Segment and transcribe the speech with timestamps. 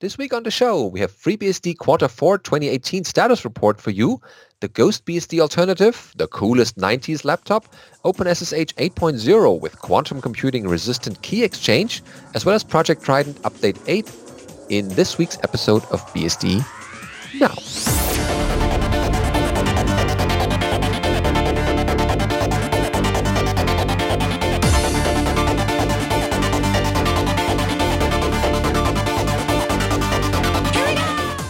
[0.00, 4.18] This week on the show, we have FreeBSD Quarter 4 2018 status report for you,
[4.60, 7.66] the GhostBSD alternative, the coolest 90s laptop,
[8.06, 12.02] OpenSSH 8.0 with quantum computing resistant key exchange,
[12.34, 14.10] as well as Project Trident Update 8
[14.70, 16.64] in this week's episode of BSD
[17.38, 17.99] Now.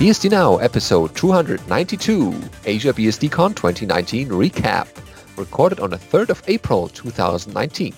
[0.01, 2.33] BSD Now, episode 292,
[2.65, 4.89] Asia BSDCon 2019 recap,
[5.37, 7.93] recorded on the 3rd of April 2019.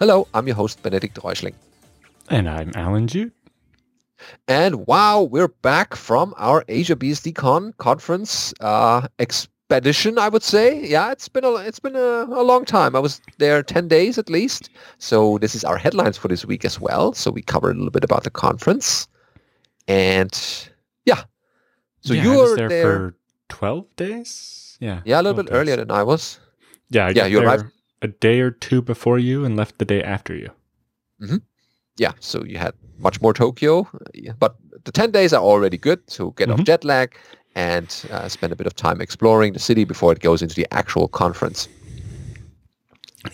[0.00, 1.54] Hello, I'm your host, Benedict Reuschling.
[2.28, 3.30] And I'm Allan Jude.
[4.48, 10.84] And wow, we're back from our Asia BSDCon conference uh, expedition, I would say.
[10.84, 12.96] Yeah, it's been a it's been a, a long time.
[12.96, 14.70] I was there 10 days at least.
[14.98, 17.12] So this is our headlines for this week as well.
[17.12, 19.06] So we covered a little bit about the conference.
[19.86, 20.68] And.
[22.00, 23.14] So yeah, you I was were there, there, for
[23.48, 24.76] 12 days?
[24.80, 25.00] Yeah.
[25.04, 26.38] yeah, a little 12 bit earlier than I was.
[26.90, 27.64] Yeah, I Yeah, got you there arrived-
[28.02, 30.50] a day or two before you and left the day after you.
[31.96, 33.88] Yeah, so you had much more Tokyo,
[34.38, 36.64] but the 10 days are already good to get off Mhm.
[36.64, 37.16] jet lag
[37.56, 40.66] and uh, spend a bit of time exploring the city before it goes into the
[40.72, 41.66] actual conference.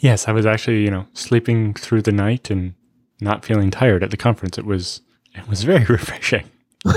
[0.00, 2.72] Yes, I was actually, you know, sleeping through the night and
[3.20, 4.56] not feeling tired at the conference.
[4.56, 5.02] It was
[5.34, 6.48] it was very refreshing.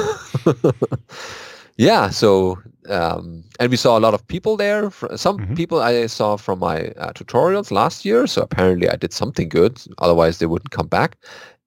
[1.78, 2.58] yeah, so
[2.89, 4.89] um, and we saw a lot of people there.
[5.16, 5.56] Some Mhm.
[5.58, 9.81] people I saw from my uh, tutorials last year, so apparently I did something good.
[9.98, 11.17] Otherwise, they wouldn't come back.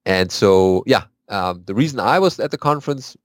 [0.06, 3.16] And so, yeah, um, the reason I was at the conference,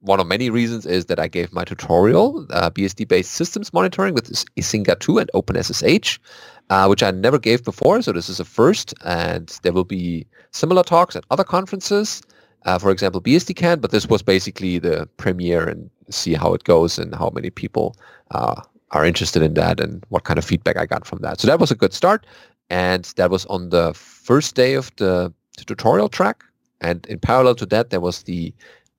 [0.00, 4.32] one of many reasons, is that I gave my tutorial, uh, BSD-based systems monitoring with
[4.56, 6.18] Icinga 2 and OpenSSH,
[6.70, 8.00] uh, which I never gave before.
[8.02, 12.22] So this is a first, and there will be similar talks at other conferences.
[12.64, 16.98] Uh, for example, BSDCan, but this was basically the premiere and see how it goes
[16.98, 17.96] and how many people
[18.30, 18.60] uh,
[18.92, 21.40] are interested in that and what kind of feedback I got from that.
[21.40, 22.26] So that was a good start.
[22.70, 26.42] And that was on the first day of the, the tutorial track.
[26.80, 28.54] And in parallel to that, there was the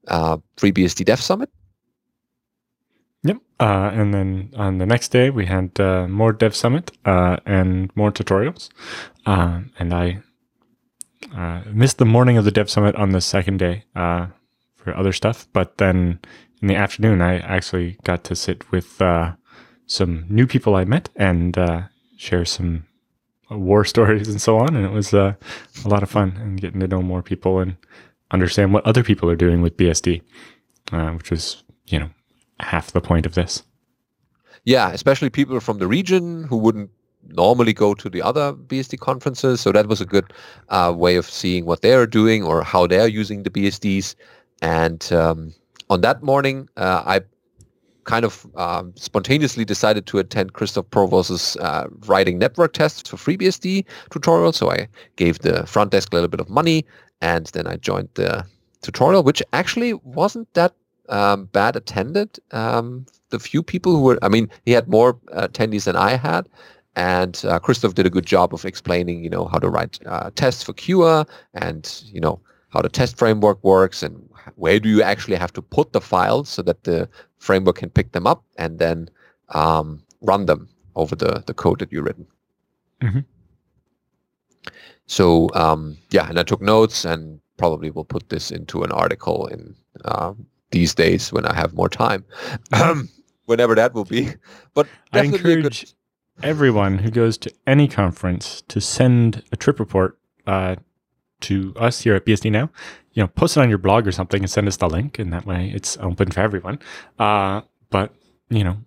[0.07, 1.50] uh, FreeBSD Dev Summit.
[3.23, 3.38] Yep.
[3.59, 7.95] Uh, and then on the next day, we had uh, more Dev Summit uh, and
[7.95, 8.69] more tutorials.
[9.25, 10.22] Uh, and I
[11.35, 14.27] uh, missed the morning of the Dev Summit on the second day uh,
[14.75, 15.47] for other stuff.
[15.53, 16.19] But then
[16.61, 19.33] in the afternoon, I actually got to sit with uh,
[19.87, 21.83] some new people I met and uh,
[22.17, 22.85] share some
[23.49, 24.75] war stories and so on.
[24.75, 25.33] And it was uh,
[25.83, 27.77] a lot of fun and getting to know more people and
[28.31, 30.21] understand what other people are doing with BSD,
[30.91, 32.09] uh, which was, you know,
[32.59, 33.63] half the point of this.
[34.63, 36.89] Yeah, especially people from the region who wouldn't
[37.30, 39.62] normally go to the other BSD conferences.
[39.62, 40.34] So that was a good
[40.69, 44.16] uh, way of seeing what they're doing or how they're using the BSDs.
[44.62, 45.53] And um,
[45.90, 47.22] on that morning, uh, I
[48.06, 53.86] kind of um, spontaneously decided to attend Kristof Provost's uh, writing network tests for FreeBSD
[54.12, 54.53] tutorial.
[54.53, 56.86] So I gave the front desk a little bit of money
[57.22, 58.46] and then I joined the
[58.81, 60.74] tutorial, which actually wasn't that
[61.09, 62.40] um, bad attended.
[62.52, 66.16] Um, the few people who were, I mean, he had more uh, attendees than I
[66.16, 66.47] had.
[66.95, 70.31] And uh, Kristof did a good job of explaining, you know, how to write uh,
[70.35, 72.39] tests for Kyua and, you know,
[72.69, 76.50] how the test framework works and where do you actually have to put the files
[76.50, 79.09] so that the framework can pick them up and then
[79.50, 82.28] um, run them over the, the code that you've written.
[83.01, 83.25] Mhm.
[85.07, 89.47] So um, yeah, and I took notes and probably will put this into an article
[89.47, 89.75] in
[90.06, 90.33] uh,
[90.72, 92.25] these days when I have more time,
[93.45, 94.33] whenever that will be.
[94.73, 95.94] But I definitely a encourage good.
[96.44, 100.75] Everyone who goes to any conference to send a trip report uh,
[101.41, 102.69] to us here at BSD Now.
[103.13, 105.31] You know, post it on your blog or something and send us the link, and
[105.31, 106.79] that way it's open for everyone.
[107.18, 108.13] Uh, but
[108.50, 108.78] you know,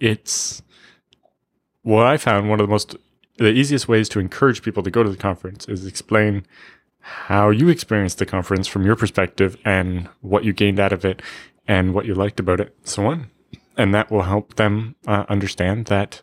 [0.00, 0.62] it's
[1.82, 2.96] what I found one of the most
[3.38, 6.44] the easiest ways to encourage people to go to the conference is explain
[7.00, 11.22] how you experienced the conference from your perspective and what you gained out of it
[11.66, 13.30] and what you liked about it, so on.
[13.76, 16.20] And that will help them uh, understand that,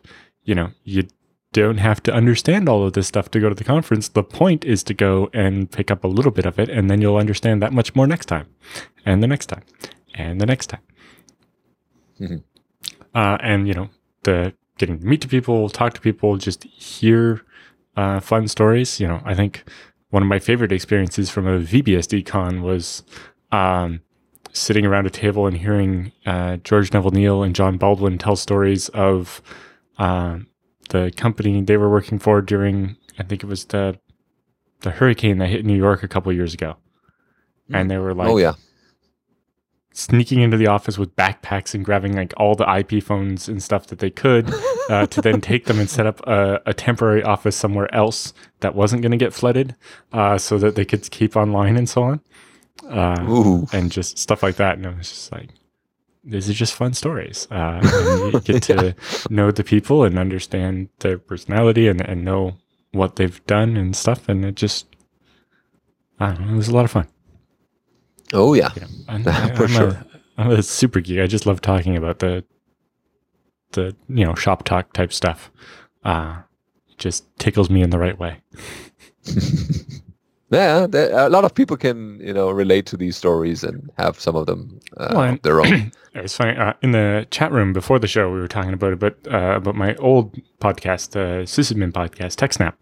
[0.48, 1.06] you know, you
[1.52, 4.08] don't have to understand all of this stuff to go to the conference.
[4.08, 7.02] The point is to go and pick up a little bit of it, and then
[7.02, 8.46] you'll understand that much more next time,
[9.04, 9.62] and the next time,
[10.14, 10.80] and the next time.
[12.18, 12.42] Mhm.
[13.14, 13.90] Uh, and, you know,
[14.22, 17.42] the getting to meet to people, talk to people, just hear
[17.96, 19.00] uh, fun stories.
[19.00, 19.64] You know, I think
[20.10, 23.02] one of my favorite experiences from a vBSDcon was
[23.52, 24.00] um,
[24.52, 29.42] sitting around a table and hearing uh, George Neville-Neil and John Baldwin tell stories of
[29.98, 30.38] uh,
[30.90, 33.98] the company they were working for during, I think it was the
[34.80, 36.76] the hurricane that hit New York a couple years ago,
[37.72, 38.54] and they were like, oh yeah,
[39.92, 43.88] sneaking into the office with backpacks and grabbing like all the IP phones and stuff
[43.88, 44.48] that they could
[44.88, 48.74] uh, to then take them and set up a, a temporary office somewhere else that
[48.76, 49.74] wasn't going to get flooded,
[50.12, 52.20] uh, so that they could keep online and so on,
[52.88, 53.16] uh,
[53.72, 54.76] and just stuff like that.
[54.76, 55.50] And it was just like.
[56.28, 57.48] These are just fun stories.
[57.50, 57.80] Uh,
[58.32, 58.94] you get to
[59.30, 62.58] know the people and understand their personality and, and know
[62.92, 64.28] what they've done and stuff.
[64.28, 64.86] And it just,
[66.20, 67.08] I don't know, it was a lot of fun.
[68.32, 68.70] Oh yeah.
[68.76, 69.24] Yeah, I'm,
[69.56, 69.88] For I'm sure.
[69.88, 71.20] A, I'm a super geek.
[71.20, 72.44] I just love talking about the
[73.72, 75.50] the you know shop talk type stuff.
[76.04, 76.42] Uh
[76.98, 78.42] just tickles me in the right way.
[80.50, 84.18] Yeah, there, a lot of people can you know relate to these stories and have
[84.18, 85.92] some of them uh, Well, and- their own.
[86.14, 88.32] It was funny uh, in the chat room before the show.
[88.32, 92.74] We were talking about it, but uh, about my old podcast, uh, Sysadmin podcast, TechSnap.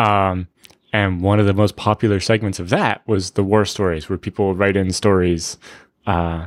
[0.00, 0.46] Um,
[0.92, 4.54] and one of the most popular segments of that was the war stories, where people
[4.54, 5.58] write in stories
[6.06, 6.46] uh,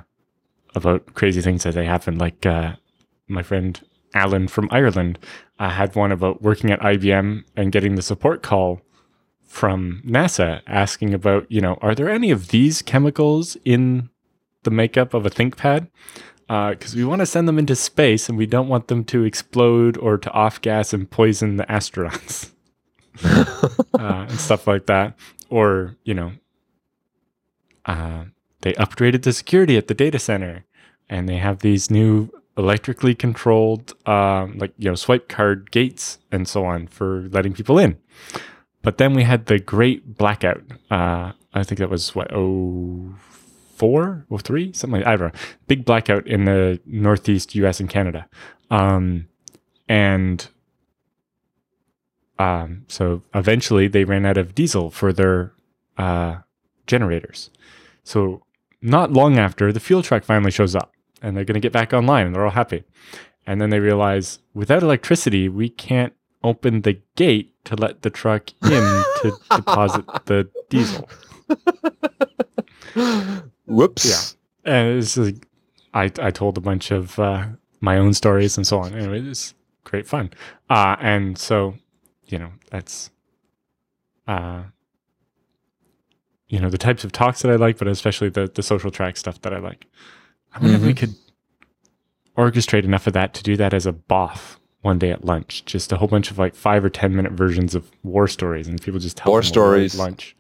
[0.74, 2.20] about crazy things that they happened.
[2.20, 2.76] Like uh,
[3.28, 3.78] my friend
[4.14, 5.20] Alan from Ireland
[5.60, 8.80] uh, had one about working at IBM and getting the support call
[9.52, 14.10] from NASA asking about, you know, are there any of these chemicals in
[14.64, 15.90] the makeup of a ThinkPad?
[16.48, 19.98] Because we want to send them into space and we don't want them to explode
[19.98, 22.52] or to off gas and poison the astronauts
[23.24, 25.18] uh, and stuff like that.
[25.50, 26.32] Or, you know,
[27.86, 28.24] uh,
[28.62, 30.64] they upgraded the security at the data center
[31.10, 36.48] and they have these new electrically controlled, um, like, you know, swipe card gates and
[36.48, 37.98] so on for letting people in.
[38.82, 40.64] But then we had the great blackout.
[40.90, 43.14] Uh, I think that was what, oh,
[43.76, 45.40] four or three, something like I don't know.
[45.68, 47.80] Big blackout in the northeast U.S.
[47.80, 48.28] and Canada,
[48.70, 49.28] um,
[49.90, 50.48] and
[52.38, 55.54] um, so eventually they ran out of diesel for their
[55.98, 56.38] uh,
[56.88, 57.50] generators.
[58.04, 58.44] So
[58.82, 61.94] not long after, the fuel truck finally shows up, and they're going to get back
[61.94, 62.84] online, and they're all happy.
[63.46, 66.14] And then they realize without electricity, we can't
[66.44, 68.70] open the gate to let the truck in
[69.22, 71.08] to deposit the diesel.
[73.66, 74.36] Whoops.
[74.66, 74.74] Yeah.
[74.74, 75.48] and it's like
[75.94, 77.48] I I told a bunch of uh,
[77.80, 78.94] my own stories and so on.
[78.94, 79.54] Anyway, it's
[79.84, 80.32] great fun.
[80.70, 81.76] Uh, and so,
[82.28, 83.10] you know, that's
[84.28, 84.64] uh,
[86.48, 89.18] you know the types of talks that I like, but especially the the social track
[89.18, 89.86] stuff that I like.
[90.54, 91.16] I wonder if we could
[92.38, 95.64] orchestrate enough of that to do that as a BoF one day at lunch.
[95.66, 98.82] Just a whole bunch of like five or ten minute versions of war stories, and
[98.82, 99.96] people just tell War them what at stories.
[99.98, 100.36] lunch.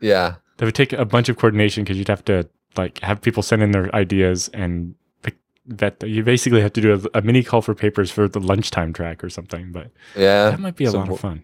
[0.00, 0.36] Yeah.
[0.58, 3.62] That would take a bunch of coordination because you'd have to like have people send
[3.62, 5.36] in their ideas and pick.
[5.66, 8.92] The, you basically have to do a, a mini call for papers for the lunchtime
[8.92, 9.72] track or something.
[9.72, 10.50] But Yeah.
[10.50, 11.42] that might be a lot of fun.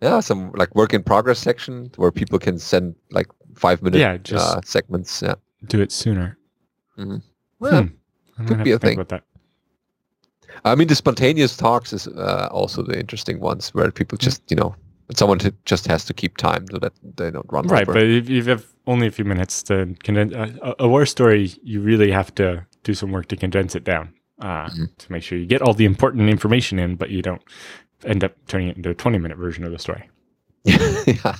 [0.00, 4.16] Yeah, some like work in progress section where people can send like five minute Yeah,
[4.16, 5.20] just- uh, segments.
[5.20, 5.34] Yeah.
[5.66, 6.38] Do it sooner.
[6.96, 7.82] Well,
[8.38, 8.46] Hmm.
[8.46, 8.94] Could be to a thing.
[8.94, 9.24] About that.
[10.64, 14.24] I mean, the spontaneous talks is uh, also the interesting ones where people Hmm.
[14.24, 14.74] just, you know,
[15.16, 17.94] someone just has to keep time so that they don't run Right, over.
[17.94, 21.52] but if you have only a few minutes to condense uh, a, a war story,
[21.62, 24.88] you really have to do some work to condense it down uh, Mhm.
[24.98, 27.42] to make sure you get all the important information in, but you don't
[28.04, 30.08] end up turning it into a twenty-minute version of the story.
[30.64, 31.36] yeah.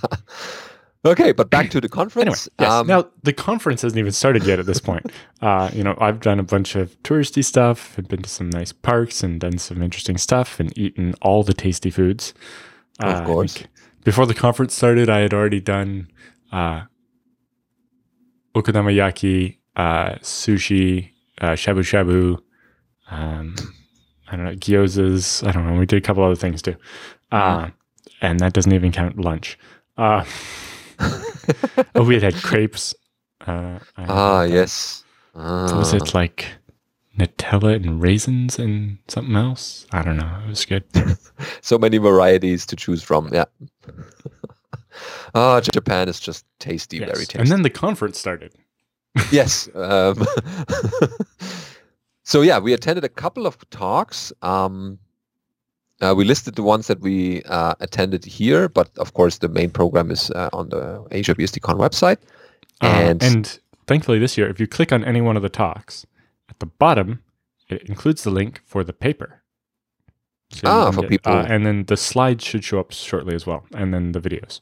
[1.05, 2.49] Okay, but back to the Anyway, conference.
[2.59, 2.71] yes.
[2.71, 5.11] Um, now the conference hasn't even started yet at this point.
[5.41, 8.73] uh, you know, I've done a bunch of touristy stuff, I've been to some nice
[8.73, 12.35] parks, and done some interesting stuff, and eaten all the tasty foods.
[12.99, 13.65] Of Uh, I course.
[14.05, 16.09] before the conference started, I had already done
[16.53, 16.83] uh,
[18.55, 21.11] okonomiyaki, uh, sushi,
[21.41, 22.39] uh, shabu shabu.
[23.11, 23.55] Um,
[24.31, 25.47] I don't know gyozas.
[25.47, 25.79] I don't know.
[25.79, 26.77] We did a couple other things too,
[27.33, 27.71] uh,
[28.21, 29.59] and that doesn't even count lunch.
[29.97, 30.25] Uh,
[31.95, 32.95] oh, we had had crepes.
[33.47, 35.05] Uh, ah, yes.
[35.35, 35.97] was Ah.
[35.97, 36.47] it like
[37.19, 39.87] Nutella and raisins and something else?
[39.93, 40.41] I don't know.
[40.45, 40.85] It was good.
[41.63, 43.31] So many varieties to choose from.
[43.33, 43.45] Yeah.
[45.35, 47.07] Ah, Japan is just tasty, Yes.
[47.11, 47.39] very tasty.
[47.39, 48.53] And then the conference started.
[49.33, 49.69] yes.
[49.75, 50.27] Um,
[52.25, 54.33] so yeah, we attended a couple of talks.
[54.43, 54.99] Um,
[56.01, 59.71] uh, we listed the ones that we uh, attended here, but of course the main
[59.71, 62.19] program is uh, on the Asia BSDCon website.
[62.83, 66.07] Uh, And, and thankfully, this year, if you click on any one of the talks,
[66.49, 67.21] at the bottom,
[67.69, 69.43] it includes the link for the paper.
[70.53, 73.47] So Ah, for get- people- uh, and then the slides should show up shortly as
[73.47, 74.61] well, and then the videos.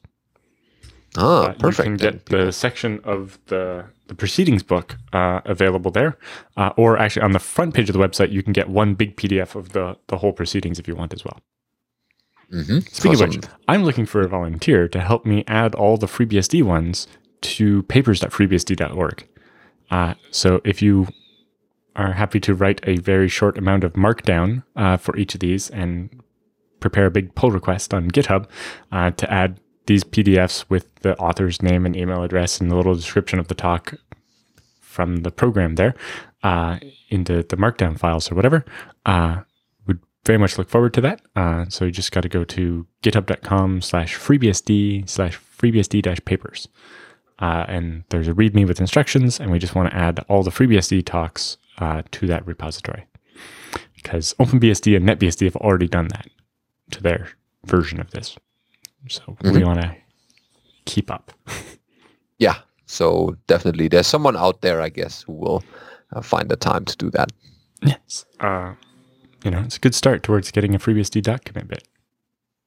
[1.17, 1.79] Ah, Uh, perfect.
[1.79, 6.17] You can then get the section of the the proceedings book uh, available there,
[6.57, 9.15] uh, or actually on the front page of the website, you can get one big
[9.15, 11.39] PDF of the the whole proceedings if you want as well.
[12.51, 12.81] Mhm.
[12.89, 16.07] Speaking For of which, I'm looking for a volunteer to help me add all the
[16.07, 17.07] FreeBSD ones
[17.41, 19.27] to papers.freebsd.org.
[19.91, 21.07] Uh, so if you
[21.95, 25.69] are happy to write a very short amount of markdown uh, for each of these
[25.69, 26.09] and
[26.79, 28.47] prepare a big pull request on GitHub
[28.91, 29.59] uh, to add
[29.89, 33.55] these PDFs with the author's name and email address and the little description of the
[33.55, 33.95] talk
[34.79, 35.95] from the program there
[36.43, 36.77] uh,
[37.09, 38.63] into the markdown files or whatever.
[39.07, 39.41] Uh,
[39.87, 41.21] would very much look forward to that.
[41.35, 46.67] Uh, so you just got to go to github.com slash freebsd slash freebsd dash papers.
[47.39, 50.51] Uh, and there's a README with instructions, and we just want to add all the
[50.51, 53.07] FreeBSD talks uh, to that repository
[53.95, 56.27] because OpenBSD and NetBSD have already done that
[56.91, 57.29] to their
[57.65, 58.37] version of this.
[59.07, 59.55] So mm-hmm.
[59.55, 59.95] we want to
[60.85, 61.31] keep up.
[62.39, 62.57] yeah.
[62.85, 65.63] So definitely, there's someone out there, I guess, who will
[66.13, 67.31] uh, find the time to do that.
[67.83, 68.25] Yes.
[68.39, 68.73] Uh,
[69.43, 71.87] you know, it's a good start towards getting a FreeBSD doc commit bit.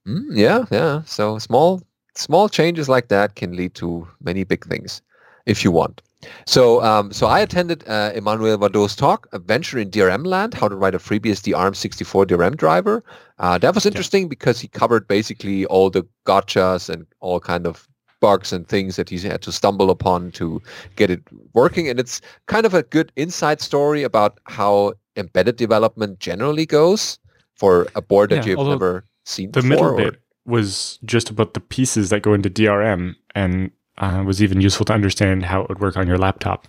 [0.06, 1.02] Mm, yeah, yeah.
[1.04, 1.82] So small,
[2.14, 5.02] small changes like that can lead to many big things,
[5.46, 6.02] if you want.
[6.46, 10.76] So, um, so I attended uh, Emmanuel Vadot's talk, Adventure in DRM Land, how to
[10.76, 13.04] write a FreeBSD ARM64 DRM driver.
[13.38, 14.28] Uh, that was interesting yeah.
[14.28, 17.88] because he covered basically all the gotchas and all kind of
[18.20, 20.62] bugs and things that he had to stumble upon to
[20.96, 21.88] get it working.
[21.88, 27.18] And it's kind of a good inside story about how embedded development generally goes
[27.56, 29.90] for a board that yeah, you've never seen the before.
[29.90, 34.42] The middle bit was just about the pieces that go into DRM and uh, was
[34.42, 36.66] even useful to understand how it would work on your laptop.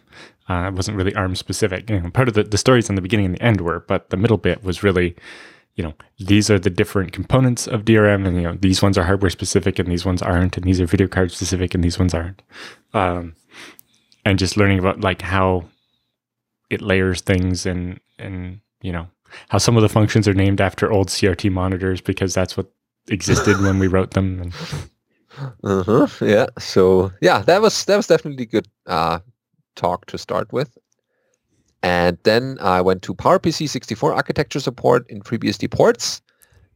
[0.49, 1.89] Uh, it wasn't really ARM specific.
[1.89, 4.09] You know, part of the, the stories in the beginning and the end were, but
[4.09, 5.15] the middle bit was really,
[5.75, 9.03] you know, these are the different components of DRM, and you know, these ones are
[9.03, 12.13] hardware specific, and these ones aren't, and these are video card specific, and these ones
[12.13, 12.41] aren't.
[12.93, 13.35] Um,
[14.25, 15.65] and just learning about like how
[16.69, 19.07] it layers things, and and you know
[19.49, 22.71] how some of the functions are named after old CRT monitors because that's what
[23.07, 24.41] existed when we wrote them.
[24.41, 24.89] And,
[25.63, 26.07] uh-huh.
[26.21, 26.47] Yeah.
[26.59, 29.19] So yeah, that was that was definitely good uh,
[29.75, 30.77] talk to start with.
[31.81, 36.21] And then I went to PowerPC 64 architecture support in FreeBSD ports.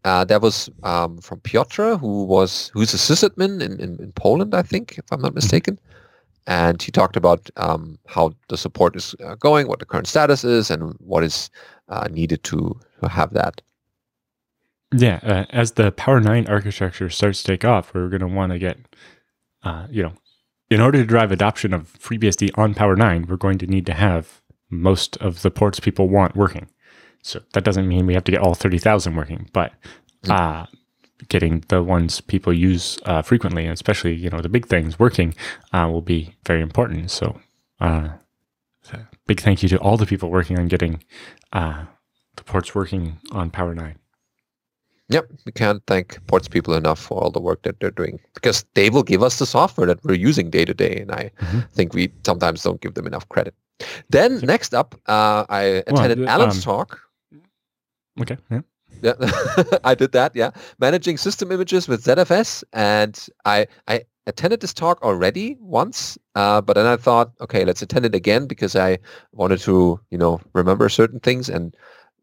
[0.04, 4.54] Uh, that was um, from Piotr, who was who's a sysadmin in, in, in, Poland,
[4.54, 5.36] I think, if I'm not mm-hmm.
[5.36, 5.80] mistaken.
[6.46, 10.44] And he talked about um, how the support is uh, going, what the current status
[10.44, 11.50] is, and what is
[11.90, 13.62] uh, needed to, to have that.
[14.94, 18.53] Yeah, uh, as the Power 9 architecture starts to take off, we're going to want
[18.53, 18.77] to get,
[19.63, 20.13] uh, you know,
[20.70, 23.94] in order to drive adoption of FreeBSD on Power 9, we're going to need to
[23.94, 26.67] have most of the ports people want working.
[27.22, 29.74] So that doesn't mean we have to get all 30,000 working, but
[30.24, 30.32] mm.
[30.32, 30.65] uh,
[31.27, 35.36] getting the ones people use uh, frequently, and especially, you know, the big things working
[35.74, 37.12] uh, will be very important.
[37.12, 37.39] So,
[37.82, 38.10] uh,
[39.25, 41.03] big thank you to all the people working on getting
[41.51, 41.86] uh,
[42.38, 43.98] the ports working on Power 9.
[45.10, 48.66] Yep, we can't thank ports people enough for all the work that they're doing because
[48.74, 51.60] they will give us the software that we're using day to day, and I mm-hmm.
[51.72, 53.56] think we sometimes don't give them enough credit.
[54.10, 57.00] Then next up, uh, I attended well, Allan's um, talk.
[58.20, 58.38] Okay.
[58.52, 58.62] Yeah.
[59.02, 59.14] Yeah,
[59.84, 60.36] I did that.
[60.36, 60.50] Yeah,
[60.80, 66.74] managing system images with ZFS, and I I attended this talk already once, uh, but
[66.74, 68.98] then I thought, okay, let's attend it again because I
[69.32, 71.76] wanted to, you know, remember certain things, and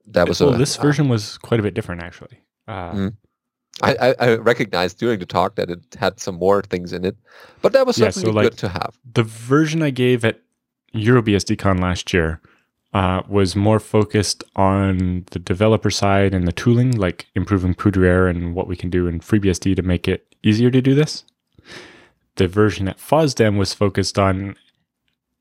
[0.06, 0.54] that was well.
[0.54, 2.40] A, this uh, version uh, was quite a bit different, actually.
[2.66, 3.16] Uh, mm.
[3.82, 7.16] I, I, recognized during the talk that it had some more things in it,
[7.60, 8.96] but that was certainly yeah, so like good to have.
[9.14, 10.40] The version I gave at
[10.94, 12.40] EuroBSDCon last year
[12.92, 18.54] uh, was more focused on the developer side and the tooling, like improving Poudriere and
[18.54, 21.24] what we can do in FreeBSD to make it easier to do this.
[22.36, 24.54] The version at FOSDEM was focused on,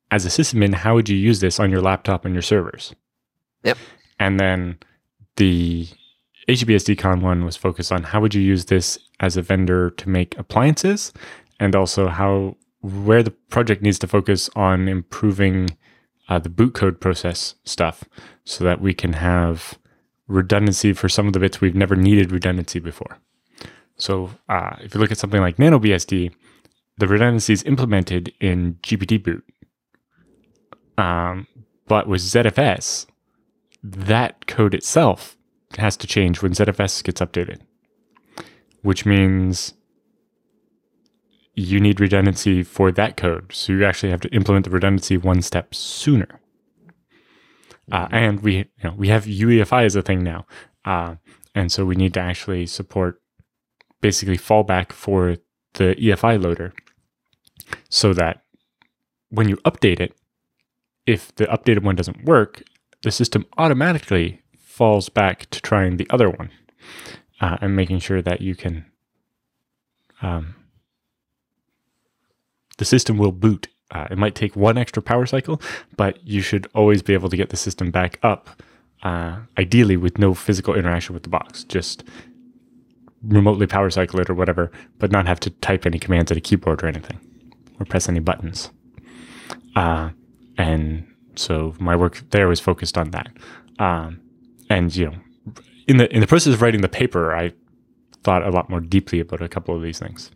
[0.10, 2.96] as a sysadmin, how would you use this on your laptop and your servers?
[3.64, 3.78] Yep.
[4.20, 4.80] And then
[5.36, 5.88] the
[6.48, 10.38] AsiaBSDCon one was focused on how would you use this as a vendor to make
[10.38, 11.14] appliances,
[11.60, 15.70] and also how where the project needs to focus on improving
[16.28, 18.04] uh, the boot code process stuff,
[18.44, 19.80] so that we can have
[20.28, 23.20] redundancy for some of the bits we've never needed redundancy before.
[23.96, 26.34] So uh, if you look at something like NanoBSD,
[26.98, 29.44] the redundancy is implemented in GPT boot.
[30.98, 31.48] Um,
[31.88, 33.06] but with ZFS,
[33.84, 35.38] that code itself
[35.78, 37.62] has to change when ZFS gets updated,
[38.82, 39.74] which means
[41.56, 43.52] you need redundancy for that code.
[43.54, 46.40] So you actually have to implement the redundancy one step sooner.
[47.92, 48.16] Uh, mm-hmm.
[48.16, 50.46] and we, you know, we have UEFI as a thing now,
[50.86, 51.16] uh,
[51.54, 53.22] and so we need to actually support
[54.00, 55.38] basically fallback for
[55.74, 56.74] the EFI loader,
[57.90, 58.44] so that
[59.30, 60.16] when you update it,
[61.06, 62.64] if the updated one doesn't work,
[63.02, 64.43] the system automatically
[64.74, 66.50] falls back to trying the other one
[67.40, 68.86] uh, and making sure that you can.
[70.22, 70.56] Um,
[72.78, 75.62] the system will boot uh, it might take one extra power cycle,
[75.96, 78.50] but you should always be able to get the system back up,
[79.04, 81.64] uh, ideally with no physical interaction with the box.
[81.64, 82.04] Just
[83.22, 86.42] remotely power cycle it or whatever, but not have to type any commands at a
[86.42, 87.20] keyboard or anything
[87.80, 88.72] or press any buttons.
[89.76, 90.10] Uh,
[90.58, 93.30] and so my work there was focused on that.
[93.78, 94.22] Um,
[94.70, 95.16] and you know,
[95.88, 97.54] in the in the process of writing the paper, I
[98.24, 100.32] thought a lot more deeply about a couple of these things.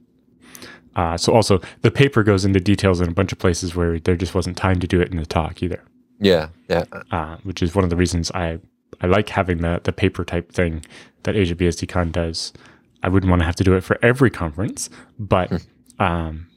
[0.96, 4.16] Uh, so also the paper goes into details in a bunch of places where there
[4.16, 5.84] just wasn't time to do it in the talk either.
[6.20, 6.86] Yeah, yeah.
[7.12, 8.60] Uh, which is one of the reasons I
[9.02, 10.84] I like having the the paper type thing
[11.24, 12.52] that Asia BSDCon does.
[13.04, 16.04] I wouldn't want to have to do it for every conference, but Hmm.
[16.04, 16.48] um,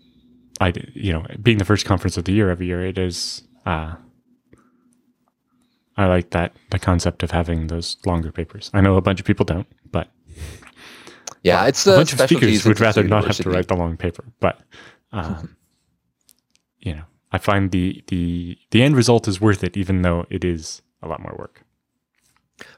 [0.60, 3.42] I you know being the first conference of the year every year, it is.
[3.66, 3.94] Uh,
[6.00, 8.70] I like that the concept of having those longer papers.
[8.72, 10.08] I know a bunch of people don't, but
[11.42, 13.98] Yeah, it's a uh, bunch of speakers would rather not have to write the long
[13.98, 14.24] paper.
[14.40, 14.62] But
[15.12, 15.56] um,
[16.78, 20.42] you know, I find the the the end result is worth it, even though it
[20.42, 21.64] is a lot more work.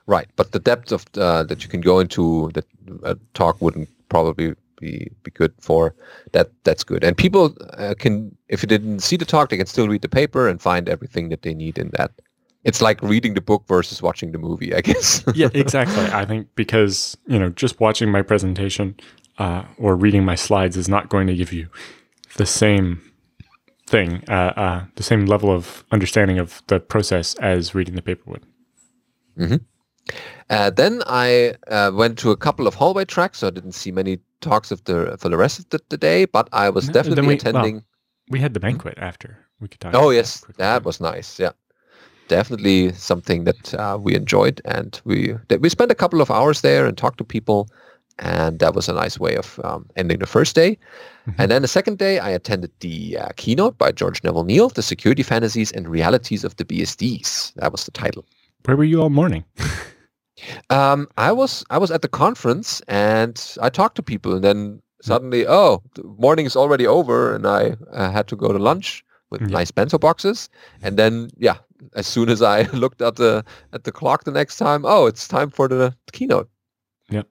[0.07, 2.67] Right, but the depth of uh, that you can go into that
[3.05, 5.95] a talk wouldn't probably be be good for
[6.33, 6.50] that.
[6.64, 9.87] That's good, and people uh, can if you didn't see the talk, they can still
[9.87, 12.11] read the paper and find everything that they need in that.
[12.64, 15.25] It's like reading the book versus watching the movie, I guess.
[15.35, 16.04] yeah, exactly.
[16.07, 18.95] I think because you know, just watching my presentation
[19.38, 21.69] uh, or reading my slides is not going to give you
[22.37, 23.00] the same
[23.88, 28.23] thing, uh, uh, the same level of understanding of the process as reading the paper
[28.31, 29.61] would.
[30.50, 33.90] Uh, then I uh, went to a couple of hallway tracks, so I didn't see
[33.92, 36.26] many talks of the for the rest of the, the day.
[36.26, 37.85] But I was No, definitely we- well, attending.
[38.28, 39.38] We had the banquet after.
[39.61, 39.95] We could talk.
[39.95, 41.38] oh yes, quickly, that was nice.
[41.38, 41.50] Yeah,
[42.37, 46.61] definitely something that uh, we enjoyed, and we that we spent a couple of hours
[46.61, 47.61] there and talked to people,
[48.19, 50.71] and that was a nice way of um, ending the first day.
[51.27, 51.35] Mhm.
[51.39, 55.23] And then the second day, I attended the uh, keynote by George Neville-Neil, "The Security
[55.23, 58.23] Fantasies and Realities of the BSDs." That was the title.
[58.67, 59.45] Where were you all morning?
[60.71, 64.83] Um, I was I was at the conference and I talked to people, and then
[65.02, 69.04] suddenly, oh, the morning is already over, and I uh, had to go to lunch
[69.30, 69.59] with Yeah.
[69.59, 70.49] nice bento boxes.
[70.83, 71.56] And then, yeah,
[71.95, 75.28] as soon as I looked at the at the clock the next time, oh, it's
[75.28, 76.49] time for the keynote.
[77.10, 77.23] Yeah.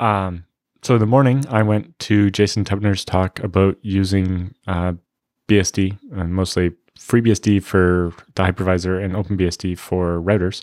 [0.00, 0.44] Um,
[0.82, 4.92] so in the morning, I went to Jason Tubnor's talk about using uh,
[5.48, 10.62] BSD, uh, mostly FreeBSD for the hypervisor and OpenBSD for routers,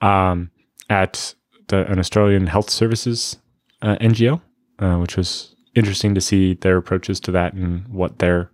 [0.00, 0.50] um,
[0.90, 1.34] at
[1.68, 3.38] the, an Australian health services
[3.80, 4.40] uh, NGO,
[4.78, 8.50] uh, which was interesting to see their approaches to that and what their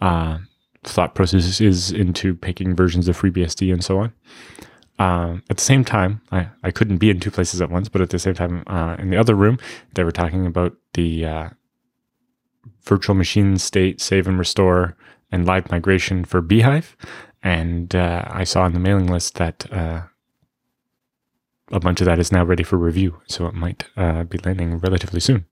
[0.00, 0.38] uh,
[0.84, 4.12] thought process is into picking versions of FreeBSD and so on.
[4.98, 8.02] Um, at the same time, I, I couldn't be in two places at once, but
[8.02, 9.58] at the same time, uh, in the other room,
[9.94, 11.48] they were talking about the uh,
[12.82, 14.96] virtual machine state save and restore
[15.32, 16.96] and live migration for bhyve.
[17.42, 20.02] And uh, I saw on the mailing list that uh,
[21.72, 23.20] a bunch of that is now ready for review.
[23.26, 25.46] So it might uh, be landing relatively soon.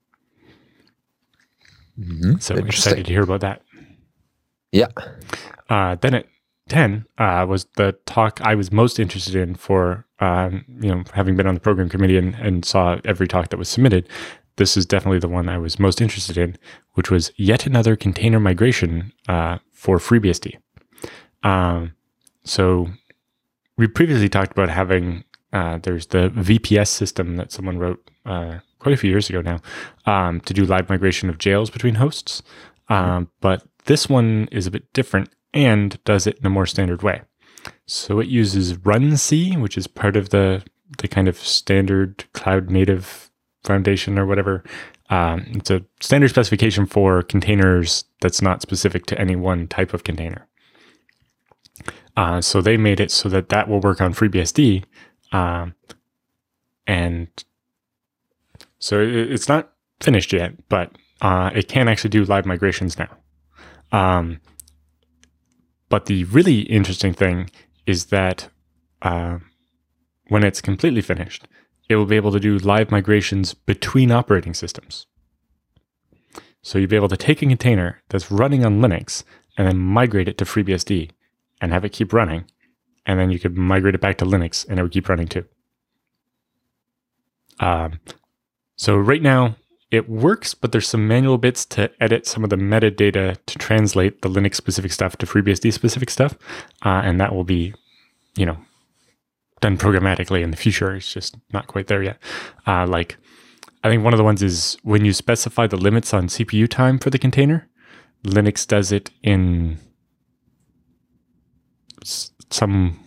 [2.39, 2.67] So Interesting.
[2.67, 3.61] excited to hear about that.
[4.71, 4.87] Yeah.
[5.69, 6.25] Uh, then at
[6.69, 11.35] 10 uh, was the talk I was most interested in for, um, you know, having
[11.35, 14.07] been on the program committee and, and saw every talk that was submitted.
[14.57, 16.57] This is definitely the one I was most interested in,
[16.93, 20.57] which was yet another container migration uh, for FreeBSD.
[21.43, 21.93] Um,
[22.43, 22.87] so
[23.77, 28.93] we previously talked about having, uh, there's the VPS system that someone wrote uh, quite
[28.93, 29.59] a few years ago now
[30.05, 32.43] um, to do live migration of jails between hosts.
[32.89, 37.01] Um, but this one is a bit different and does it in a more standard
[37.01, 37.21] way.
[37.85, 40.63] So it uses RunC, which is part of the
[40.97, 43.29] the kind of standard cloud native
[43.63, 44.63] foundation or whatever.
[45.09, 50.03] Um, it's a standard specification for containers that's not specific to any one type of
[50.03, 50.47] container.
[52.17, 54.83] Uh, so they made it so that that will work on FreeBSD,
[55.31, 55.73] um,
[56.85, 57.27] and
[58.79, 63.09] so it, it's not finished yet, but uh, it can actually do live migrations now.
[63.91, 64.39] Um,
[65.89, 67.49] but the really interesting thing
[67.85, 68.49] is that
[69.01, 69.39] uh,
[70.27, 71.47] when it's completely finished,
[71.89, 75.07] it will be able to do live migrations between operating systems.
[76.61, 79.23] So you'll be able to take a container that's running on Linux
[79.57, 81.09] and then migrate it to FreeBSD
[81.59, 82.45] and have it keep running.
[83.05, 85.45] And then you could migrate it back to Linux and it would keep running too.
[87.59, 87.99] Um,
[88.75, 89.55] so right now
[89.91, 94.21] it works, but there's some manual bits to edit some of the metadata to translate
[94.21, 96.37] the Linux specific stuff to FreeBSD specific stuff.
[96.85, 97.73] Uh, and that will be,
[98.35, 98.57] you know,
[99.61, 100.95] done programmatically in the future.
[100.95, 102.17] It's just not quite there yet.
[102.67, 103.17] Uh, like,
[103.83, 106.99] I think one of the ones is when you specify the limits on CPU time
[106.99, 107.67] for the container,
[108.23, 109.79] Linux does it in
[112.03, 112.99] some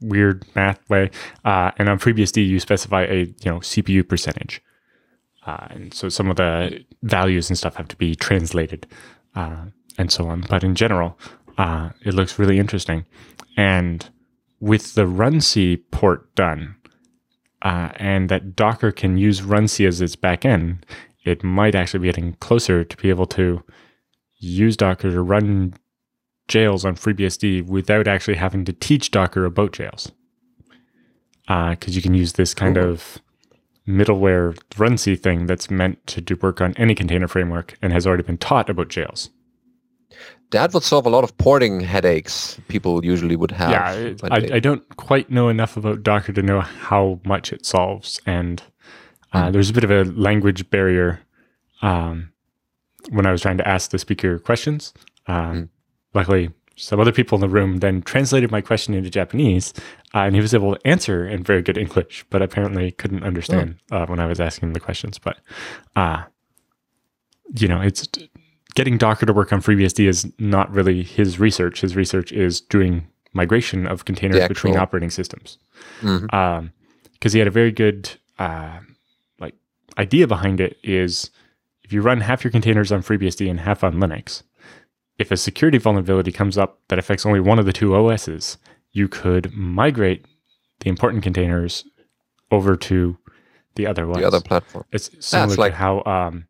[0.00, 1.10] weird math way.
[1.44, 4.62] Uh, and on FreeBSD, you specify a you know CPU percentage,
[5.46, 8.86] uh, and so some of the values and stuff have to be translated,
[9.34, 9.64] uh,
[9.98, 10.44] and so on.
[10.48, 11.18] But in general,
[11.58, 13.04] uh, it looks really interesting,
[13.56, 14.08] and
[14.60, 16.76] with the runc port done,
[17.62, 20.82] uh, and that Docker can use runc as its backend,
[21.24, 23.62] it might actually be getting closer to be able to
[24.38, 25.74] use Docker to run
[26.48, 30.10] jails on FreeBSD without actually having to teach Docker about jails.
[31.46, 32.90] Because you can use this kind Cool.
[32.90, 33.18] of
[33.90, 38.22] middleware runc thing that's meant to do work on any container framework and has already
[38.22, 39.30] been taught about jails.
[40.50, 43.70] That would solve a lot of porting headaches people usually would have.
[43.70, 47.64] yeah, I, they- I don't quite know enough about Docker to know how much it
[47.64, 48.62] solves, and
[49.32, 49.52] uh, Hmm.
[49.52, 51.20] there's a bit of a language barrier
[51.82, 52.32] um,
[53.10, 54.92] when I was trying to ask the speaker questions.
[55.26, 55.62] Um, Hmm.
[56.18, 59.72] Luckily, some other people in the room then translated my question into Japanese,
[60.14, 63.76] uh, and he was able to answer in very good English, but apparently couldn't understand
[63.92, 65.18] uh, when I was asking the questions.
[65.18, 65.38] But
[65.96, 66.24] uh,
[67.56, 68.08] you know, it's
[68.74, 71.80] getting Docker to work on FreeBSD is not really his research.
[71.80, 75.58] His research is doing migration of containers The between actual- operating systems.
[76.00, 78.78] Because he had a very good uh,
[79.40, 79.54] like
[79.98, 81.30] idea behind it is
[81.84, 84.42] if you run half your containers on FreeBSD and half on Linux,
[85.20, 88.56] if a security vulnerability comes up that affects only one of the two OSs,
[88.92, 90.24] you could migrate
[90.80, 91.84] the important containers
[92.50, 93.16] over to
[93.76, 94.18] the other ones.
[94.20, 94.84] the other platform.
[94.92, 96.46] It's similar like to how um,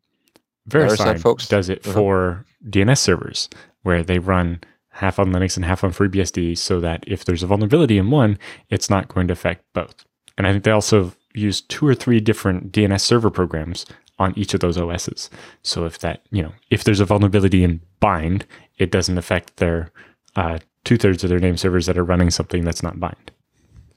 [0.69, 1.47] VeriSign folks.
[1.47, 1.93] does it Uh-huh.
[1.93, 3.49] for DNS servers,
[3.83, 4.59] where they run
[4.93, 8.37] half on Linux and half on FreeBSD, so that if there's a vulnerability in one,
[8.69, 10.05] it's not going to affect both.
[10.37, 13.85] And I think they also use two or three different DNS server programs
[14.21, 15.29] on each of those OSs.
[15.63, 18.45] So if that, you know, if there's a vulnerability in Bind,
[18.77, 19.89] it doesn't affect their
[20.35, 23.31] uh, two thirds of their name servers that are running something that's not Bind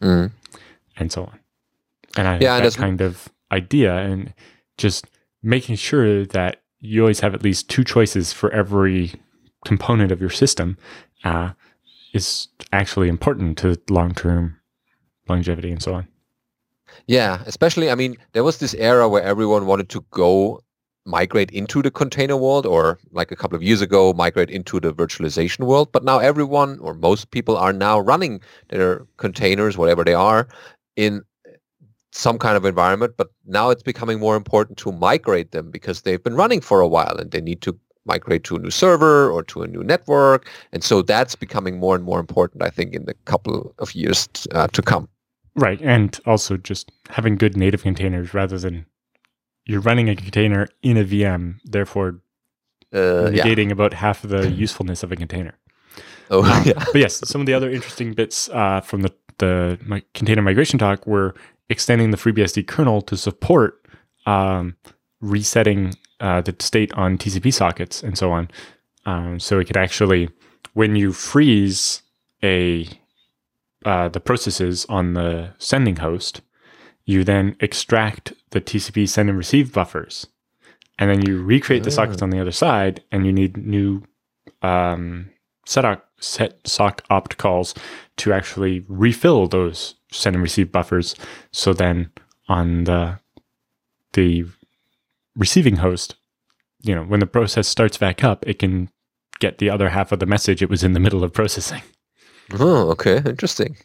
[0.00, 0.32] Mm.
[0.96, 1.38] and so on.
[2.16, 4.34] And I Yeah, think that kind of idea and
[4.76, 5.06] just
[5.42, 9.12] making sure that you always have at least two choices for every
[9.64, 10.76] component of your system
[11.24, 11.50] uh,
[12.12, 14.58] is actually important to long term
[15.28, 16.08] longevity and so on.
[17.06, 20.60] Yeah, especially, I mean, there was this era where everyone wanted to go
[21.06, 24.92] migrate into the container world or like a couple of years ago, migrate into the
[24.92, 25.92] virtualization world.
[25.92, 30.48] But now everyone or most people are now running their containers, whatever they are,
[30.96, 31.22] in
[32.12, 33.14] some kind of environment.
[33.16, 36.88] But now it's becoming more important to migrate them because they've been running for a
[36.88, 40.48] while and they need to migrate to a new server or to a new network.
[40.72, 44.28] And so that's becoming more and more important, I think, in the couple of years
[44.52, 45.08] uh, to come.
[45.56, 45.80] Right.
[45.82, 48.86] And also just having good native containers rather than
[49.66, 52.20] you're running a container in a VM, therefore
[52.92, 53.44] Uh, yeah.
[53.44, 55.54] negating about half of the usefulness of a container.
[56.30, 56.74] Oh, Um, yeah.
[56.92, 60.78] but yes, some of the other interesting bits uh, from the the my container migration
[60.78, 61.34] talk were
[61.68, 63.84] extending the FreeBSD kernel to support
[64.26, 64.76] um,
[65.20, 68.48] resetting uh, the state on TCP sockets and so on.
[69.06, 70.30] Um, so it could actually,
[70.74, 72.02] when you freeze
[72.44, 72.86] a
[73.84, 76.40] uh, the processes on the sending host,
[77.04, 80.26] you then extract the TCP send and receive buffers,
[80.98, 84.02] and then you recreate the sockets on the other side, and you need new
[84.62, 85.30] um,
[85.66, 87.74] set, op- set sock opt calls
[88.16, 91.14] to actually refill those send and receive buffers.
[91.50, 92.10] So then
[92.48, 93.18] on the
[94.12, 94.44] the
[95.36, 96.14] receiving host,
[96.82, 98.90] you know, when the process starts back up, it can
[99.40, 101.82] get the other half of the message it was in the middle of processing.
[102.52, 103.76] Oh, okay, interesting.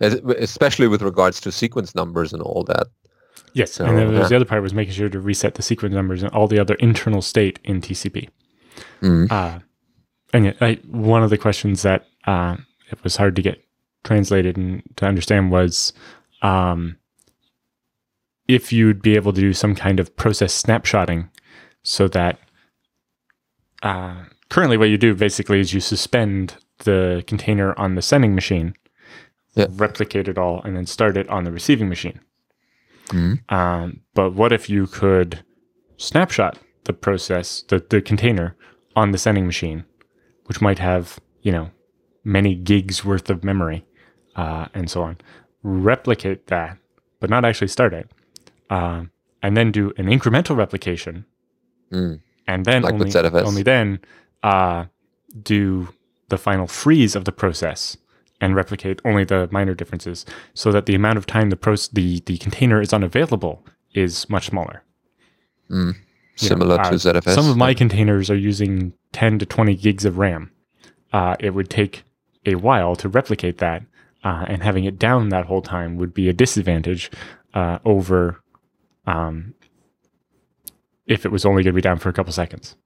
[0.00, 2.88] Es- Especially with regards to sequence numbers and all that.
[3.52, 4.28] Yes, So, and then yeah.
[4.28, 6.74] the other part was making sure to reset the sequence numbers and all the other
[6.74, 8.28] internal state in TCP.
[9.00, 9.30] Mm.
[9.30, 9.60] Uh,
[10.34, 12.56] and I, one of the questions that uh,
[12.90, 13.64] it was hard to get
[14.04, 15.92] translated and to understand was
[16.42, 16.96] um,
[18.48, 21.28] if you'd be able to do some kind of process snapshotting
[21.82, 22.38] so that
[23.82, 28.74] uh, currently what you do basically is you suspend the container on the sending machine,
[29.54, 29.66] Yeah.
[29.70, 32.20] replicate it all, and then start it on the receiving machine.
[33.08, 33.50] Mm.
[33.52, 35.42] Um, but what if you could
[35.96, 38.56] snapshot the process, the, the container
[38.94, 39.84] on the sending machine,
[40.46, 41.70] which might have, you know,
[42.24, 43.86] many gigs worth of memory
[44.34, 45.16] uh, and so on,
[45.62, 46.76] replicate that,
[47.20, 48.10] but not actually start it,
[48.70, 49.10] um,
[49.42, 51.24] and then do an incremental replication,
[51.92, 52.20] Mm.
[52.48, 53.04] and then Like only,
[53.46, 54.00] only then
[54.42, 54.86] uh,
[55.42, 55.88] do
[56.28, 57.96] the final freeze of the process
[58.40, 62.38] and replicate only the minor differences so that the amount of time the the the
[62.38, 64.82] container is unavailable is much smaller.
[65.70, 65.94] Mm.
[66.38, 67.34] You know, Similar uh, to ZFS.
[67.34, 70.50] Some of my containers are using 10 to 20 gigs of RAM.
[71.12, 72.02] Uh, it would take
[72.44, 73.82] a while to replicate that,
[74.22, 77.10] uh, and having it down that whole time would be a disadvantage
[77.54, 78.42] uh, over
[79.06, 79.54] um,
[81.06, 82.76] if it was only going to be down for a couple seconds.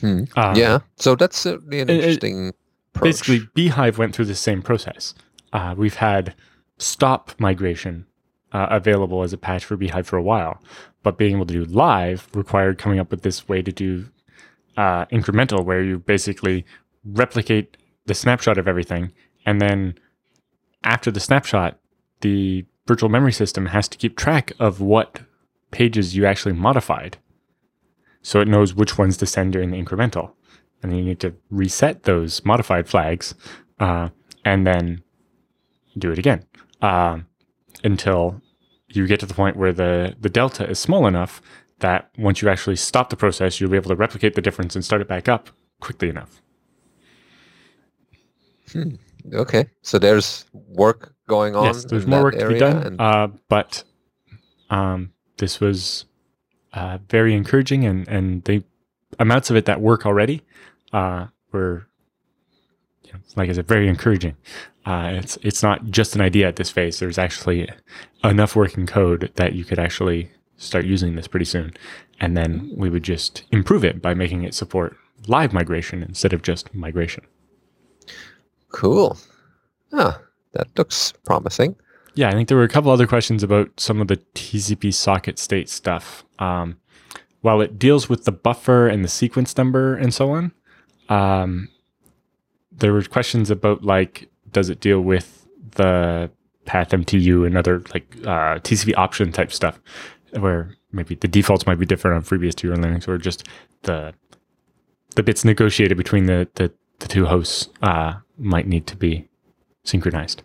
[0.00, 0.24] Hmm.
[0.36, 0.78] Uh, yeah.
[0.96, 2.52] So that's certainly an it- it- interesting
[2.94, 3.04] approach.
[3.04, 5.14] basically bhyve went through the same process
[5.52, 6.34] uh, we've had
[6.78, 8.06] stop migration
[8.52, 10.60] uh, available as a patch for bhyve for a while
[11.02, 14.04] but being able to do live required coming up with this way to do
[14.76, 16.64] uh, incremental where you basically
[17.04, 19.12] replicate the snapshot of everything
[19.46, 19.94] and then
[20.84, 21.78] after the snapshot
[22.20, 25.20] the virtual memory system has to keep track of what
[25.70, 27.18] pages you actually modified
[28.22, 30.32] so it knows which ones to send during the incremental
[30.82, 33.34] and then you need to reset those modified flags
[33.80, 34.08] uh,
[34.44, 35.02] and then
[35.96, 36.44] do it again
[36.82, 37.26] um,
[37.84, 38.40] until
[38.88, 41.42] you get to the point where the, the delta is small enough
[41.80, 44.84] that once you actually stop the process, you'll be able to replicate the difference and
[44.84, 45.50] start it back up
[45.80, 46.40] quickly enough.
[49.32, 49.68] Okay.
[49.82, 51.66] So there's work going on.
[51.66, 53.84] yes, there's more work to be done, and- uh, but
[54.70, 56.04] um, this was
[56.72, 58.62] uh, very encouraging, and, and the
[59.18, 60.42] amounts of it that work already
[60.92, 61.86] uh, were,
[63.04, 64.36] you know, like I said, very encouraging.
[64.86, 66.98] Uh, it's it's not just an idea at this phase.
[66.98, 67.68] There's actually
[68.24, 71.74] enough working code that you could actually start using this pretty soon,
[72.20, 76.42] and then we would just improve it by making it support live migration instead of
[76.42, 77.24] just migration.
[78.70, 79.18] cool.
[79.92, 80.20] Ah,
[80.52, 81.76] that looks promising.
[82.18, 85.38] Yeah, I think there were a couple other questions about some of the TCP socket
[85.38, 86.24] state stuff.
[86.40, 86.76] Um,
[87.42, 90.50] while it deals with the buffer and the sequence number and so on,
[91.08, 91.68] um,
[92.72, 96.28] there were questions about like, does it deal with the
[96.64, 99.80] path MTU and other like uh, TCP option type stuff,
[100.40, 103.46] where maybe the defaults might be different on FreeBSD or Linux, or just
[103.82, 104.12] the
[105.14, 109.28] the bits negotiated between the the, the two hosts uh, might need to be
[109.84, 110.42] synchronized.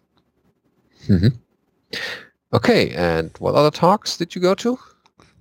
[2.53, 2.91] Okay.
[2.91, 4.77] And what other talks did you go to?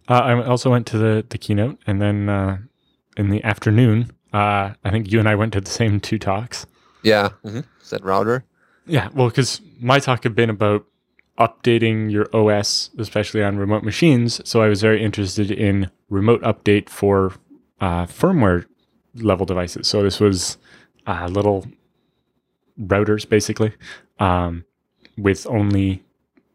[0.09, 2.59] Uh, I also went to the, the keynote, and then uh,
[3.17, 6.67] in the afternoon, uh, I think you and I went to the same two talks.
[7.03, 7.31] Yeah.
[7.45, 7.61] Mm-hmm.
[7.81, 8.45] Is that router?
[8.87, 10.85] Yeah, well, because my talk had been about
[11.39, 14.41] updating your OS, especially on remote machines.
[14.49, 17.35] So I was very interested in remote update for
[17.81, 18.67] uh, firmware
[19.15, 19.87] level devices.
[19.87, 20.59] So this was
[21.07, 21.67] uh, little
[22.81, 23.73] routers, basically,
[24.19, 24.65] um,
[25.17, 26.03] with only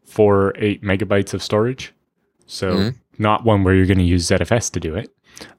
[0.08, 1.92] four or eight megabytes of storage.
[2.46, 2.94] So Mhm.
[3.18, 5.10] not one where you're going to use ZFS to do it.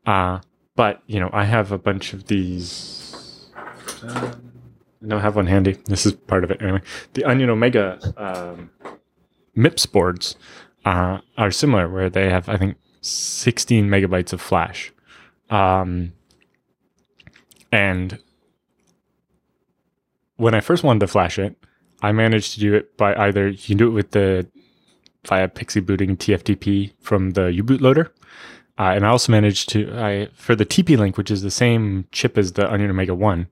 [0.05, 0.39] Uh,
[0.75, 3.49] but you know, I have a bunch of these.
[4.03, 4.33] I
[5.07, 5.73] don't have one handy.
[5.85, 6.81] This is part of it anyway.
[7.13, 8.69] The Onion Omega um,
[9.55, 10.35] MIPS boards
[10.85, 14.91] uh, are similar, where they have I think 16 megabytes of flash,
[15.49, 16.13] um,
[17.71, 18.19] and
[20.37, 21.55] when I first wanted to flash it,
[22.01, 24.47] I managed to do it by either you can do it with the
[25.27, 28.13] via PXE booting TFTP from the U-boot loader.
[28.77, 32.05] Uh, and I also managed to, I, for the TP link, which is the same
[32.11, 33.47] chip as the Onion Omega 1,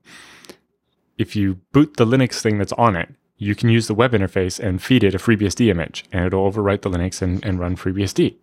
[1.18, 4.58] if you boot the Linux thing that's on it, you can use the web interface
[4.58, 8.36] and feed it a FreeBSD image, and it'll overwrite the Linux and, and run FreeBSD.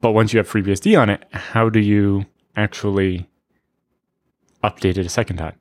[0.00, 3.28] But once you have FreeBSD on it, how do you actually
[4.62, 5.56] update it a second time?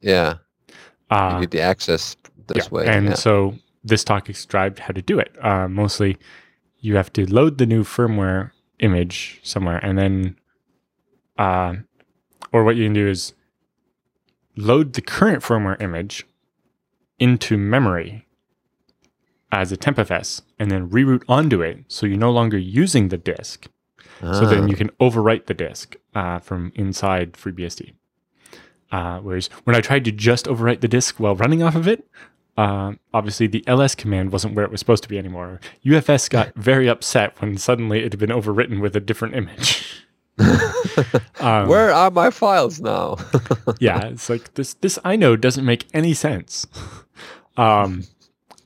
[0.00, 0.34] Yeah.
[1.10, 2.16] Uh, you need the access
[2.48, 2.86] this yeah, way.
[2.86, 3.14] And yeah.
[3.14, 5.32] so this talk described how to do it.
[5.42, 6.16] Uh, mostly,
[6.80, 10.36] you have to load the new firmware image somewhere, and then,
[11.38, 11.74] uh,
[12.52, 13.34] or what you can do is
[14.56, 16.26] load the current firmware image
[17.18, 18.26] into memory
[19.50, 23.68] as a tmpfs, and then reroot onto it, so you're no longer using the disk.
[24.20, 27.92] So then Ah, you can overwrite the disk uh, from inside FreeBSD.
[28.90, 32.08] Uh, whereas when I tried to just overwrite the disk while running off of it,
[32.58, 35.60] uh, obviously the ls command wasn't where it was supposed to be anymore.
[35.86, 40.04] UFS got very upset when suddenly it had been overwritten with a different image.
[41.40, 43.16] Um, Where are my files now?
[43.80, 44.74] yeah, it's like this.
[44.74, 46.66] This I know doesn't make any sense.
[47.56, 48.04] Um,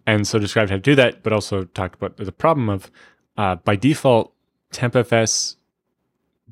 [0.06, 2.90] and so described how to do that, but also talked about the problem of
[3.36, 4.32] uh, by default,
[4.72, 5.56] tmpfs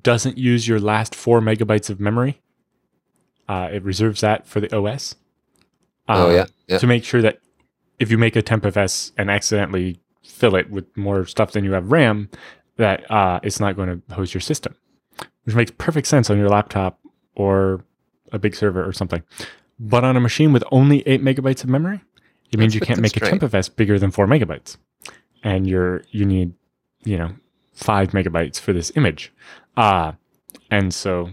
[0.02, 2.40] doesn't use your last four megabytes of memory.
[3.48, 5.16] Uh, it reserves that for the OS.
[6.08, 6.46] Oh Uh, yeah.
[6.66, 6.78] Yeah.
[6.78, 7.40] To make sure that
[7.98, 11.90] if you make a tmpfs and accidentally fill it with more stuff than you have
[11.92, 12.30] RAM,
[12.76, 14.74] that uh, it's not going to host your system,
[15.44, 16.98] which makes perfect sense on your laptop
[17.34, 17.84] or
[18.32, 19.22] a big server or something.
[19.78, 22.00] But on a machine with only eight megabytes of memory,
[22.52, 23.20] it means That's you can't make a.
[23.20, 24.76] tmpfs bigger than four megabytes,
[25.42, 26.52] and you're you need
[27.04, 27.32] you know
[27.74, 29.32] five megabytes for this image,
[29.76, 30.12] uh,
[30.70, 31.30] and so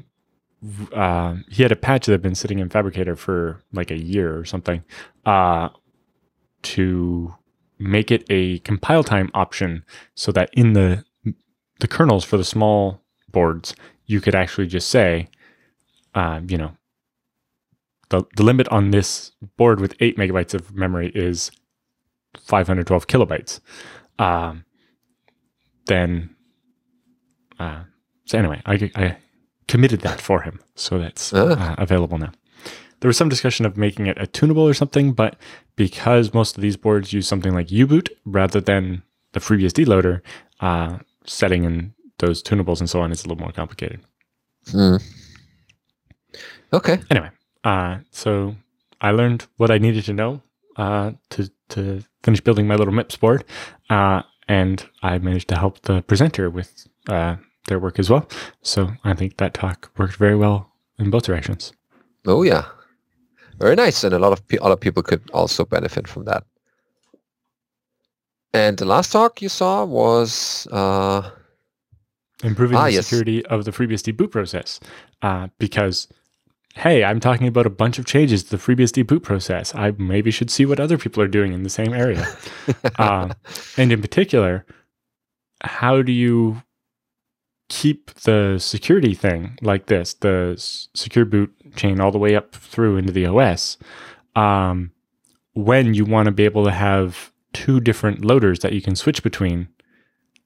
[0.93, 4.37] uh, he had a patch that had been sitting in Phabricator for like a year
[4.37, 4.83] or something
[5.25, 5.69] uh,
[6.63, 7.33] to
[7.79, 11.03] make it a compile time option so that in the
[11.79, 13.75] the kernels for the small boards
[14.07, 15.27] you could actually just say
[16.15, 16.75] uh, you know
[18.09, 21.51] the, the limit on this board with 8 megabytes of memory is
[22.39, 23.59] 512 kilobytes.
[24.17, 24.63] Um,
[25.87, 26.35] then
[27.59, 27.83] uh,
[28.25, 29.17] so anyway I, I
[29.67, 31.71] committed that for him so that's Ah.
[31.71, 32.31] uh, available now
[32.99, 35.35] there was some discussion of making it a tunable or something but
[35.75, 39.03] because most of these boards use something like u-boot rather than
[39.33, 40.23] the FreeBSD loader
[40.61, 43.99] uh, setting in those tunables and so on is a little more complicated
[44.71, 44.97] Hmm.
[46.73, 46.99] Okay.
[47.09, 47.29] anyway,
[47.63, 48.55] uh, so
[48.99, 50.41] I learned what I needed to know
[50.75, 53.43] uh, to to finish building my little MIPS board,
[53.89, 58.27] uh, and I managed to help the presenter with uh, their work as well.
[58.61, 61.71] So I think that talk worked very well in both directions.
[62.25, 62.65] Oh yeah.
[63.59, 66.43] Very nice, and a lot of pe- other people could also benefit from that.
[68.53, 71.29] And the last talk you saw was uh,
[72.43, 73.07] Improving Ah, the yes.
[73.07, 74.79] security of the FreeBSD boot process,
[75.21, 76.07] uh, because.
[76.75, 79.73] Hey, I'm talking about a bunch of changes to the FreeBSD boot process.
[79.73, 82.23] I maybe should see what other people are doing in the same area.
[82.99, 83.33] um,
[83.77, 84.63] and in particular,
[85.61, 86.61] how do you
[87.69, 90.55] keep the security thing like this, the
[90.93, 93.77] secure boot chain all the way up through into the OS,
[94.35, 94.91] um,
[95.53, 99.23] when you want to be able to have two different loaders that you can switch
[99.23, 99.67] between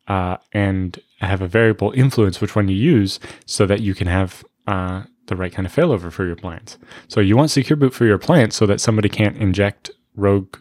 [0.07, 4.43] uh, and have a variable influence which one you use so that you can have
[4.67, 6.77] uh, the right kind of failover for your plans.
[7.07, 10.57] So you want secure boot for your plant so that somebody can't inject rogue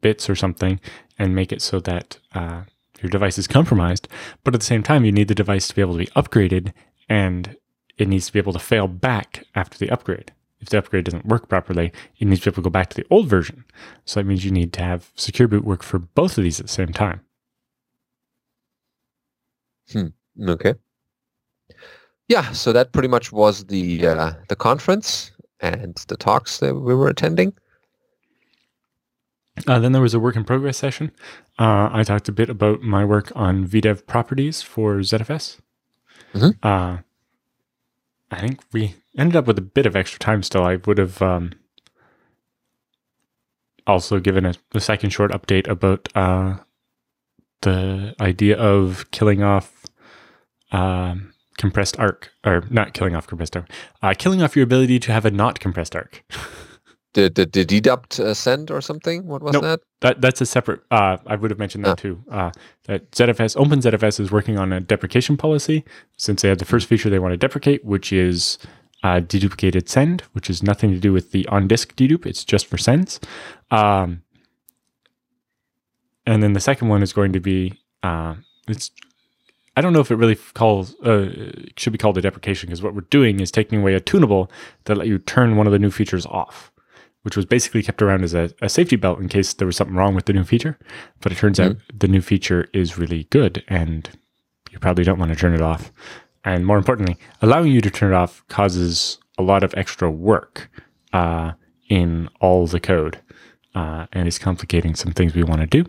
[0.00, 0.80] bits or something
[1.18, 2.62] and make it so that uh,
[3.02, 4.08] your device is compromised.
[4.44, 6.72] But at the same time, you need the device to be able to be upgraded
[7.08, 7.56] and
[7.98, 10.32] it needs to be able to fail back after the upgrade.
[10.60, 12.96] If the upgrade doesn't work properly, it needs to be able to go back to
[12.96, 13.64] the old version.
[14.04, 16.66] So that means you need to have secure boot work for both of these at
[16.66, 17.20] the same time.
[20.48, 20.74] okay.
[22.28, 26.94] Yeah, so that pretty much was the uh, the conference and the talks that we
[26.94, 27.52] were attending.
[29.66, 31.12] Uh, then there was a work in progress session.
[31.58, 35.58] Uh, I talked a bit about my work on VDEV properties for ZFS.
[36.34, 36.54] Mhm.
[36.62, 36.98] Uh,
[38.30, 40.64] I think we ended up with a bit of extra time still.
[40.64, 41.52] I would have um,
[43.86, 46.56] also given a, a second short update about uh,
[47.60, 49.84] the idea of killing off
[50.72, 53.68] um, compressed arc, or not killing off compressed arc,
[54.02, 56.24] uh, killing off your ability to have a not compressed arc.
[57.14, 59.26] The the, the dedupt uh, send or something.
[59.26, 59.62] What was Nope.
[59.62, 59.80] that?
[60.00, 60.80] That that's a separate.
[60.90, 61.94] Uh, I would have mentioned that Ah.
[61.94, 62.24] too.
[62.30, 62.50] Uh,
[62.86, 65.84] that ZFS OpenZFS is working on a deprecation policy
[66.16, 68.56] since they had the first feature they want to deprecate, which is
[69.02, 72.24] uh, deduplicated send, which is nothing to do with the on disk dedupe.
[72.24, 73.20] It's just for sends.
[73.70, 74.22] Um,
[76.26, 78.34] and then the second one is going to be uh,
[78.68, 78.90] it's.
[79.76, 81.30] I don't know if it really calls uh,
[81.76, 84.50] should be called a deprecation because what we're doing is taking away a tunable
[84.84, 86.71] that let you turn one of the new features off
[87.22, 89.96] which was basically kept around as a, a safety belt in case there was something
[89.96, 90.78] wrong with the new feature.
[91.20, 94.08] But it turns out the new feature is really good and
[94.70, 95.92] you probably don't want to turn it off.
[96.44, 100.68] And more importantly, allowing you to turn it off causes a lot of extra work
[101.12, 101.52] uh,
[101.88, 103.20] in all the code
[103.74, 105.88] uh, and is complicating some things we want to do.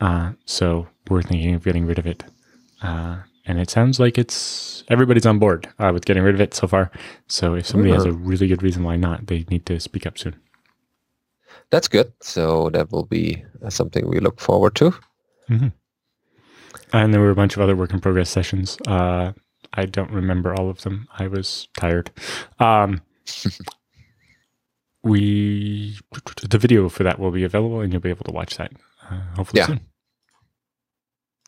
[0.00, 2.24] Uh, so we're thinking of getting rid of it.
[2.82, 6.54] Uh, and it sounds like it's everybody's on board uh, with getting rid of it
[6.54, 6.90] so far.
[7.28, 10.18] So if somebody has a really good reason why not, they need to speak up
[10.18, 10.36] soon.
[11.72, 12.12] That's good.
[12.20, 14.94] So that will be uh, something we look forward to.
[16.92, 18.78] And there were a bunch of other work in progress sessions.
[18.86, 19.32] Uh,
[19.72, 21.08] I don't remember all of them.
[21.18, 22.10] I was tired.
[22.60, 23.00] Um,
[25.02, 25.98] we
[26.48, 28.72] the video for that will be available, and you'll be able to watch that
[29.10, 29.66] uh, hopefully Yeah.
[29.66, 29.80] soon.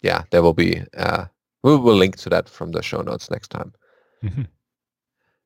[0.02, 0.82] Yeah, there will be.
[0.96, 1.26] Uh,
[1.62, 3.72] we will link to that from the show notes next time.
[4.22, 4.46] Mhm.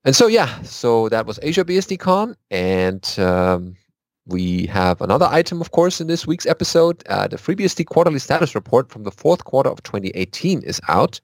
[0.04, 3.76] And so yeah, so that was Asia BSDCon, and um,
[4.28, 7.02] we have another item, of course, in this week's episode.
[7.08, 11.20] Uh, the FreeBSD quarterly status report from the fourth quarter of 2018 is out,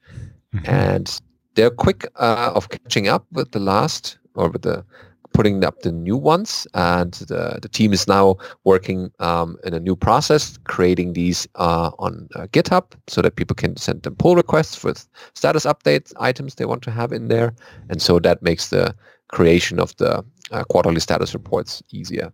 [0.55, 0.69] Mhm.
[0.69, 1.21] and
[1.55, 4.85] they're quick uh, of catching up with the last or with the
[5.33, 9.81] putting up the new ones and the, the team is now working um, in a
[9.81, 14.37] new process creating these uh, on uh, github so that people can send them pull
[14.37, 17.53] requests with status updates items they want to have in there
[17.91, 18.95] and so that makes the
[19.27, 22.33] creation of the uh, quarterly status reports easier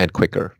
[0.00, 0.56] and quicker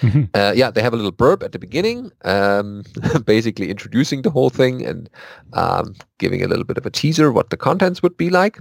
[0.00, 0.24] Mm-hmm.
[0.34, 2.84] Uh, yeah, they have a little burp at the beginning, um,
[3.24, 5.08] basically introducing the whole thing and
[5.52, 8.60] um, giving a little bit of a teaser what the contents would be like.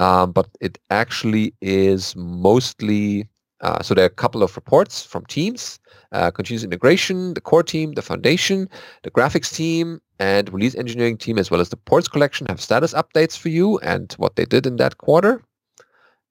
[0.00, 3.28] Um, but it actually is mostly
[3.60, 5.78] uh, so there are a couple of reports from teams,
[6.12, 8.68] uh, continuous integration, the core team, the foundation,
[9.04, 12.92] the graphics team, and release engineering team, as well as the ports collection have status
[12.92, 15.40] updates for you and what they did in that quarter.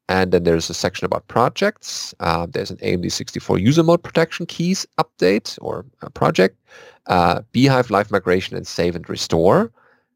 [0.09, 2.13] And then there's a section about projects.
[2.19, 6.57] Uh, there's an AMD 64 user mode protection keys update or project,
[7.07, 9.71] uh, bhyve live migration and save and restore.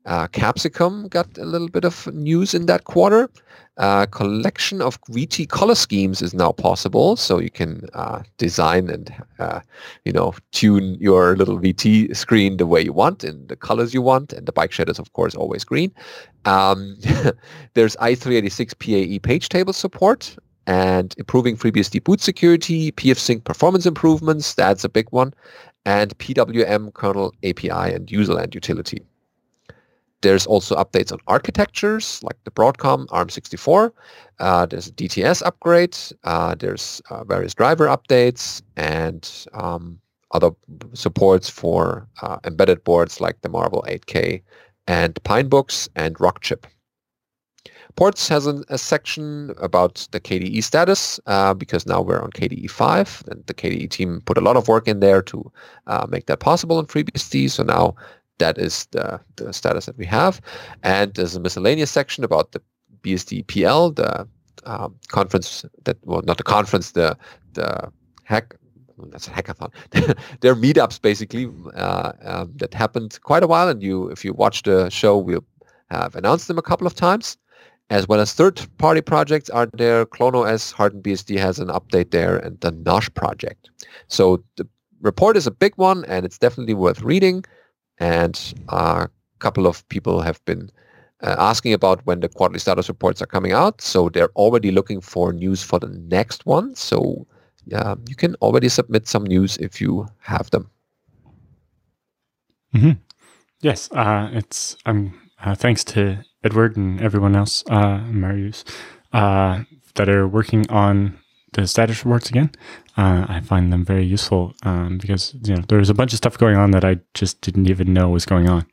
[0.06, 3.30] Uh, Capsicum got a little bit of news in that quarter.
[3.78, 9.14] Uh, collection of VT color schemes is now possible, so you can uh, design and
[9.38, 9.60] uh,
[10.04, 14.02] you know tune your little VT screen the way you want in the colors you
[14.02, 15.92] want, and the bike shed is of course always green.
[16.46, 16.98] Um,
[17.76, 20.36] there's i386 PAE page table support
[20.68, 25.34] and improving FreeBSD boot security, pfSync performance improvements, that's a big one,
[25.86, 29.02] and PWM kernel API and userland utility.
[30.22, 33.92] There's also updates on architectures like the Broadcom ARM64.
[34.40, 35.98] Uh, there's a DTS upgrade.
[36.24, 40.00] Uh, there's uh, various driver updates and um,
[40.32, 40.52] other
[40.94, 44.42] supports for uh, embedded boards like the Marvell 8K
[44.88, 46.66] and Pinebooks and Rockchip.
[47.96, 52.70] Ports has an, a section about the KDE status uh, because now we're on KDE
[52.70, 55.52] 5 and the KDE team put a lot of work in there to
[55.88, 57.50] uh, make that possible in FreeBSD.
[57.50, 57.96] So now
[58.40, 60.42] that is the, the status that we have.
[60.84, 62.62] And there's a miscellaneous section about the
[63.02, 64.28] BSD PL, the
[64.66, 67.18] um, conference that, well, not the conference, the,
[67.54, 67.92] the
[68.24, 68.56] hack,
[69.10, 69.72] that's a hackathon.
[70.42, 73.70] They're meetups basically uh, um, that happened quite a while.
[73.70, 75.46] And you, if you watch the show, we'll
[75.90, 77.38] have announced them a couple of times.
[77.90, 80.06] As well as third-party projects are there.
[80.06, 83.70] ClonOS, Hardened BSD has an update there, and the Nosh project.
[84.10, 84.68] So the
[85.00, 87.46] report is a big one, and it's definitely worth reading
[88.00, 90.70] and a couple of people have been
[91.22, 93.82] uh, asking about when the quarterly status reports are coming out.
[93.82, 96.76] So they're already looking for news for the next one.
[96.76, 97.26] So
[97.66, 100.70] you can already submit some news if you have them.
[102.74, 102.92] Mm-hmm.
[103.62, 108.64] Yes, uh, it's um, uh, thanks to Edward and everyone else, uh, Marius,
[109.14, 109.64] uh,
[109.96, 111.20] that are working on
[111.54, 112.52] the status reports again.
[112.98, 116.38] Uh, I find them very useful um, because you know there's a bunch of stuff
[116.38, 118.66] going on that I just didn't even know was going on,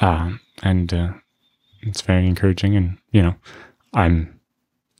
[0.00, 1.12] uh, and uh,
[1.82, 2.76] it's very encouraging.
[2.76, 3.34] And you know,
[3.94, 4.40] I'm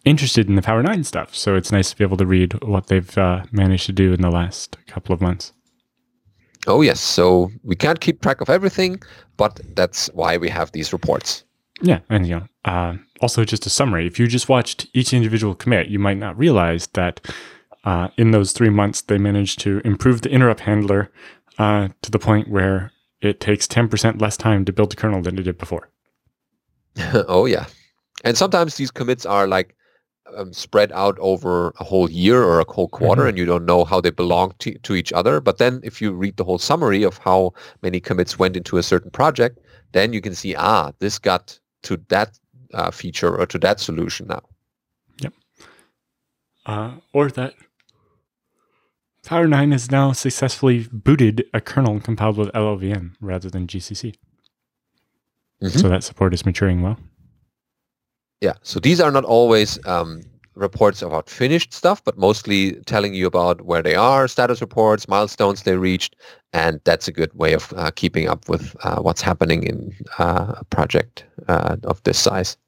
[0.05, 2.87] interested in the Power Nine stuff, so it's nice to be able to read what
[2.87, 5.53] they've uh, managed to do in the last couple of months.
[6.67, 9.03] Oh yes, so we can't keep track of everything,
[9.37, 11.45] but that's why we have these reports.
[11.83, 14.07] Yeah, and you know, uh, also just a summary.
[14.07, 17.27] If you just watched each individual commit, you might not realize that
[17.85, 21.11] uh, in those three months they managed to improve the interrupt handler
[21.59, 25.23] uh, to the point where it takes ten percent less time to build a kernel
[25.23, 25.89] than it did before.
[27.15, 27.65] oh yeah,
[28.25, 29.75] and sometimes these commits are like
[30.37, 33.31] um, spread out over a whole year or a whole quarter, mm-hmm.
[33.31, 35.41] and you don't know how they belong to, to each other.
[35.41, 38.83] But then, if you read the whole summary of how many commits went into a
[38.83, 39.61] certain project,
[39.93, 42.39] then you can see, ah, this got to that
[42.75, 44.43] uh, feature or to that solution now.
[45.21, 45.33] Yep.
[46.67, 47.55] Uh, or that
[49.25, 54.15] Power 9 has now successfully booted a kernel compiled with LLVM rather than GCC.
[55.63, 55.79] Mm-hmm.
[55.79, 56.99] So that support is maturing well.
[58.43, 58.55] Yeah.
[58.63, 60.21] So these are not always um,
[60.55, 65.63] reports about finished stuff, but mostly telling you about where they are, status reports, milestones
[65.63, 66.17] they reached,
[66.53, 70.55] and that's a good way of uh, keeping up with uh, what's happening in uh,
[70.59, 72.59] a project uh, of this size.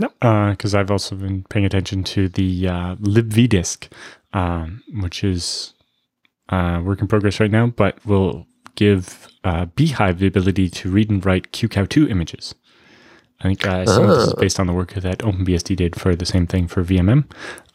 [0.00, 3.88] Yep, because uh, I've also been paying attention to the uh, libvdisk,
[4.32, 5.74] um, which is
[6.50, 11.52] work in progress right now, but will give bhyve the ability to read and write
[11.52, 12.54] QCOW2 images.
[13.42, 14.40] I think uh, some of this is ah.
[14.40, 17.24] based on the work that OpenBSD did for the same thing for VMM,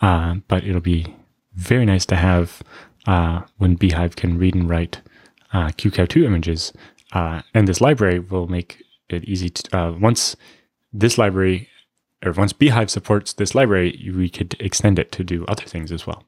[0.01, 1.13] uh, but it'll be
[1.55, 2.61] very nice to have
[3.05, 5.01] uh, when bhyve can read and write
[5.51, 6.71] uh, QCOW2 images.
[7.11, 10.37] Uh, and this library will make it easy to, uh, once
[10.93, 11.67] this library,
[12.25, 16.07] or once bhyve supports this library, we could extend it to do other things as
[16.07, 16.23] well.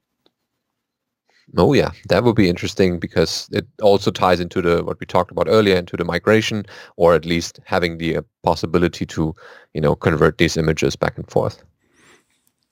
[1.58, 5.32] Oh yeah, that would be interesting because it also ties into the what we talked
[5.32, 6.64] about earlier into the migration,
[6.96, 9.34] or at least having the uh, possibility to,
[9.74, 11.64] you know, convert these images back and forth.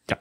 [0.09, 0.17] Yeah,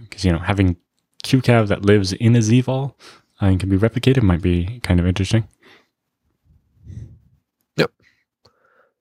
[0.00, 0.76] because uh, you know having
[1.24, 2.94] QCOW that lives in a zvol
[3.42, 5.46] uh, and can be replicated might be kind of interesting.
[7.76, 7.90] Yep.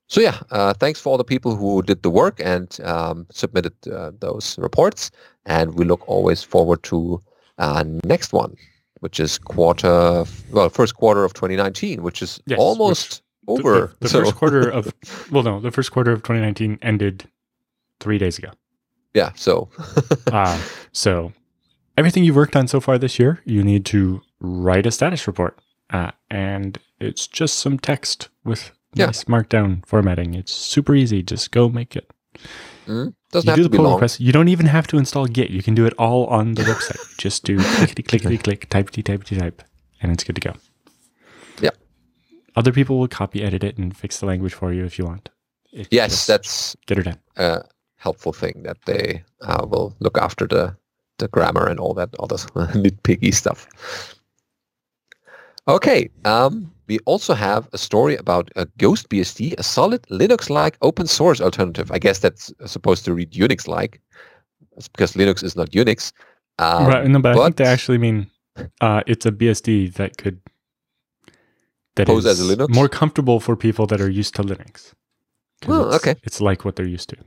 [0.09, 3.73] So yeah, uh, thanks for all the people who did the work and um, submitted
[3.91, 5.11] uh, those reports,
[5.45, 7.21] and we look always forward to
[7.57, 8.55] uh, next one,
[9.01, 13.79] which is quarter, well, first quarter of 2019, which is Yes, almost The- over.
[13.87, 14.93] The, the So- first quarter of
[15.31, 17.25] well, no, the first quarter of 2019 ended
[17.99, 18.51] three days ago.
[19.13, 19.67] yeah, so
[20.31, 20.57] Uh,
[20.93, 21.33] so
[21.97, 25.57] everything you've worked on so far this year, you need to write a status report,
[25.89, 29.07] uh, and it's just some text with Yeah.
[29.07, 30.33] nice markdown formatting.
[30.35, 31.23] It's super easy.
[31.23, 32.11] Just go make it.
[32.87, 33.93] mm, doesn't you have do to the be pull long.
[33.95, 34.19] request.
[34.19, 35.49] You don't even have to install Git.
[35.51, 37.17] You can do it all on the website.
[37.17, 39.63] Just do clickety clickety click, typety typety type,
[40.01, 40.53] and it's good to go.
[41.61, 41.71] Yeah.
[42.55, 45.29] Other people will copy edit it and fix the language for you if you want.
[45.71, 47.19] It's Yes, that's get her done.
[47.37, 47.63] a
[47.97, 50.75] helpful thing that they uh, will look after the
[51.19, 52.37] the grammar and all that other
[52.77, 53.67] nitpicky stuff.
[55.67, 61.07] Okay, um, we also have a story about a Ghost BSD, a solid Linux-like open
[61.07, 61.91] source alternative.
[61.91, 63.99] I guess that's supposed to read Unix-like,
[64.77, 66.11] It's because Linux is not Unix.
[66.59, 67.07] Um, right.
[67.07, 68.27] No, but, I think but- they actually mean
[68.81, 70.39] uh, it's a BSD that could
[71.95, 72.73] that Pose is as a Linux?
[72.73, 74.93] more comfortable for people that are used to Linux.
[75.67, 76.15] Oh, it's- okay.
[76.23, 77.17] It's like what they're used to.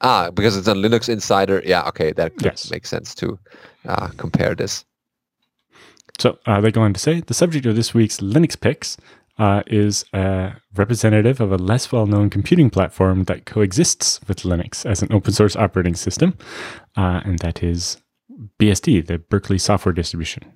[0.00, 1.62] Ah, because it's a Linux Insider.
[1.64, 2.70] Yeah, okay, that Yes.
[2.70, 3.38] make sense to
[3.88, 4.84] uh, compare this.
[6.18, 8.96] So uh, they go on to say the subject of this week's Linux picks
[9.38, 14.86] uh, is a representative of a less well known computing platform that coexists with Linux
[14.86, 16.36] as an open source operating system,
[16.96, 17.98] uh, and that is
[18.58, 20.52] BSD, the Berkeley software distribution.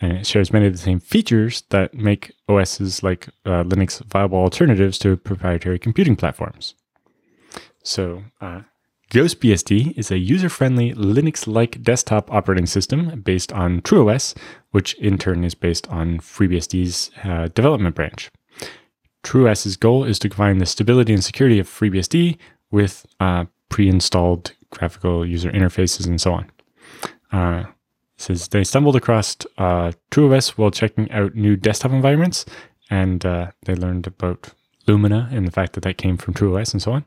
[0.00, 4.38] And it shares many of the same features that make OSs like uh, Linux viable
[4.38, 6.74] alternatives to proprietary computing platforms.
[7.84, 8.62] So, uh,
[9.12, 14.34] GhostBSD is a user friendly Linux like desktop operating system based on TrueOS,
[14.70, 18.30] which in turn is based on FreeBSD's uh, development branch.
[19.22, 22.38] TrueOS's goal is to combine the stability and security of FreeBSD
[22.70, 26.50] with uh, pre installed graphical user interfaces and so on.
[27.32, 27.64] Uh,
[28.16, 32.46] says they stumbled across uh, TrueOS while checking out new desktop environments,
[32.88, 34.54] and uh, they learned about
[34.86, 37.04] Lumina and the fact that that came from TrueOS and so on.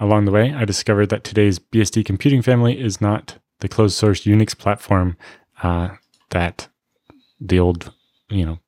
[0.00, 4.24] Along the way, I discovered that today's BSD computing family is not the closed source
[4.24, 5.18] Unix platform
[5.62, 5.90] uh,
[6.30, 6.68] that
[7.38, 7.92] the old,
[8.30, 8.58] you know,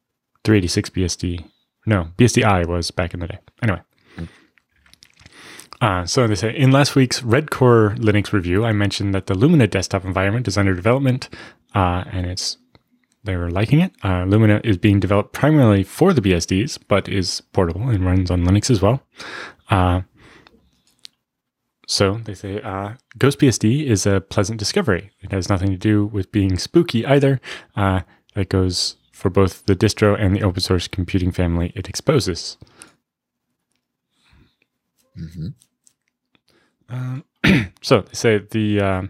[0.45, 1.45] 386 BSD,
[1.87, 3.39] no, BSDI was back in the day.
[3.63, 3.81] Anyway.
[5.81, 9.67] Uh, so they say in last week's Redcore Linux review, I mentioned that the Lumina
[9.67, 11.29] desktop environment is under development,
[11.75, 12.57] uh, and it's
[13.25, 13.93] they're liking it.
[14.05, 18.45] Uh, Lumina is being developed primarily for the BSDs, but is portable and runs on
[18.45, 19.03] Linux as well.
[21.87, 25.11] So they say uh, GhostBSD is a pleasant discovery.
[25.21, 27.41] It has nothing to do with being spooky either.
[27.77, 28.03] Uh,
[28.35, 32.57] that goes for both the distro and the open source computing family it exposes.
[35.17, 35.49] hmm
[36.89, 37.25] Um,
[37.83, 39.03] so they say the uh,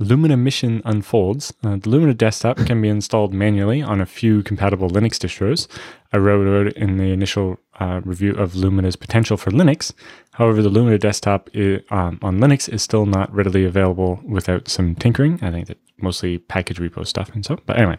[0.00, 1.52] Lumina mission unfolds.
[1.64, 5.66] Uh, the Lumina desktop can be installed manually on a few compatible Linux distros.
[6.12, 9.92] I wrote in the initial uh, review of Lumina's potential for Linux.
[10.32, 14.94] However, the Lumina desktop i um, on Linux is still not readily available without some
[14.94, 15.40] tinkering.
[15.42, 17.58] I think that mostly package repo stuff and so.
[17.66, 17.96] But anyway,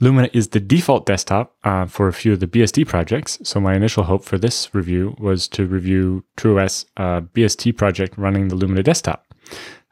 [0.00, 3.38] Lumina is the default desktop uh, for a few of the BSD projects.
[3.44, 8.48] So my initial hope for this review was to review TrueOS uh, BSD project running
[8.48, 9.26] the Lumina desktop.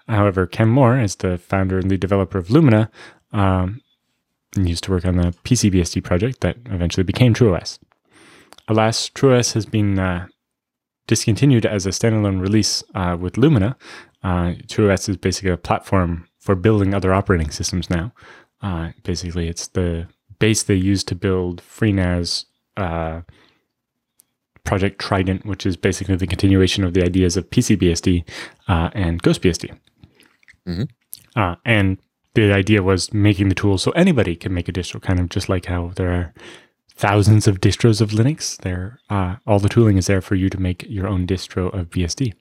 [0.08, 2.90] However, Ken Moore, as the founder and lead developer of Lumina,
[3.32, 3.82] um,
[4.56, 7.78] used to work on the PCBSD project that eventually became TrueOS.
[8.68, 10.26] Alas, TrueOS has been uh,
[11.06, 13.76] discontinued as a standalone release uh, with Lumina.
[14.22, 18.12] Uh, TrueOS is basically a platform for building other operating systems now.
[18.62, 22.46] Uh, basically, it's the base they use to build FreeNAS
[22.76, 23.22] uh,
[24.64, 28.24] Project Trident, which is basically the continuation of the ideas of PCBSD
[28.68, 29.76] uh, and GhostBSD.
[30.68, 30.88] Mhm.
[31.34, 31.98] Uh, and
[32.34, 35.48] the idea was making the tool so anybody can make a distro, kind of just
[35.48, 36.34] like how there are
[36.94, 38.56] thousands of distros of Linux.
[38.58, 41.90] There, uh, all the tooling is there for you to make your own distro of
[41.90, 42.34] BSD.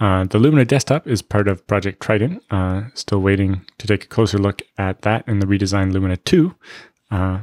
[0.00, 2.42] Uh, the Lumina desktop is part of Project Trident.
[2.50, 6.54] Uh, still waiting to take a closer look at that in the redesigned Lumina 2.
[7.10, 7.40] Uh,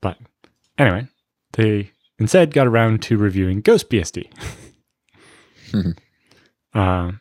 [0.00, 0.18] but
[0.78, 1.08] anyway,
[1.52, 4.28] they instead got around to reviewing GhostBSD.
[5.70, 5.96] Mhm.
[6.74, 7.12] uh,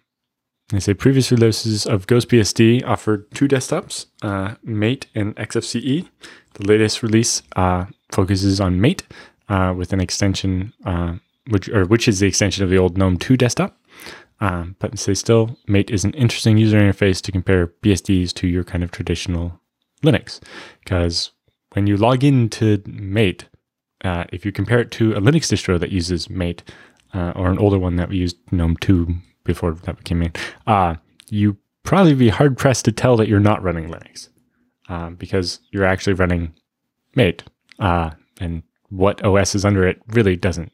[0.69, 6.09] they say previous releases of GhostBSD offered two desktops, uh, Mate and XFCE.
[6.53, 9.03] The latest release uh, focuses on Mate
[9.49, 11.15] uh, with an extension, uh,
[11.49, 13.77] which or which is the extension of the old GNOME 2 desktop.
[14.39, 18.63] Um, but say still, Mate is an interesting user interface to compare BSDs to your
[18.63, 19.59] kind of traditional
[20.01, 20.41] Linux,
[20.83, 21.31] because
[21.73, 23.47] when you log into Mate,
[24.03, 26.63] uh, if you compare it to a Linux distro that uses Mate
[27.13, 30.33] or an older one that used GNOME 2 before that became main,
[30.67, 30.95] uh,
[31.29, 34.29] you probably be hard pressed to tell that you're not running Linux.
[34.89, 36.53] um, because you're actually running
[37.15, 37.43] mate,
[37.79, 40.71] uh, and what OS is under it really doesn't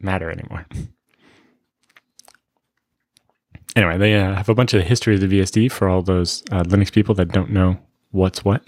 [0.00, 0.66] matter anymore.
[3.76, 6.62] anyway, they uh, have a bunch of history of the BSD for all those uh,
[6.64, 7.78] Linux people that don't know
[8.10, 8.64] what's what.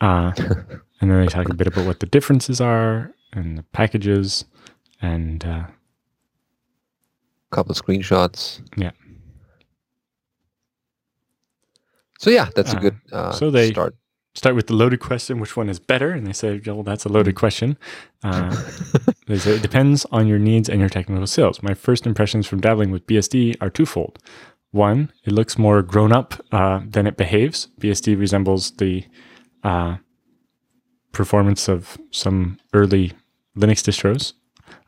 [0.00, 0.32] Uh,
[1.00, 4.44] and then they talk a bit about what the differences are and the packages
[5.00, 5.66] and uh,
[7.54, 8.60] couple of screenshots.
[8.76, 8.90] Yeah.
[12.18, 13.94] So yeah, that's a Uh, good uh, so they- start.
[14.34, 16.10] start with the loaded question which one is better?
[16.10, 17.76] And they say well that's a loaded question.
[18.24, 18.56] Uh,
[19.26, 21.62] they say it depends on your needs and your technical skills.
[21.62, 24.18] My first impressions from dabbling with bsd are twofold.
[24.70, 27.68] One it looks more grown up uh, than it behaves.
[27.80, 29.04] Bsd resembles the
[29.62, 29.96] uh,
[31.12, 33.12] performance of some early
[33.58, 34.32] linux distros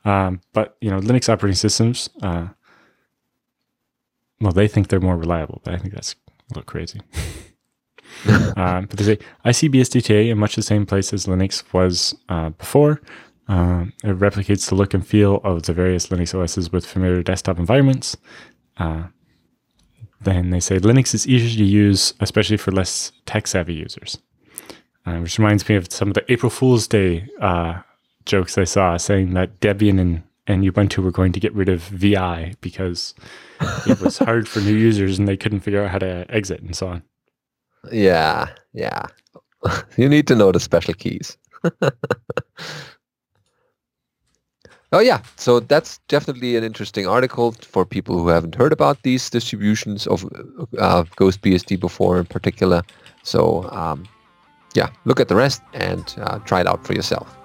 [0.04, 2.48] um, but you know linux operating systems uh,
[4.40, 7.00] well they think they're more reliable but i think that's a little crazy
[8.56, 12.14] um, but they say I see BSDTA in much the same place as Linux was
[12.28, 13.00] uh, before.
[13.48, 17.58] Um, it replicates the look and feel of the various Linux OSs with familiar desktop
[17.58, 18.16] environments.
[18.76, 19.04] Uh,
[20.20, 24.18] then they say Linux is easier to use, especially for less tech savvy users.
[25.04, 27.80] Uh, which reminds me of some of the April Fool's Day uh,
[28.26, 31.82] jokes I saw saying that Debian and, and Ubuntu were going to get rid of
[31.82, 33.14] VI because
[33.86, 36.76] it was hard for new users and they couldn't figure out how to exit and
[36.76, 37.02] so on.
[37.90, 39.06] Yeah, yeah.
[39.96, 41.38] you need to know the special keys.
[44.92, 49.30] oh yeah, so that's definitely an interesting article for people who haven't heard about these
[49.30, 50.24] distributions of
[50.78, 52.82] uh, Ghost BSD before in particular.
[53.22, 54.04] So um,
[54.74, 57.36] yeah, look at the rest and uh, try it out for yourself.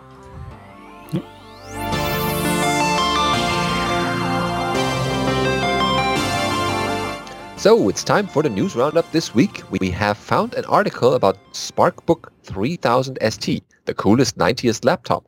[7.62, 9.62] So it's time for the news roundup this week.
[9.70, 15.26] We have found an article about SPARCbook 3000 ST, the coolest 90th laptop.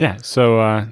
[0.00, 0.86] Yeah, so uh,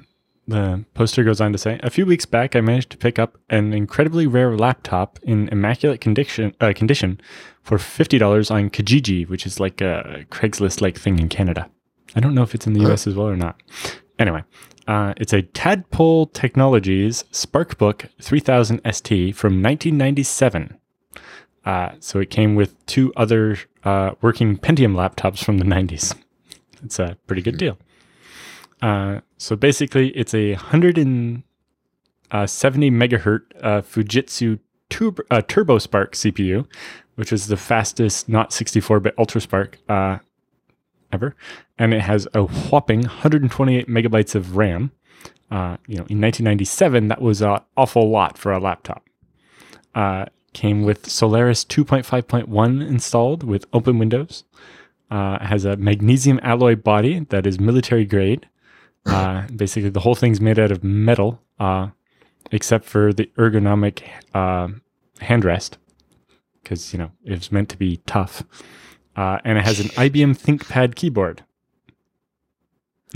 [0.47, 3.37] the poster goes on to say A few weeks back, I managed to pick up
[3.49, 7.19] an incredibly rare laptop in immaculate condition, uh, condition
[7.61, 11.69] for $50 on Kijiji, which is like a Craigslist like thing in Canada.
[12.15, 13.61] I don't know if it's in the US as well or not.
[14.19, 14.43] Anyway,
[14.87, 20.77] uh, it's a Tadpole Technologies SPARCbook 3000 ST from 1997.
[21.65, 26.15] Uh, so it came with two other uh, working Pentium laptops from the 90s.
[26.83, 27.77] It's a pretty good deal.
[28.81, 31.43] Uh, so basically, it's a 170
[32.91, 34.59] megahertz uh, Fujitsu
[34.89, 36.65] turbo, uh, TurboSPARC CPU,
[37.15, 40.19] which is the fastest not 64-bit UltraSPARC uh,
[41.11, 41.35] ever,
[41.77, 44.91] and it has a whopping 128 megabytes of RAM.
[45.51, 49.03] Uh, you know, in 1997, that was an awful lot for a laptop.
[49.95, 54.43] Uh, came with Solaris 2.5.1 installed with open windows.
[55.09, 58.47] Uh, has a magnesium alloy body that is military grade.
[59.05, 61.87] Uh, basically, the whole thing's made out of metal, uh,
[62.51, 64.03] except for the ergonomic
[64.35, 64.67] uh,
[65.21, 65.77] handrest,
[66.61, 68.43] because you know it's meant to be tough.
[69.19, 71.43] Uh, and it has an IBM ThinkPad keyboard.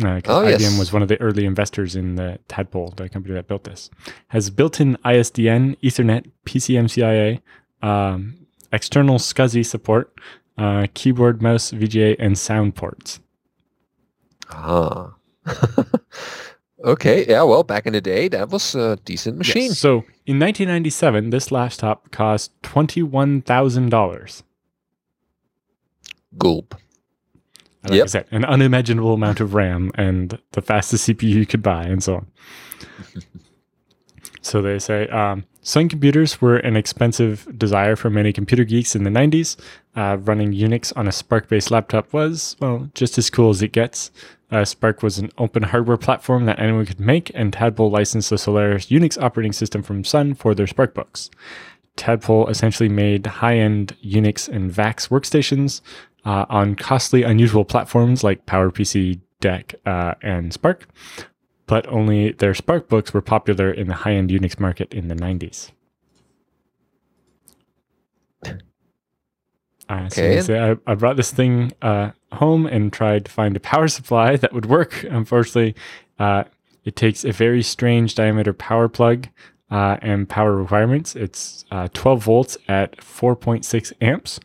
[0.04, 0.78] Uh, Oh, IBM yes.
[0.78, 3.90] was one of the early investors in the Tadpole, the company that built this.
[4.28, 7.40] Has built-in ISDN, Ethernet, PCMCIA,
[7.82, 8.36] um,
[8.74, 10.14] external SCSI support,
[10.58, 13.22] uh, keyboard, mouse, VGA, and sound ports.
[14.50, 15.14] Ah.
[16.84, 19.70] okay, yeah, well, back in the day, that was a decent machine.
[19.70, 19.80] Yes.
[19.80, 24.44] So in 1997, this laptop cost $21,000.
[26.38, 26.76] Gulp.
[27.84, 31.84] Like I said, an unimaginable amount of RAM and the fastest CPU you could buy,
[31.84, 32.28] and so on.
[34.42, 39.04] so they say um, Sun computers were an expensive desire for many computer geeks in
[39.04, 39.58] the 90s.
[39.96, 43.72] Uh, running Unix on a SPARC based laptop was, well, just as cool as it
[43.74, 44.12] gets.
[44.52, 48.38] Uh, SPARC was an open hardware platform that anyone could make, and Tadpole licensed the
[48.38, 51.30] Solaris Unix operating system from Sun for their SPARCbooks.
[51.96, 55.82] Tadpole essentially made high end Unix and VAX workstations
[56.26, 60.82] uh, on costly, unusual platforms like PowerPC, DEC, uh, and SPARC,
[61.66, 65.72] but only their SPARCbooks were popular in the high end Unix market in the 90s.
[69.90, 70.60] Uh, so Okay.
[70.88, 74.54] I, I brought this thing uh, home and tried to find a power supply that
[74.54, 75.04] would work.
[75.04, 75.76] Unfortunately,
[76.20, 76.46] uh,
[76.86, 79.28] it takes a very strange diameter power plug
[79.72, 81.16] uh, and power requirements.
[81.16, 84.40] It's uh, 12 volts at 4.6 amps.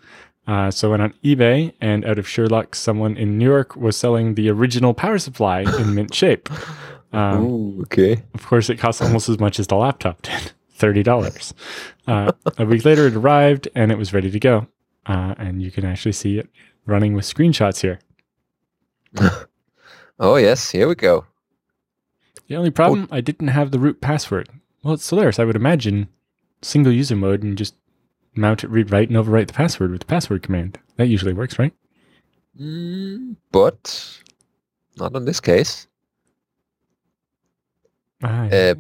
[0.48, 3.98] Uh, so I went on eBay, and out of Sherlock, someone in New York was
[3.98, 6.48] selling the original power supply in mint shape.
[7.10, 8.22] Um, Ooh, okay.
[8.34, 11.54] of course, it costs almost as much as the laptop did, thirty dollars.
[12.06, 14.66] Uh, a week later, it arrived and it was ready to go,
[15.06, 16.50] uh, and you can actually see it
[16.84, 17.98] running with screenshots here.
[20.20, 21.24] oh yes, here we go.
[22.48, 24.50] The only problem, I didn't have the root password.
[24.82, 25.38] Well, it's Solaris.
[25.38, 26.08] I would imagine
[26.60, 27.74] single user mode and just
[28.38, 30.78] mount it, read write, and overwrite the password with the password command.
[30.96, 31.72] That usually works, right?
[32.58, 34.20] Mm, but
[34.96, 35.86] not in this case.
[38.22, 38.74] Ah, uh,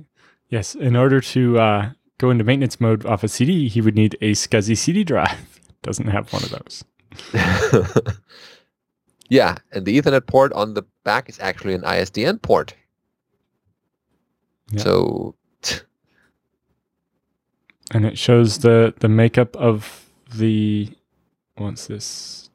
[0.48, 4.16] yes, in order to uh, go into maintenance mode off a CD, he would need
[4.20, 5.60] a SCSI CD drive.
[5.82, 6.84] Doesn't have one of those.
[9.28, 12.74] yeah, and the Ethernet port on the back is actually an ISDN port.
[14.70, 14.82] Yeah.
[14.82, 15.34] So
[17.92, 20.90] and it shows the the makeup of the
[21.56, 22.50] what's this?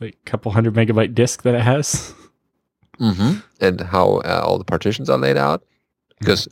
[0.00, 2.14] Like couple hundred megabyte disk that it has.
[3.00, 3.40] Mm-hmm.
[3.60, 5.64] and how uh, all the partitions are laid out.
[6.20, 6.46] Because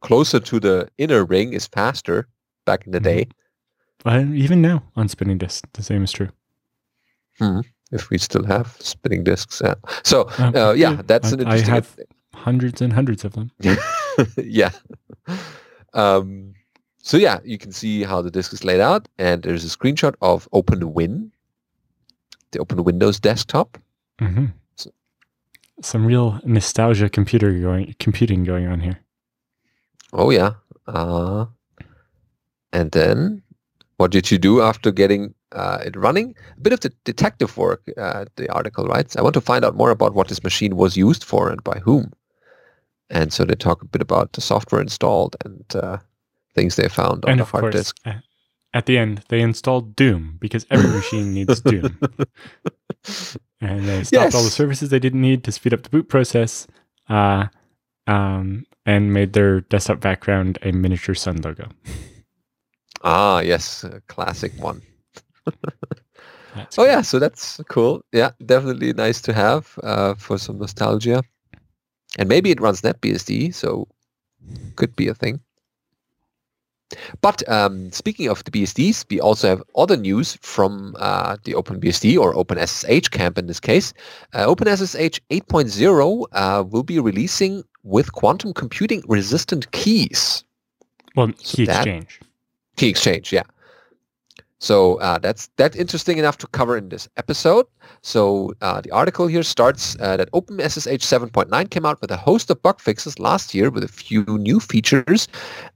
[0.00, 2.28] closer to the inner ring is faster
[2.64, 3.04] back in the mm-hmm.
[3.04, 3.28] day.
[4.04, 6.28] But even now on spinning disk the same is true.
[7.38, 7.60] Hmm
[7.90, 9.72] if we still have spinning disks yeah.
[10.02, 11.96] so um, uh, yeah that's I, an interesting i have
[12.38, 13.50] hundreds and hundreds of them.
[14.36, 14.70] Yeah.
[15.94, 16.52] Um
[17.08, 20.14] so yeah, you can see how the disk is laid out, and there's a screenshot
[20.20, 21.30] of OpenWin,
[22.50, 23.78] the Open Windows desktop.
[24.20, 24.48] Mm-hmm.
[24.76, 24.90] So,
[25.80, 29.00] Some real nostalgia computer going computing going on here.
[30.12, 30.52] Oh yeah,
[30.86, 31.46] uh,
[32.74, 33.42] and then
[33.96, 36.34] what did you do after getting uh, it running?
[36.58, 37.90] A bit of the detective work.
[37.96, 39.16] Uh, the article writes.
[39.16, 41.78] I want to find out more about what this machine was used for and by
[41.78, 42.12] whom.
[43.08, 45.96] And so they talk a bit about the software installed and uh,
[46.58, 47.96] things they found on and the hard course, disk.
[48.74, 51.98] At the end, they installed Doom because every machine needs Doom.
[53.60, 54.34] and they stopped yes.
[54.34, 56.66] all the services they didn't need to speed up the boot process
[57.08, 57.46] uh,
[58.06, 61.68] um, and made their desktop background a miniature sun logo.
[63.02, 64.82] Ah, yes, a classic one.
[65.46, 66.86] oh, cool.
[66.86, 68.02] yeah, so that's cool.
[68.12, 71.22] Yeah, definitely nice to have uh, for some nostalgia.
[72.18, 73.86] And maybe it runs NetBSD, so
[74.76, 75.40] could be a thing.
[77.20, 82.18] But um, speaking of the BSDs, we also have other news from uh, the OpenBSD
[82.18, 83.92] or OpenSSH camp in this case.
[84.32, 90.44] Uh, OpenSSH 8.0 uh, will be releasing with quantum computing resistant keys.
[91.14, 92.20] Well, key so exchange.
[92.76, 93.42] Key exchange, yeah.
[94.60, 97.66] So uh, that's that's interesting enough to cover in this episode.
[98.02, 102.50] So uh, the article here starts uh, that OpenSSH 7.9 came out with a host
[102.50, 105.28] of bug fixes last year with a few new features,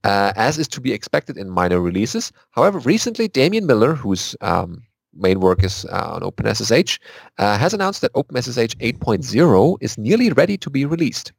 [0.03, 2.33] uh, as is to be expected in minor releases.
[2.51, 4.83] However, recently Damien Miller, whose um,
[5.15, 6.99] main work is uh, on OpenSSH,
[7.39, 11.33] uh, has announced that OpenSSH 8.0 is nearly ready to be released,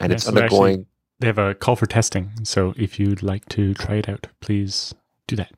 [0.00, 0.80] and it's undergoing.
[0.80, 0.86] Actually,
[1.20, 4.94] they have a call for testing, so if you'd like to try it out, please
[5.28, 5.52] do that.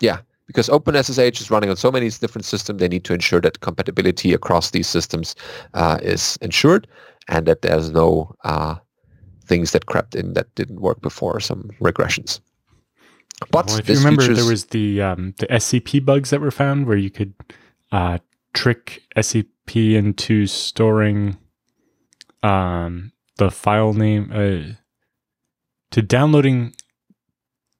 [0.00, 3.60] Yeah because OpenSSH is running on so many different systems, they need to ensure that
[3.60, 5.34] compatibility across these systems
[5.74, 6.86] uh, is ensured
[7.28, 8.76] and that there's no uh,
[9.44, 12.40] things that crept in that didn't work before, some regressions.
[13.50, 14.38] But well, if you remember, features...
[14.38, 17.34] there was the um, the SCP bugs that were found where you could
[17.90, 18.18] uh,
[18.52, 21.36] trick SCP into storing
[22.42, 24.74] um, the file name uh,
[25.90, 26.74] to downloading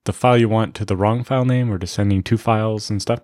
[0.05, 3.01] the file you want to the wrong file name or to sending two files and
[3.01, 3.19] stuff.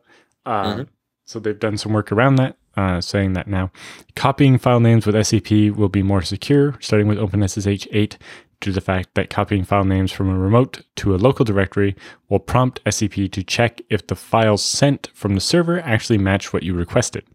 [0.45, 0.83] Uh, mm-hmm.
[1.25, 3.71] So they've done some work around that, uh, saying that now
[4.15, 8.17] copying file names with SCP will be more secure, starting with OpenSSH 8,
[8.59, 11.95] due to the fact that copying file names from a remote to a local directory
[12.29, 16.63] will prompt SCP to check if the files sent from the server actually match what
[16.63, 17.25] you requested.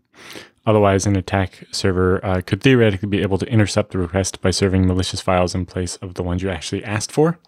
[0.66, 4.86] Otherwise, an attack server uh, could theoretically be able to intercept the request by serving
[4.86, 7.38] malicious files in place of the ones you actually asked for.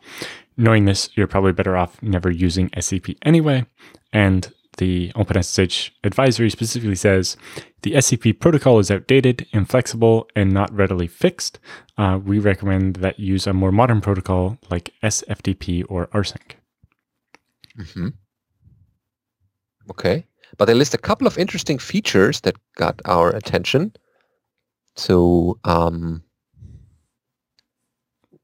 [0.58, 3.64] Knowing this, you're probably better off never using SCP anyway.
[4.12, 7.36] And the OpenSSH advisory specifically says
[7.82, 11.60] the SCP protocol is outdated, inflexible, and not readily fixed.
[11.96, 16.52] Uh, we recommend that you use a more modern protocol like SFTP or rsync.
[17.78, 18.08] Mm-hmm.
[19.90, 20.26] Okay.
[20.56, 23.92] But they list a couple of interesting features that got our attention.
[24.96, 26.24] So um,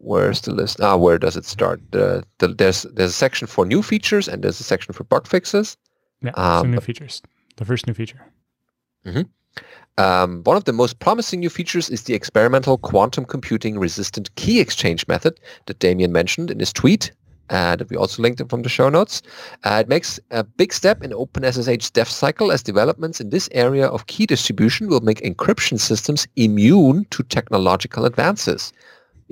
[0.04, 0.80] where's the list?
[0.80, 1.80] Ah, where does it start?
[1.90, 5.26] The, the, there's there's a section for new features and there's a section for bug
[5.26, 5.76] fixes.
[6.22, 7.22] Yeah, um, new features.
[7.56, 8.20] The first new feature.
[9.06, 9.22] Mm-hmm.
[9.96, 14.60] Um, one of the most promising new features is the experimental quantum computing resistant key
[14.60, 17.12] exchange method that Damien mentioned in his tweet
[17.50, 19.22] uh, that we also linked from the show notes.
[19.64, 23.86] Uh, it makes a big step in OpenSSH's dev cycle as developments in this area
[23.86, 28.72] of key distribution will make encryption systems immune to technological advances.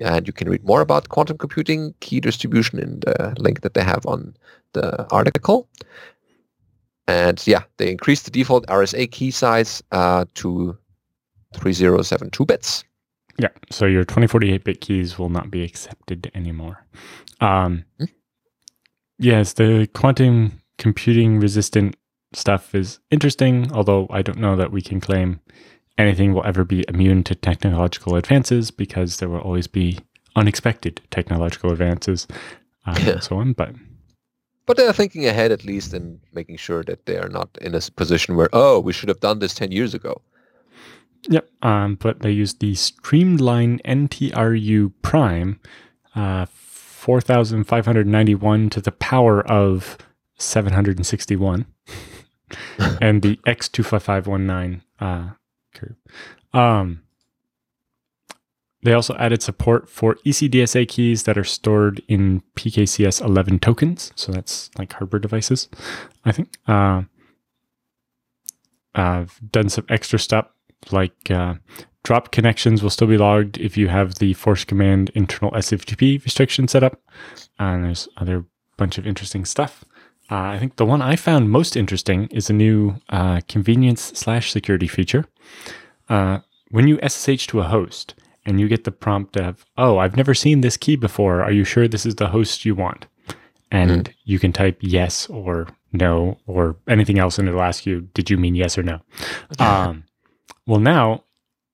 [0.01, 3.83] And you can read more about quantum computing key distribution in the link that they
[3.83, 4.35] have on
[4.73, 5.69] the article.
[7.07, 10.77] And yeah, they increased the default RSA key size uh, to
[11.55, 12.85] 3072 bits.
[13.39, 16.85] Yeah, so your 2048-bit keys will not be accepted anymore.
[17.41, 18.05] Um, hmm?
[19.19, 21.97] Yes, the quantum computing resistant
[22.35, 25.41] stuff is interesting, although I don't know that we can claim
[26.03, 29.99] anything will ever be immune to technological advances because there will always be
[30.37, 32.27] unexpected technological advances
[32.87, 33.11] uh, yeah.
[33.13, 33.53] and so on.
[33.53, 33.75] But
[34.67, 37.81] but they're thinking ahead at least and making sure that they are not in a
[37.97, 40.23] position where oh we should have done this 10 years ago
[41.29, 41.49] Yep.
[41.63, 45.61] Um, but they use the Streamline NTRU Prime,
[46.15, 49.99] uh, 4,591 to the power of
[50.39, 51.67] 761,
[53.01, 55.31] and the X25519 uh,
[55.75, 55.97] curve.
[56.53, 57.03] Um,
[58.83, 64.13] they also added support for ECDSA keys that are stored in PKCS 11 tokens.
[64.17, 65.69] So that's like hardware devices,
[66.25, 66.57] I think.
[66.67, 67.03] Uh,
[68.95, 70.49] I've done some extra stuff
[70.91, 71.55] like uh,
[72.03, 76.67] drop connections will still be logged if you have the force command internal SFTP restriction
[76.67, 77.01] set up.
[77.59, 78.45] And there's other
[78.77, 79.85] bunch of interesting stuff.
[80.33, 84.51] Uh, I think the one I found most interesting is a new uh, convenience slash
[84.51, 85.27] security feature.
[86.09, 86.39] Uh,
[86.71, 88.15] when you SSH to a host
[88.47, 91.43] and you get the prompt of, oh, I've never seen this key before.
[91.43, 93.05] Are you sure this is the host you want?
[93.71, 94.15] And mm.
[94.25, 98.39] you can type yes or no or anything else, and it'll ask you, did you
[98.39, 99.01] mean yes or no?
[99.59, 100.05] Um,
[100.67, 101.25] well, now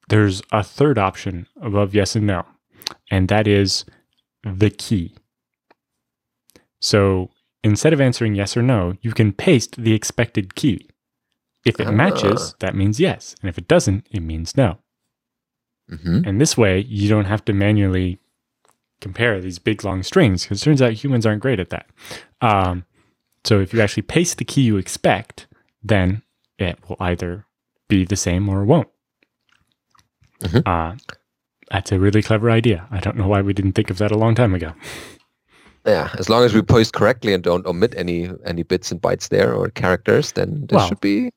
[0.08, 2.44] there's a third option above yes and no,
[3.08, 3.84] and that is
[4.42, 5.14] the key.
[6.80, 7.30] So
[7.62, 10.88] instead of answering yes or no, you can paste the expected key.
[11.64, 12.56] If it matches, ah.
[12.60, 13.34] that means yes.
[13.42, 14.78] And if it doesn't, it means no.
[15.90, 16.22] Mm-hmm.
[16.24, 18.18] And this way, you don't have to manually
[19.00, 21.86] compare these big long strings because it turns out humans aren't great at that.
[22.40, 22.84] Um,
[23.44, 25.46] so if you actually paste the key you expect,
[25.82, 26.22] then
[26.58, 27.46] it will either
[27.88, 28.88] be the same or won't.
[30.42, 30.60] Mm-hmm.
[30.66, 30.96] Uh,
[31.70, 32.86] that's a really clever idea.
[32.90, 34.72] I don't know why we didn't think of that a long time ago.
[35.88, 39.30] Yeah, as long as we post correctly and don't omit any any bits and bytes
[39.30, 41.30] there or characters, then this well, should be.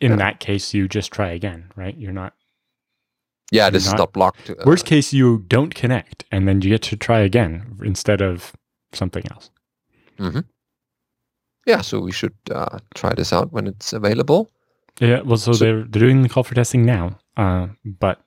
[0.00, 0.16] In yeah.
[0.16, 1.96] that case, you just try again, right?
[1.98, 2.34] You're not.
[3.50, 4.50] Yeah, this not, is not blocked.
[4.50, 8.52] Uh, worst case, you don't connect, and then you get to try again instead of
[8.92, 9.50] something else.
[10.18, 10.40] Mm-hmm.
[11.66, 14.52] Yeah, so we should uh, try this out when it's available.
[15.00, 18.20] Yeah, well, so, so they're they're doing the call for testing now, uh, but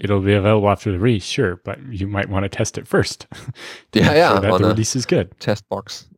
[0.00, 1.56] it'll be available after the release, sure.
[1.56, 3.26] But you might want to test it first.
[3.92, 4.32] yeah, yeah.
[4.32, 5.38] Sure that the release is good.
[5.40, 6.08] Test box.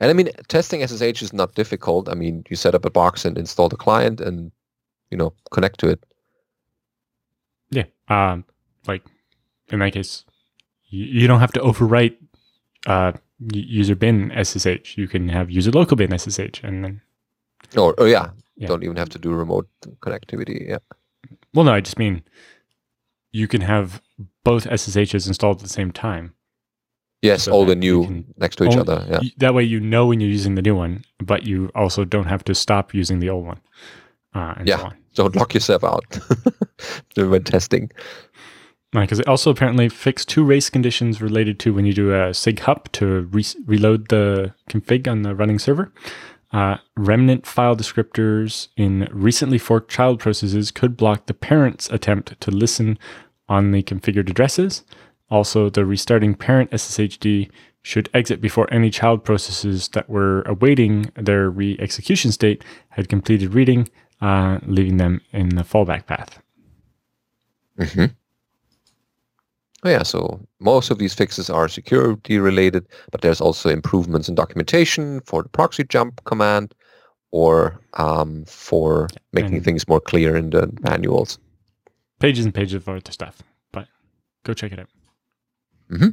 [0.00, 2.08] And I mean, testing SSH is not difficult.
[2.08, 4.50] I mean, you set up a box and install the client, and
[5.10, 6.04] you know, connect to it.
[7.70, 7.84] Yeah.
[8.08, 8.44] Um,
[8.86, 9.02] like
[9.68, 10.24] in that case,
[10.88, 12.16] you, you don't have to overwrite
[12.86, 13.12] uh,
[13.52, 14.98] user bin SSH.
[14.98, 17.00] You can have user local bin SSH, and then.
[17.76, 18.68] Oh, oh yeah, yeah.
[18.68, 19.68] Don't even have to do remote
[20.00, 20.68] connectivity.
[20.68, 20.78] Yeah.
[21.54, 22.22] Well, no, I just mean
[23.32, 24.02] you can have
[24.44, 26.34] both SSHs installed at the same time.
[27.22, 29.06] Yes, so all the new next to each other.
[29.08, 29.20] Yeah.
[29.38, 32.42] That way you know when you're using the new one, but you also don't have
[32.44, 33.60] to stop using the old one.
[34.34, 34.76] Uh, yeah.
[34.78, 36.18] So don't lock yourself out
[37.16, 37.92] when testing.
[38.90, 42.58] Because it also apparently fixed two race conditions related to when you do a sig
[42.60, 45.92] hup to re- reload the config on the running server.
[46.52, 52.50] Uh, remnant file descriptors in recently forked child processes could block the parent's attempt to
[52.50, 52.98] listen
[53.48, 54.84] on the configured addresses.
[55.30, 57.50] Also, the restarting parent SSHD
[57.82, 63.54] should exit before any child processes that were awaiting their re execution state had completed
[63.54, 63.88] reading,
[64.20, 66.40] uh, leaving them in the fallback path.
[67.78, 68.04] Mm-hmm.
[69.84, 74.36] Oh, yeah, so most of these fixes are security related, but there's also improvements in
[74.36, 76.72] documentation for the proxy jump command
[77.32, 81.38] or um, for making and things more clear in the manuals.
[82.20, 83.88] Pages and pages of other stuff, but
[84.44, 84.88] go check it out.
[85.90, 86.10] Mm-hmm.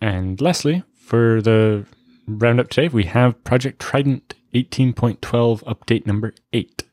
[0.00, 1.84] And lastly, for the
[2.28, 5.18] roundup today, we have Project Trident 18.12
[5.64, 6.84] update number 8.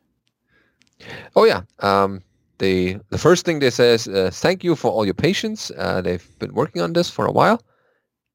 [1.36, 1.62] Oh yeah.
[1.80, 2.22] Um,
[2.58, 5.72] they the first thing they say is uh, thank you for all your patience.
[5.78, 7.62] Uh, they've been working on this for a while,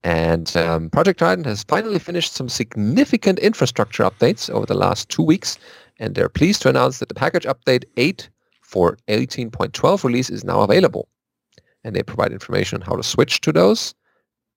[0.02, 5.22] and um, Project Trident has finally finished some significant infrastructure updates over the last two
[5.22, 5.58] weeks,
[5.98, 8.28] and they're pleased to announce that the package update 8
[8.62, 11.08] for 18.12 release is now available.
[11.84, 13.94] And they provide information on how to switch to those.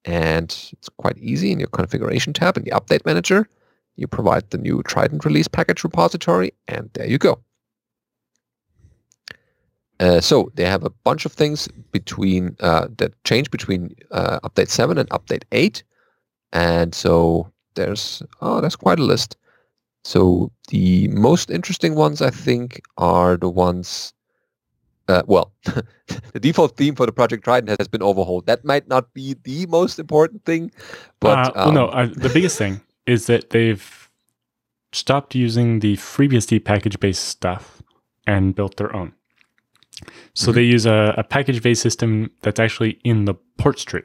[0.05, 3.47] And it's quite easy in your configuration tab in the update manager.
[3.95, 7.39] You provide the new Trident release package repository, and there you go.
[10.03, 14.67] Uh, so they have a bunch of things between uh, that change between uh, update
[14.67, 15.81] seven and update eight,
[16.51, 19.37] and so there's oh, that's quite a list.
[20.03, 24.11] So the most interesting ones, I think, are the ones.
[25.07, 25.53] Uh, well,
[26.33, 28.45] the default theme for the Project Trident has been overhauled.
[28.45, 30.69] That might not be the most important thing,
[31.21, 34.09] but uh, well, no, uh, the biggest thing is that they've
[34.91, 37.81] stopped using the FreeBSD package-based stuff
[38.27, 39.13] and built their own.
[40.33, 40.55] So mm-hmm.
[40.55, 44.03] they use a, a package-based system that's actually in the ports tree.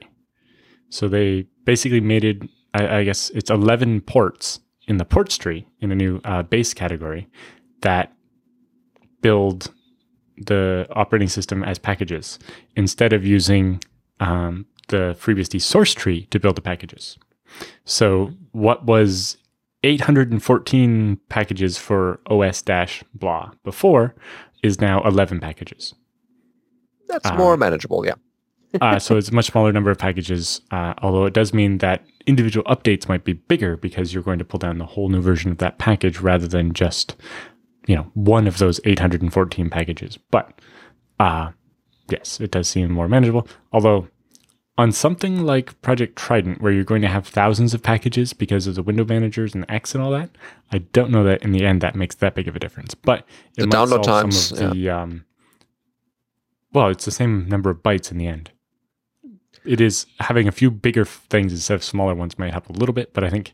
[0.90, 2.42] So they basically made it.
[2.74, 6.72] I, I guess it's eleven ports in the ports tree in a new uh, base
[6.74, 7.28] category
[7.82, 8.12] that
[9.20, 9.72] build
[10.36, 12.38] the operating system as packages
[12.76, 13.82] instead of using
[14.20, 17.18] um, the FreeBSD source tree to build the packages.
[17.84, 19.36] So what was
[19.84, 24.14] 814 packages for OS dash blah before
[24.62, 25.94] is now 11 packages.
[27.08, 28.14] That's more um, manageable, yeah.
[28.80, 32.04] uh, so it's a much smaller number of packages, uh, although it does mean that
[32.26, 35.50] individual updates might be bigger because you're going to pull down the whole new version
[35.50, 37.16] of that package rather than just,
[37.86, 40.18] you know, one of those 814 packages.
[40.30, 40.60] But
[41.18, 41.52] uh,
[42.10, 43.48] yes, it does seem more manageable.
[43.72, 44.08] Although
[44.78, 48.76] on something like Project Trident, where you're going to have thousands of packages because of
[48.76, 50.30] the window managers and X and all that,
[50.72, 52.94] I don't know that in the end that makes that big of a difference.
[52.94, 53.26] But
[53.56, 55.24] it the might download times, some of the, um,
[56.72, 58.52] well, it's the same number of bytes in the end
[59.68, 62.94] it is having a few bigger things instead of smaller ones might help a little
[62.94, 63.52] bit, but I think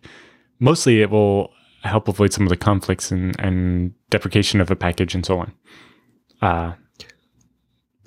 [0.60, 1.52] mostly it will
[1.82, 5.52] help avoid some of the conflicts and, and deprecation of a package and so on.
[6.40, 6.72] Uh,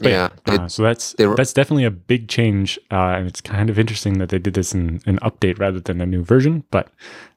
[0.01, 0.29] yeah.
[0.45, 4.29] uh, so that's that's definitely a big change, uh, and it's kind of interesting that
[4.29, 6.63] they did this in an update rather than a new version.
[6.71, 6.89] But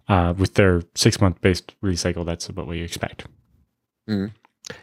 [0.09, 3.27] uh, with their six month based release cycle, that's about what you expect.
[4.09, 4.33] Mm.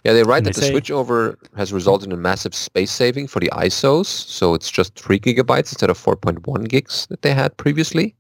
[0.04, 2.92] Yeah, they write and that they the say, switchover has resulted in a massive space
[2.92, 7.34] saving for the ISOs, so it's just three gigabytes instead of 4.1 gigs that they
[7.34, 8.16] had previously.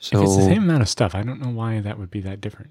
[0.00, 2.20] So, if it's the same amount of stuff, I don't know why that would be
[2.20, 2.70] that different.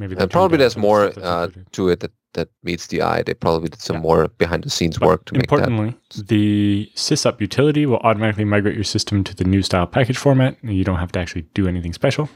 [0.00, 3.22] Maybe and probably there's more uh, to it that, that meets the eye.
[3.22, 4.02] They probably did some yeah.
[4.02, 5.58] more behind the scenes but work to make that.
[5.58, 10.56] Importantly, the sysup utility will automatically migrate your system to the new style package format.
[10.62, 12.30] And you don't have to actually do anything special.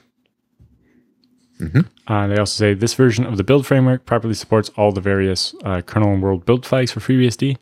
[1.59, 1.81] Mm-hmm.
[2.07, 5.55] Uh, they also say this version of the build framework properly supports all the various
[5.65, 7.57] uh, kernel and world build flags for FreeBSD.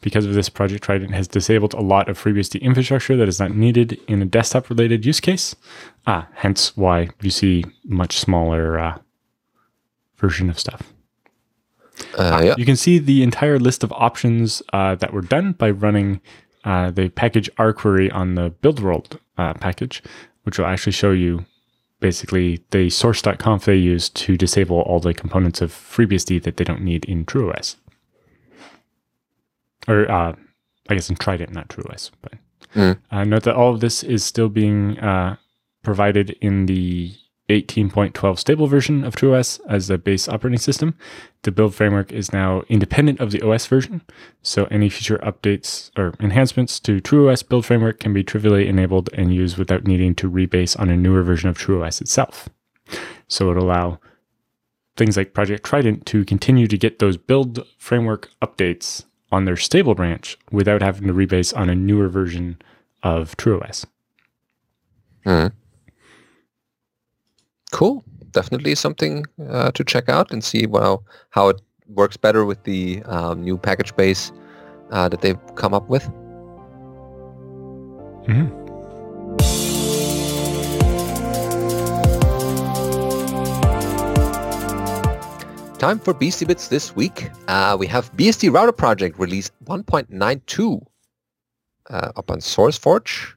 [0.00, 3.56] Because of this, Project Trident has disabled a lot of FreeBSD infrastructure that is not
[3.56, 5.56] needed in a desktop related use case.
[6.06, 8.98] Ah, hence why you see much smaller uh,
[10.18, 10.92] version of stuff.
[12.16, 12.54] Uh, yeah.
[12.56, 16.20] You can see the entire list of options uh, that were done by running
[16.64, 20.02] uh, the package R query on the build world package,
[20.42, 21.44] which will actually show you
[22.00, 26.82] basically the source.conf they use to disable all the components of FreeBSD that they don't
[26.82, 27.76] need in TrueOS.
[29.86, 30.34] Or uh,
[30.88, 32.10] I guess in Trident, not TrueOS.
[32.22, 32.32] But
[32.74, 32.98] mm.
[33.10, 35.36] uh, note that all of this is still being uh,
[35.82, 37.14] provided in the
[37.48, 40.96] 18.12 stable version of TrueOS as the base operating system.
[41.42, 44.02] The build framework is now independent of the OS version,
[44.42, 49.34] so any future updates or enhancements to TrueOS build framework can be trivially enabled and
[49.34, 52.48] used without needing to rebase on a newer version of TrueOS itself.
[53.28, 54.00] So it'll allow
[54.96, 59.94] things like Project Trident to continue to get those build framework updates on their stable
[59.94, 62.60] branch without having to rebase on a newer version
[63.02, 63.86] of TrueOS.
[67.72, 68.04] Cool.
[68.30, 73.02] Definitely something uh, to check out and see well how it works better with the
[73.04, 74.32] um, new package base
[74.90, 76.04] uh, that they've come up with.
[78.26, 78.68] Mm-hmm.
[85.78, 87.30] Time for BSD Bits this week.
[87.46, 90.84] Uh, we have BSD Router Project release 1.92
[91.88, 93.34] uh, up on SourceForge,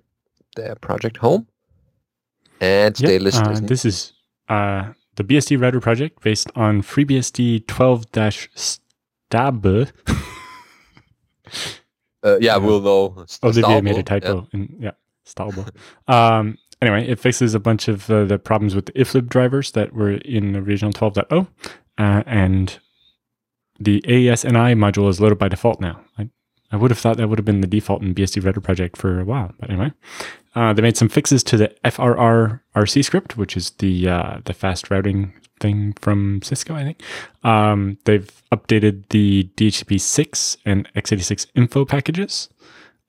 [0.55, 1.47] their project home.
[2.59, 4.13] And yep, they list uh, this is
[4.51, 9.65] uh, the BSD Router project based on FreeBSD 12-stab.
[12.23, 13.25] uh, yeah, we'll know.
[13.43, 14.47] Olivier made a typo.
[14.51, 14.91] Yeah, in, yeah
[15.23, 15.65] Stable.
[16.07, 19.93] um, anyway, it fixes a bunch of uh, the problems with the iflib drivers that
[19.93, 21.47] were in original 12.0.
[21.97, 22.79] Uh, and
[23.79, 26.01] the AES-NI module is loaded by default now.
[26.17, 26.29] I,
[26.71, 29.19] I would have thought that would have been the default in BSD Router project for
[29.19, 29.91] a while, but anyway.
[30.53, 34.53] Uh, they made some fixes to the FRR RC script, which is the uh, the
[34.53, 37.01] fast routing thing from Cisco, I think.
[37.43, 42.49] Um, they've updated the DHCP 6 and x86 info packages,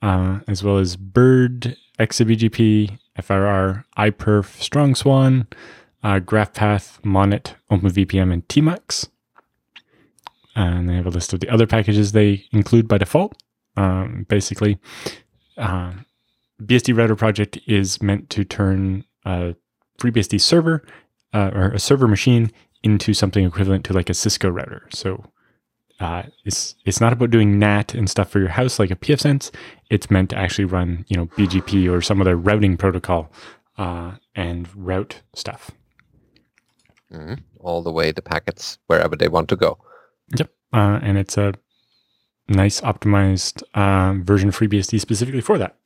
[0.02, 5.46] uh, as well as Bird, ExaBGP, FRR, iPerf, strongSwan,
[6.04, 9.08] uh, GraphPath, Monit, OpenVPN, and Tmux.
[10.54, 13.42] And they have a list of the other packages they include by default.
[13.76, 14.78] Um, basically,
[15.56, 15.92] uh,
[16.60, 19.54] BSD Router project is meant to turn a
[20.00, 20.84] FreeBSD server
[21.32, 22.50] uh, or a server machine
[22.82, 24.88] into something equivalent to like a Cisco router.
[24.92, 25.24] So
[26.00, 29.50] uh, it's it's not about doing NAT and stuff for your house like a pfSense.
[29.90, 33.30] It's meant to actually run you know BGP or some other routing protocol
[33.78, 35.70] uh, and route stuff.
[37.10, 39.78] hmm All the way the packets wherever they want to go.
[40.36, 41.54] Yep, uh, and it's a
[42.48, 45.76] nice optimized uh, version of FreeBSD specifically for that,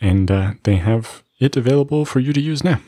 [0.00, 2.80] and uh, they have it available for you to use now.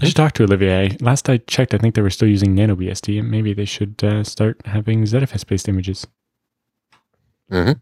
[0.00, 0.96] I should talk to Olivier.
[1.00, 4.24] Last I checked, I think they were still using NanoBSD, and maybe they should uh,
[4.24, 6.06] start having ZFS based images.
[7.48, 7.72] hmm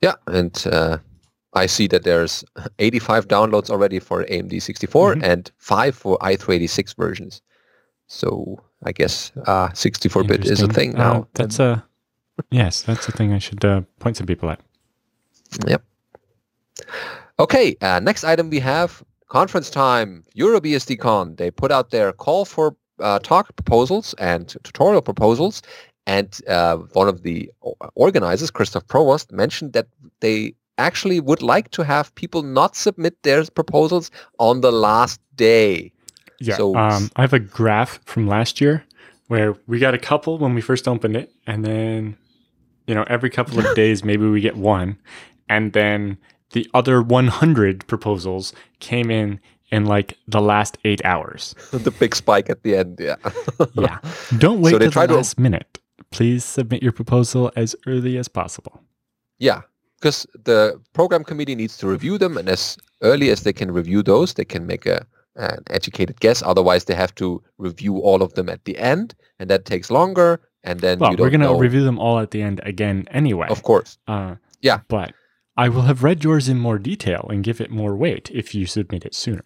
[0.00, 0.98] Yeah, and uh,
[1.54, 2.44] I see that there's
[2.78, 5.22] 85 downloads already for AMD 64 Mhm.
[5.24, 7.42] and five for i386 versions.
[8.06, 11.28] So I guess uh, 64-bit is a thing Uh, now.
[11.34, 11.84] that's a
[12.50, 14.60] yes, that's a thing I should uh, point some people at.
[15.66, 15.82] Yep.
[17.38, 20.24] Okay, uh, next item we have conference time.
[20.36, 21.36] EuroBSDCon.
[21.36, 25.62] They put out their call for uh, talk proposals and tutorial proposals,
[26.06, 27.50] and uh, one of the
[27.94, 29.86] organizers, Kristof Provost, mentioned that
[30.20, 35.92] they actually would like to have people not submit their proposals on the last day.
[36.40, 36.56] Yeah.
[36.56, 38.84] So- um, I have a graph from last year
[39.28, 42.16] where we got a couple when we first opened it, and then
[42.86, 44.98] you know every couple of days maybe we get one,
[45.48, 46.18] and then
[46.52, 49.40] the other 100 proposals came in
[49.70, 51.54] in like the last eight hours.
[51.70, 52.98] the big spike at the end.
[53.00, 53.16] Yeah.
[53.74, 53.98] Yeah.
[54.38, 55.78] Don't wait So till the to- last minute.
[56.10, 58.82] Please submit your proposal as early as possible.
[59.38, 59.62] Yeah,
[60.00, 64.02] because the program committee needs to review them, and as early as they can review
[64.02, 66.42] those, they can make a an educated guess.
[66.42, 70.40] Otherwise, they have to review all of them at the end, and that takes longer.
[70.64, 73.46] And then Well, we're going to review them all at the end again anyway.
[73.48, 74.80] Of course, Uh, Yeah.
[74.88, 75.12] But
[75.56, 78.66] I will have read yours in more detail and give it more weight if you
[78.66, 79.44] submit it sooner.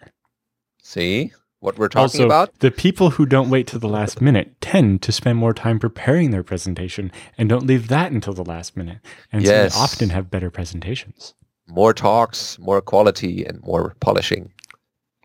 [0.82, 2.58] see what we're talking also, about.
[2.58, 6.30] the people who don't wait to the last minute tend to spend more time preparing
[6.30, 8.98] their presentation and don't leave that until the last minute.
[9.32, 9.72] And Yes.
[9.72, 11.32] so they often have better presentations.
[11.66, 14.52] More talks, more quality, and more polishing.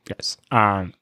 [0.10, 0.38] Yes.
[0.50, 0.94] Um,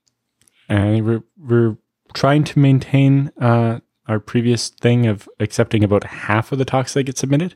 [0.68, 1.78] and we're, we're
[2.16, 7.04] trying to maintain uh, our previous thing of accepting about half of the talks that
[7.04, 7.54] get submitted.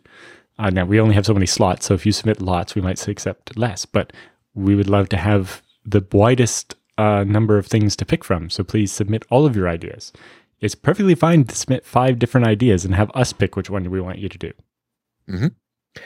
[0.59, 3.07] Uh, now, we only have so many slots, so if you submit lots, we might
[3.07, 4.13] accept less, but
[4.53, 8.49] we would love to have the widest uh, number of things to pick from.
[8.49, 10.11] So please submit all of your ideas.
[10.59, 13.99] It's perfectly fine to submit five different ideas and have us pick which one we
[14.01, 14.51] want you to do.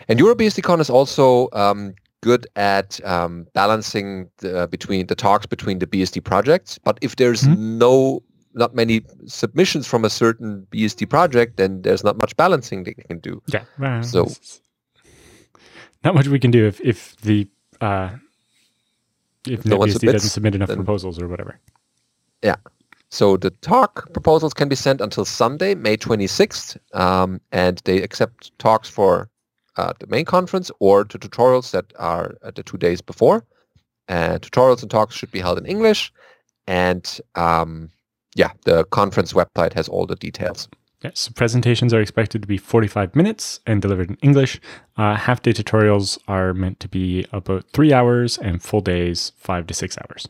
[0.07, 5.87] And EuroBSDCon is also um, good at um, balancing the, between the talks between the
[5.87, 6.77] BSD projects.
[6.77, 7.57] But if there's Mhm.
[7.57, 8.23] no
[8.55, 13.19] not many submissions from a certain BSD project, then there's not much balancing they can
[13.19, 13.41] do.
[13.47, 13.63] Yeah.
[13.77, 14.31] Well, So-
[16.03, 17.47] not much we can do if if the
[17.81, 18.09] uh,
[19.47, 21.59] if no one NetBSD submits, doesn't submit enough then- proposals or whatever.
[22.41, 22.55] Yeah.
[23.09, 28.57] So the talk proposals can be sent until Sunday, May 26th, um, and they accept
[28.59, 29.29] talks for
[29.77, 33.45] uh, the main conference or the tutorials that are uh, the two days before.
[34.07, 36.11] And tutorials and talks should be held in English.
[36.67, 37.89] And um,
[38.35, 40.67] yeah, the conference website has all the details.
[41.01, 44.59] Yes, presentations are expected to be 45 minutes and delivered in English.
[44.97, 49.67] Uh, half day tutorials are meant to be about three hours and full days, five
[49.67, 50.27] to six hours.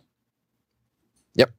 [1.36, 1.52] Yep.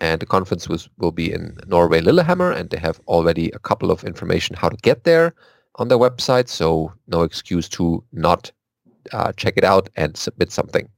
[0.00, 3.90] And the conference was, will be in Norway, Lillehammer, and they have already a couple
[3.90, 5.34] of information how to get there
[5.76, 6.48] on their website.
[6.48, 8.52] So no excuse to not
[9.12, 10.88] uh, check it out and submit something.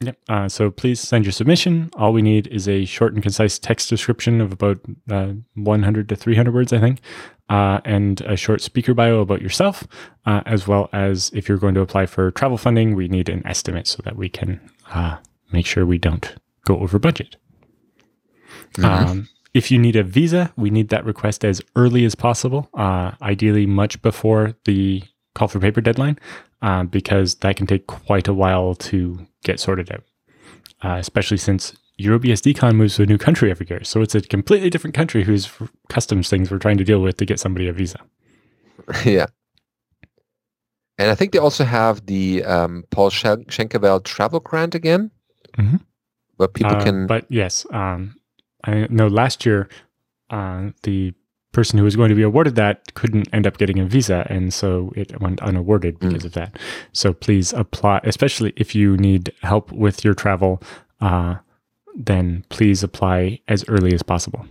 [0.00, 0.18] Yep.
[0.28, 1.90] Uh, so please send your submission.
[1.96, 4.78] All we need is a short and concise text description of about
[5.10, 7.00] uh, 100 to 300 words, I think,
[7.48, 9.88] uh, and a short speaker bio about yourself,
[10.24, 13.44] uh, as well as if you're going to apply for travel funding, we need an
[13.44, 14.60] estimate so that we can
[14.90, 15.16] uh,
[15.52, 17.36] make sure we don't go over budget.
[18.82, 23.12] Um, if you need a visa, we need that request as early as possible, uh,
[23.20, 25.02] ideally much before the
[25.38, 26.18] call for paper deadline,
[26.62, 30.04] uh, because that can take quite a while to get sorted out,
[30.82, 33.82] uh, especially since EuroBSDCon moves to a new country every year.
[33.84, 35.48] So it's a completely different country whose
[35.88, 37.98] customs things we're trying to deal with to get somebody a visa.
[39.04, 39.26] yeah.
[40.98, 43.44] And I think they also have the um, Paul Schen-
[44.04, 45.10] travel grant again,
[45.56, 45.80] Mhm.
[46.36, 47.06] where people Uh, can.
[47.06, 48.16] But yes, um,
[48.64, 49.68] I know last year
[50.30, 51.14] uh, the
[51.52, 54.52] person who was going to be awarded that couldn't end up getting a visa, and
[54.52, 56.08] so it went unawarded Mm.
[56.10, 56.58] because of that.
[56.92, 60.62] So please apply, especially if you need help with your travel.
[61.00, 61.36] Uh,
[61.96, 64.46] then please apply as early as possible.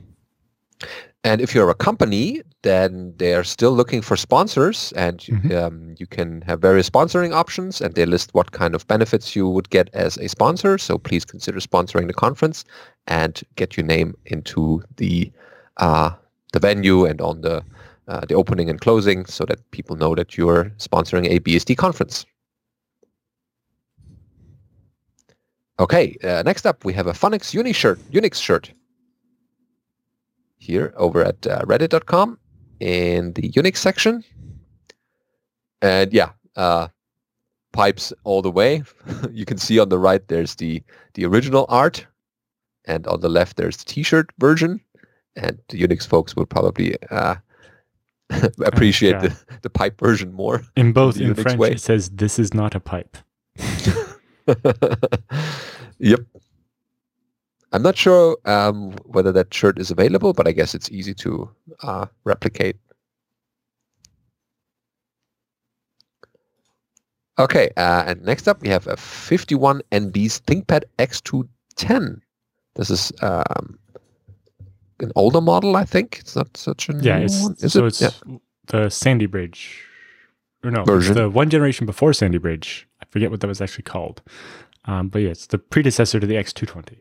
[1.24, 5.52] And if you're a company, then they're still looking for sponsors and Mhm.
[5.56, 9.48] um, you can have various sponsoring options and they list what kind of benefits you
[9.48, 10.78] would get as a sponsor.
[10.78, 12.65] So please consider sponsoring the conference
[13.07, 15.32] and get your name into the
[15.78, 16.11] uh,
[16.53, 17.64] the venue and on the
[18.07, 22.26] uh, the opening and closing so that people know that you're sponsoring a BSD conference.
[25.80, 27.99] Okay, uh, next up we have a Funix Unix shirt.
[28.11, 28.72] Unix shirt
[30.57, 32.38] here over at uh, reddit.com
[32.80, 34.24] in the Unix section.
[35.82, 36.88] And yeah, uh,
[37.74, 38.84] pipes all the way.
[39.32, 40.82] you can see on the right there's the,
[41.14, 42.06] the original art
[42.86, 44.82] and on the left there's the t-shirt version.
[45.38, 47.35] And Unix folks will probably uh,
[48.65, 49.19] appreciate yeah.
[49.19, 50.64] the, the pipe version more.
[50.76, 51.72] In both in Unix French, way.
[51.72, 53.18] it says this is not a pipe.
[55.99, 56.19] yep.
[57.73, 61.49] I'm not sure um, whether that shirt is available, but I guess it's easy to
[61.84, 62.77] uh, replicate.
[67.39, 72.22] Okay, uh, and next up we have a 51 NB's ThinkPad X210.
[72.76, 73.77] This is um,
[75.02, 76.18] an older model, I think.
[76.19, 77.56] It's not such a Yeah, new it's one.
[77.60, 77.88] Is so it?
[77.88, 78.10] it's Yeah.
[78.68, 79.84] the Sandy Bridge,
[80.64, 81.14] or no, Version.
[81.15, 82.88] the one generation before Sandy Bridge.
[83.02, 84.22] I forget what that was actually called,
[84.86, 86.98] um, but yeah, it's the predecessor to the X220.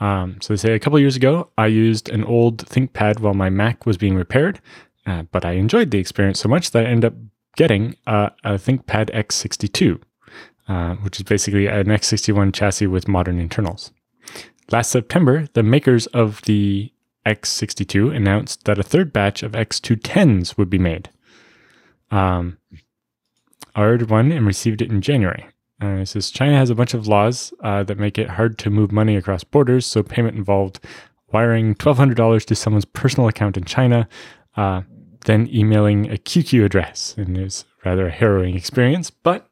[0.00, 3.50] Um, so they say a couple years ago, I used an old ThinkPad while my
[3.50, 4.60] Mac was being repaired,
[5.06, 7.18] uh, but I enjoyed the experience so much that I ended up
[7.56, 10.00] getting uh, a ThinkPad X62,
[10.68, 13.90] uh, which is basically an X61 chassis with modern internals.
[14.70, 16.92] Last September, the makers of the
[17.28, 21.10] X62 announced that a third batch of X210s would be made.
[22.10, 22.58] Um,
[23.74, 25.46] I ordered one and received it in January.
[25.82, 28.70] Uh, it says China has a bunch of laws uh, that make it hard to
[28.70, 30.80] move money across borders, so payment involved
[31.30, 34.08] wiring $1,200 to someone's personal account in China,
[34.56, 34.82] uh,
[35.26, 37.14] then emailing a QQ address.
[37.18, 39.48] And it was rather a harrowing experience, but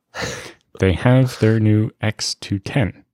[0.81, 3.05] they have their new X210.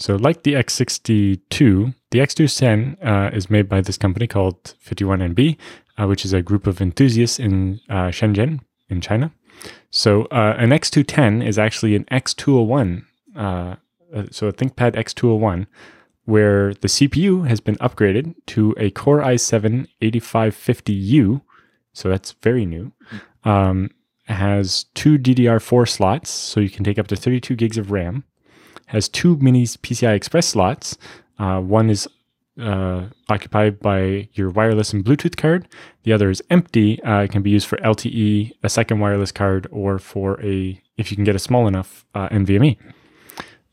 [0.00, 5.56] So, like the X62, the X210 uh, is made by this company called 51NB,
[5.96, 9.32] uh, which is a group of enthusiasts in uh, Shenzhen, in China.
[9.90, 13.02] So, uh, an X210 is actually an X201,
[13.34, 13.74] uh, uh,
[14.30, 15.66] so a ThinkPad X201,
[16.26, 21.42] where the CPU has been upgraded to a Core i7 8550U.
[21.92, 22.92] So, that's very new.
[23.42, 23.90] Um,
[24.26, 28.22] has two DDR4 slots, so you can take up to 32 gigs of RAM
[28.88, 30.98] has two mini PCI Express slots.
[31.38, 32.08] Uh, one is
[32.60, 35.68] uh, occupied by your wireless and Bluetooth card.
[36.02, 37.02] The other is empty.
[37.02, 41.10] Uh, it can be used for LTE, a second wireless card, or for a if
[41.10, 42.76] you can get a small enough uh, NVMe.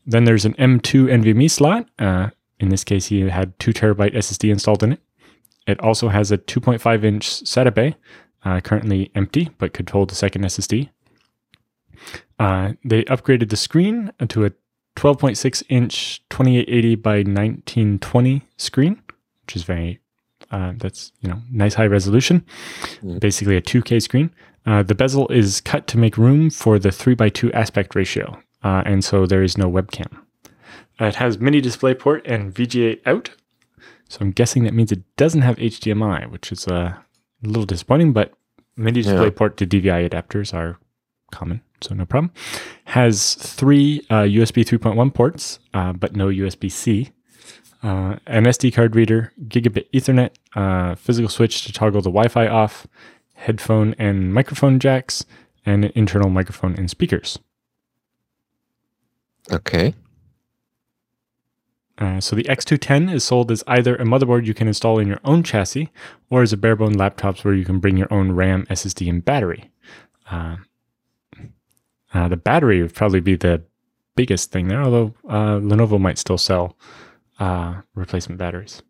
[0.06, 1.88] Then there's an M2 NVMe slot.
[1.98, 2.30] Uh,
[2.60, 5.00] in this case, he had two terabyte SSD installed in it.
[5.66, 7.96] It also has a 2.5 inch SATA bay,
[8.44, 10.90] uh, currently empty, but could hold a second SSD.
[12.38, 14.52] Uh, they upgraded the screen to a
[14.96, 19.00] 12.6 inch 2880 by 1920 screen,
[19.44, 20.00] which is very
[20.50, 22.44] uh, that's you know nice high resolution,
[23.02, 23.20] Mm.
[23.20, 24.30] basically a 2K screen.
[24.64, 29.04] Uh, the bezel is cut to make room for the 3x2 aspect ratio, uh, and
[29.04, 30.10] so there is no webcam.
[31.00, 33.30] Uh, it has mini DisplayPort and VGA out,
[34.08, 38.12] so I'm guessing that means it doesn't have HDMI, which is uh, a little disappointing.
[38.12, 38.32] But
[38.76, 39.12] mini Yeah.
[39.12, 40.78] DisplayPort to DVI adapters are
[41.32, 42.32] common, so no problem.
[42.86, 47.10] Has three uh, USB 3.1 ports, uh, but no USB C.
[47.82, 52.48] Uh, an SD card reader, gigabit Ethernet, uh, physical switch to toggle the Wi Fi
[52.48, 52.86] off,
[53.34, 55.24] headphone and microphone jacks,
[55.64, 57.38] and an internal microphone and speakers.
[59.52, 59.94] Okay.
[61.98, 65.20] Uh, so the X210 is sold as either a motherboard you can install in your
[65.24, 65.90] own chassis
[66.28, 69.70] or as a barebone laptops where you can bring your own RAM, SSD, and battery.
[72.14, 73.62] Uh, the battery would probably be the
[74.16, 76.76] biggest thing there, although uh, Lenovo might still sell
[77.38, 78.82] uh, replacement batteries.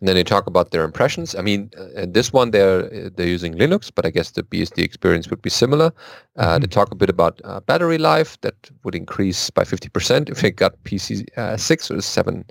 [0.00, 1.34] And then they talk about their impressions.
[1.34, 5.28] I mean, uh, this one they're they're using Linux, but I guess the BSD experience
[5.28, 5.92] would be similar.
[6.36, 8.54] Uh, They talk a bit about uh, battery life that
[8.84, 12.44] would increase by 50% if it got PC uh, six or seven,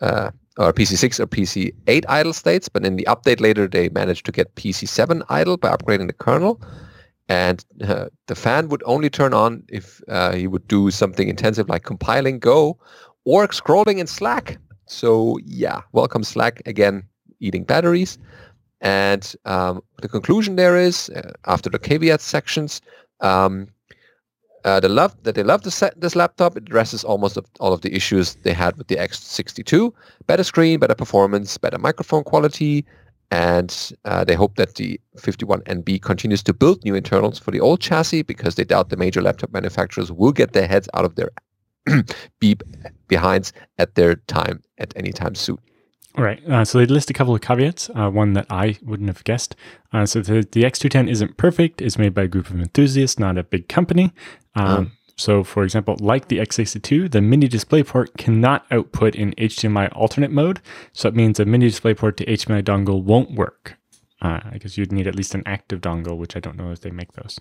[0.00, 2.68] uh, or PC six or PC eight idle states.
[2.68, 6.14] But in the update later, they managed to get PC seven idle by upgrading the
[6.14, 6.60] kernel.
[7.28, 11.68] And uh, the fan would only turn on if uh, you would do something intensive
[11.68, 12.78] like compiling Go
[13.24, 14.58] or scrolling in Slack.
[14.86, 17.02] So yeah, welcome Slack again,
[17.40, 18.18] eating batteries.
[18.80, 22.80] And um, the conclusion there is, uh, after the caveat sections,
[23.20, 23.68] um,
[24.64, 26.56] uh, they love that they love this, this laptop.
[26.56, 29.92] It addresses almost all of the issues they had with the X62.
[30.26, 32.84] Better screen, better performance, better microphone quality,
[33.30, 37.80] and uh, they hope that the 51NB continues to build new internals for the old
[37.80, 41.30] chassis because they doubt the major laptop manufacturers will get their heads out of their
[42.40, 42.62] beep
[43.08, 45.58] behinds at their time at any time soon.
[46.16, 46.42] All right.
[46.48, 47.90] Uh, so they list a couple of caveats.
[47.94, 49.54] Uh, one that I wouldn't have guessed.
[49.92, 51.82] Uh, so the, the X210 isn't perfect.
[51.82, 54.12] It's made by a group of enthusiasts, not a big company.
[54.54, 60.30] Um, So, for example, like the X62, the mini DisplayPort cannot output in HDMI alternate
[60.30, 60.60] mode.
[60.92, 63.78] So it means a mini DisplayPort to HDMI dongle won't work.
[64.22, 66.80] Uh, I guess you'd need at least an active dongle, which I don't know if
[66.80, 67.38] they make those.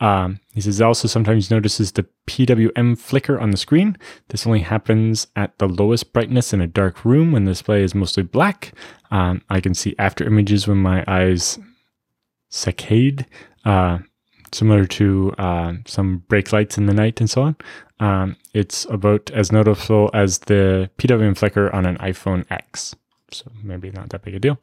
[0.00, 3.96] Um, he says also sometimes notices the PWM flicker on the screen.
[4.28, 7.94] This only happens at the lowest brightness in a dark room when the display is
[7.94, 8.72] mostly black.
[9.12, 11.58] Um, I can see after images when my eyes
[12.50, 13.24] saccade,
[13.64, 13.98] uh,
[14.52, 17.56] similar to uh, some brake lights in the night and so on.
[18.00, 22.94] Um, it's about as noticeable as the PWM flicker on an iPhone X.
[23.30, 24.58] So maybe not that big a deal.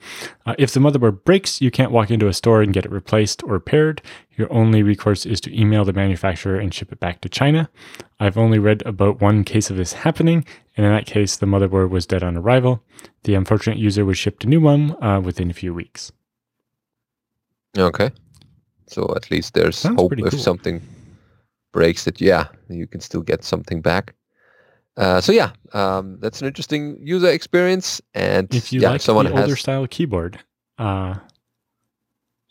[0.46, 3.44] Uh, if the motherboard breaks, you can't walk into a store and get it replaced
[3.44, 4.02] or repaired.
[4.38, 7.70] Your only recourse is to email the manufacturer and ship it back to China.
[8.20, 10.46] I've only read about one case of this happening,
[10.76, 12.84] and in that case, the motherboard was dead on arrival.
[13.24, 16.12] The unfortunate user was shipped a new one uh, within a few weeks.
[17.78, 18.12] Okay.
[18.88, 20.40] So at least there's Sounds hope if cool.
[20.40, 20.82] something
[21.74, 24.14] breaks that, yeah, you can still get something back.
[24.98, 28.02] Uh, so yeah, um, that's an interesting user experience.
[28.14, 30.40] And If you yeah, like someone the has, older style keyboard,
[30.78, 31.16] uh,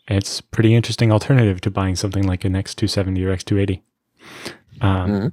[0.09, 3.81] it's pretty interesting alternative to buying something like an X270 or X280.
[4.83, 5.33] Um, Mhm.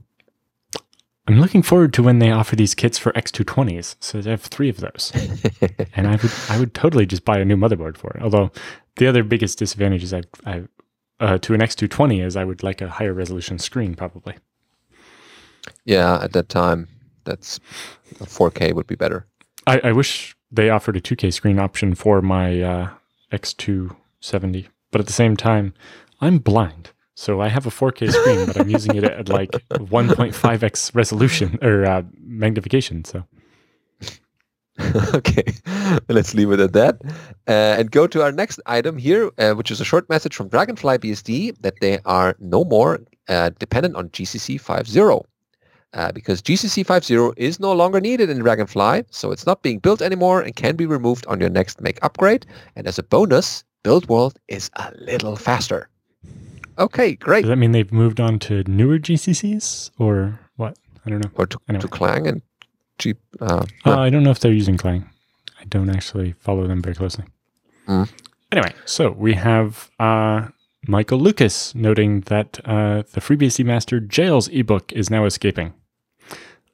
[1.27, 3.95] I'm looking forward to when they offer these kits for X220s.
[3.99, 5.11] So I have three of those,
[5.95, 8.21] and I would I would totally just buy a new motherboard for it.
[8.23, 8.51] Although
[8.97, 10.63] the other biggest disadvantage is I, I
[11.21, 14.35] uh, to an X220 is I would like a higher resolution screen probably.
[15.85, 16.87] yeah, at that time,
[17.23, 17.59] that's
[18.15, 19.27] 4K would be better.
[19.67, 22.89] I, I wish they offered a 2K screen option for my uh,
[23.31, 25.73] X270, but at the same time,
[26.19, 26.91] I'm blind.
[27.13, 31.85] So I have a 4K screen, but I'm using it at like 1.5x resolution or
[31.85, 33.05] uh, magnification.
[33.05, 33.23] So
[35.13, 35.43] okay,
[36.09, 37.01] let's leave it at that.
[37.47, 40.47] Uh, and go to our next item here, uh, which is a short message from
[40.47, 45.23] Dragonfly BSD that they are no more uh, dependent on GCC 5.0.
[45.93, 50.01] Uh, because GCC 5.0 is no longer needed in Dragonfly, so it's not being built
[50.01, 52.45] anymore and can be removed on your next make upgrade.
[52.77, 55.89] And as a bonus, Build World is a little faster.
[56.77, 57.41] Okay, great.
[57.41, 60.77] does that mean they've moved on to newer GCCs or what?
[61.05, 61.31] I don't know.
[61.35, 61.81] Or to, Anyway.
[61.81, 62.41] to Clang and
[63.01, 63.17] cheap.
[63.39, 65.03] Uh, Uh, I don't know if they're using Clang.
[65.59, 67.25] I don't actually follow them very closely.
[67.87, 68.09] Mm.
[68.51, 70.47] Anyway, so we have uh,
[70.87, 75.73] Michael Lucas noting that uh, the FreeBSD Mastery Jails ebook is now escaping.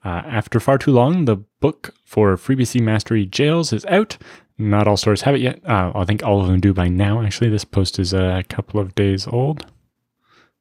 [0.05, 4.17] Uh, after far too long, the book for FreeBSD Mastery Jails is out.
[4.57, 5.59] Not all stores have it yet.
[5.67, 7.21] Uh, I think all of them do by now.
[7.21, 9.65] Actually, this post is a couple of days old.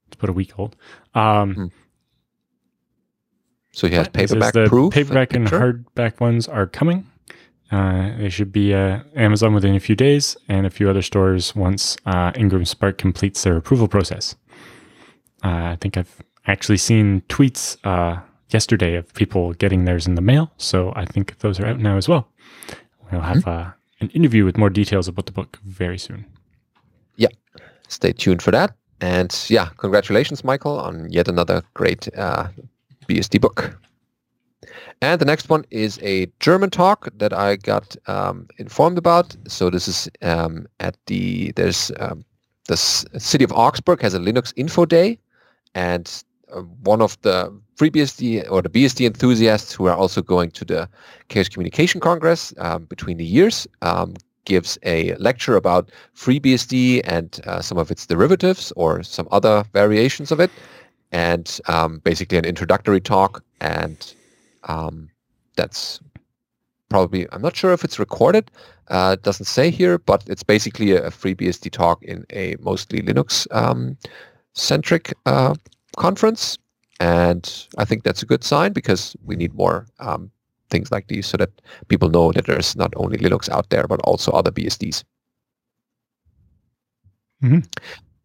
[0.09, 0.77] It's about a week old.
[1.15, 1.71] Um, Mm.
[3.77, 4.95] So he has paperback the proof.
[4.95, 7.07] Paperback and hardback ones are coming.
[7.71, 11.55] Uh, they should be uh, Amazon within a few days, and a few other stores
[11.55, 14.35] once uh, Ingram Spark completes their approval process.
[15.45, 20.23] Uh, I think I've actually seen tweets uh, yesterday of people getting theirs in the
[20.23, 22.29] mail, so I think those are out now as well.
[23.13, 26.25] We'll have uh, an interview with more details about the book very soon.
[27.17, 27.29] Yeah,
[27.89, 28.75] stay tuned for that.
[29.03, 32.49] And yeah, congratulations, Michael, on yet another great uh,
[33.07, 33.79] BSD book.
[35.03, 39.37] And the next one is a German talk that I got um, informed about.
[39.47, 42.25] So this is um, at the there's um,
[42.67, 45.19] the city of Augsburg has a Linux Info Day,
[45.75, 46.11] and
[46.53, 50.89] uh, one of the FreeBSD or the BSD enthusiasts who are also going to the
[51.29, 54.15] Chaos Communication Congress um, between the years um,
[54.47, 60.33] gives a lecture about FreeBSD and uh, some of its derivatives or some other variations
[60.33, 60.51] of it,
[61.17, 63.43] and um, basically an introductory talk.
[63.63, 63.97] And
[64.65, 65.09] um,
[65.57, 65.99] that's
[66.91, 68.51] probably I'm not sure if it's recorded.
[68.89, 73.47] Uh, doesn't say here, but it's basically a, a FreeBSD talk in a mostly Linux
[73.51, 73.97] um,
[74.53, 75.55] centric uh,
[75.97, 76.59] conference.
[77.01, 80.31] And I think that's a good sign because we need more um,
[80.69, 81.51] things like these so that
[81.89, 85.03] people know that there's not only Linux out there, but also other BSDs.
[87.43, 87.67] Mhm.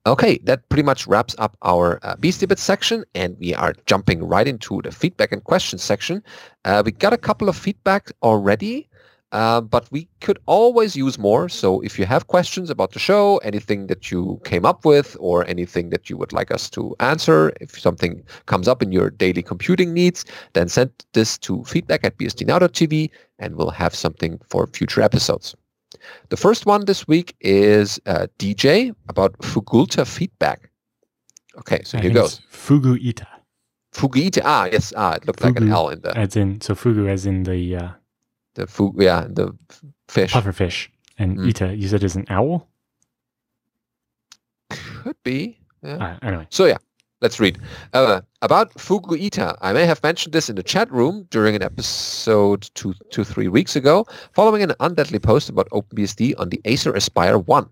[0.07, 4.23] Okay, that pretty much wraps up our uh, BSD bit section, and we are jumping
[4.23, 6.23] right into the feedback and questions section.
[6.65, 8.87] Uh, we got a couple of feedback already.
[9.33, 11.49] uh, but we could always use more.
[11.49, 15.45] So if you have questions about the show, anything that you came up with, or
[15.47, 19.43] anything that you would like us to answer, if something comes up in your daily
[19.43, 23.09] computing needs, then send this to feedback at bsdnow.tv
[23.39, 25.55] and we'll have something for future episodes.
[26.29, 30.69] The first one this week is uh, DJ about Fugulta feedback.
[31.59, 32.39] Okay, so I here goes.
[32.39, 33.27] it's Fugu Ita,
[33.93, 34.41] Fuguita.
[34.43, 34.93] Ah, yes.
[34.95, 35.71] Ah, it looked like an Fugu.
[35.71, 37.89] L in the as in so Fugu as in the uh,
[38.55, 39.51] the fu- yeah the
[40.07, 40.33] fish.
[40.33, 40.87] pufferfish,
[41.17, 41.49] and Mm.
[41.49, 42.67] Ita you said is an owl.
[44.69, 45.57] Could be.
[45.83, 45.95] Yeah.
[45.95, 46.77] Uh, anyway, So yeah,
[47.21, 47.59] let's read.
[47.93, 52.69] Uh, about Fuguita, I may have mentioned this in the chat room during an episode
[52.73, 57.37] two, two, three weeks ago, following an undeadly post about OpenBSD on the Acer Aspire
[57.37, 57.69] 1.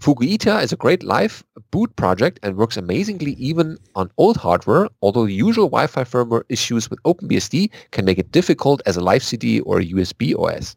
[0.00, 5.26] Fuguita is a great live boot project and works amazingly even on old hardware, although
[5.26, 9.60] the usual Wi-Fi firmware issues with OpenBSD can make it difficult as a live CD
[9.60, 10.74] or a USB OS.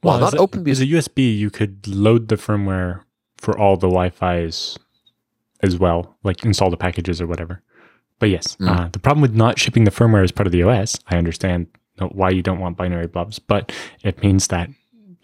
[0.00, 0.70] While not OpenBSD...
[0.70, 3.02] as a USB, you could load the firmware
[3.36, 4.78] for all the Wi-Fi's
[5.62, 7.62] as well, like install the packages or whatever.
[8.18, 8.68] But yes, Mm.
[8.68, 11.66] uh, the problem with not shipping the firmware as part of the OS, I understand
[11.98, 13.72] why you don't want binary blobs, but
[14.02, 14.68] it means that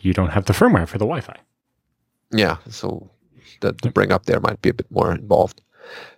[0.03, 1.37] you don't have the firmware for the Wi-Fi.
[2.31, 3.11] Yeah, so
[3.61, 5.61] the, the bring up there might be a bit more involved.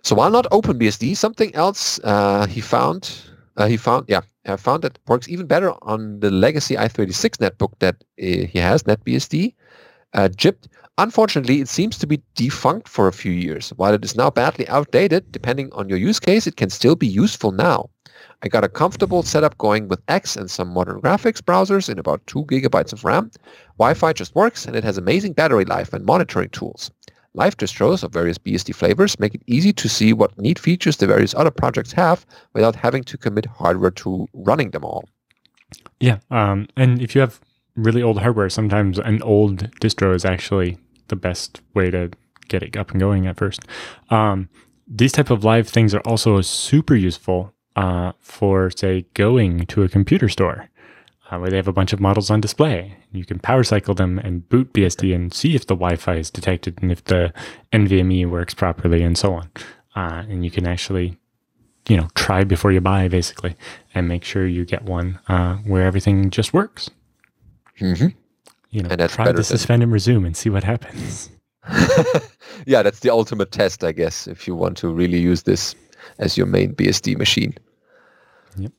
[0.03, 3.09] So while not OpenBSD, something else uh, he found,
[3.57, 7.73] uh, he found, yeah, I found that works even better on the legacy i386 netbook
[7.79, 9.53] that uh, he has, NetBSD,
[10.13, 10.67] uh, GIPT.
[10.97, 13.69] Unfortunately, it seems to be defunct for a few years.
[13.77, 17.07] While it is now badly outdated, depending on your use case, it can still be
[17.07, 17.89] useful now.
[18.43, 22.25] I got a comfortable setup going with X and some modern graphics browsers in about
[22.27, 23.31] 2 gigabytes of RAM.
[23.77, 26.91] Wi-Fi just works and it has amazing battery life and monitoring tools.
[27.33, 31.07] Live distros of various BSD flavors make it easy to see what neat features the
[31.07, 35.05] various other projects have without having to commit hardware to running them all.
[35.99, 37.39] Yeah, um, and if you have
[37.75, 40.77] really old hardware, sometimes an old distro is actually
[41.07, 42.11] the best way to
[42.47, 43.61] get it up and going at first.
[44.09, 44.49] Um,
[44.87, 49.89] these type of live things are also super useful uh, for, say, going to a
[49.89, 50.69] computer store
[51.29, 52.97] uh, where they have a bunch of models on display.
[53.13, 56.79] You can power cycle them and boot BSD and see if the Wi-Fi is detected
[56.81, 57.33] and if the
[57.71, 59.49] NVMe works properly and so on.
[59.95, 61.17] Uh, and you can actually
[61.87, 63.55] you know, try before you buy basically,
[63.93, 66.89] and make sure you get one uh, where everything just works.
[67.81, 68.07] Mm-hmm.
[68.69, 71.29] You know, And that's try to than- suspend and resume and see what happens.
[72.65, 75.75] yeah, that's the ultimate test, I guess, if you want to really use this
[76.19, 77.53] as your main BSD machine.
[78.57, 78.71] Yep.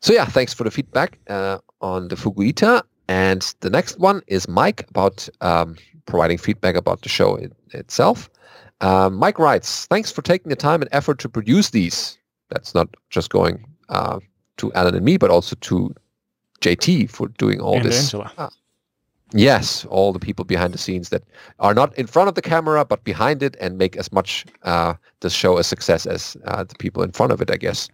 [0.00, 2.82] So yeah, thanks for the feedback uh, on the Fuguita.
[3.08, 5.76] And the next one is Mike about um,
[6.06, 8.28] providing feedback about the show it, itself.
[8.80, 12.18] Uh, Mike writes, thanks for taking the time and effort to produce these.
[12.50, 14.18] That's not just going uh,
[14.58, 15.94] to Alan and me, but also to
[16.66, 18.50] JT for doing all and this Angela.
[19.32, 21.24] Yes, all the people behind the scenes that
[21.58, 24.94] are not in front of the camera but behind it and make as much uh,
[25.20, 27.88] the show a success as uh, the people in front of it, I guess,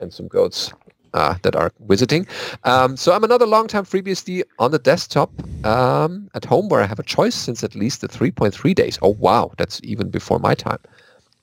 [0.00, 0.72] and some goats
[1.12, 2.26] uh, that are visiting.
[2.64, 5.30] Um, so I'm another long-time FreeBSD on the desktop
[5.66, 8.98] um, at home where I have a choice since at least the 3.3 days.
[9.02, 10.80] Oh wow, that's even before my time.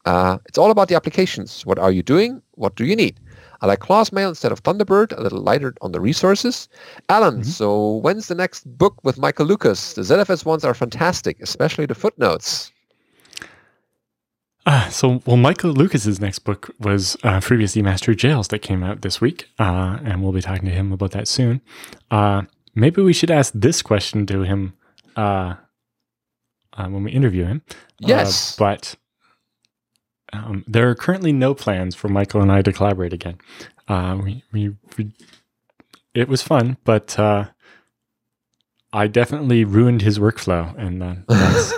[0.05, 1.65] Uh, it's all about the applications.
[1.65, 2.41] What are you doing?
[2.51, 3.19] What do you need?
[3.65, 6.69] I like Claws Mail instead of Thunderbird, a little lighter on the resources.
[7.09, 7.45] Allan, Mhm.
[7.45, 9.93] so when's the next book with Michael Lucas?
[9.93, 12.71] The ZFS ones are fantastic, especially the footnotes.
[14.67, 19.01] Uh, so, well, Michael Lucas's next book was uh, FreeBSD Mastery Jails that came out
[19.01, 21.59] this week, uh, and we'll be talking to him about that soon.
[22.11, 22.43] Uh,
[22.75, 24.73] maybe we should ask this question to him
[25.15, 25.55] uh,
[26.73, 27.63] uh, when we interview him.
[27.99, 28.55] Yes.
[28.57, 28.93] but
[30.37, 33.37] um, there are currently no plans for Michael and I to collaborate again.
[33.87, 35.11] Uh, we, we, we,
[36.13, 37.47] it was fun, but uh,
[38.93, 41.75] I definitely ruined his workflow, and uh, that's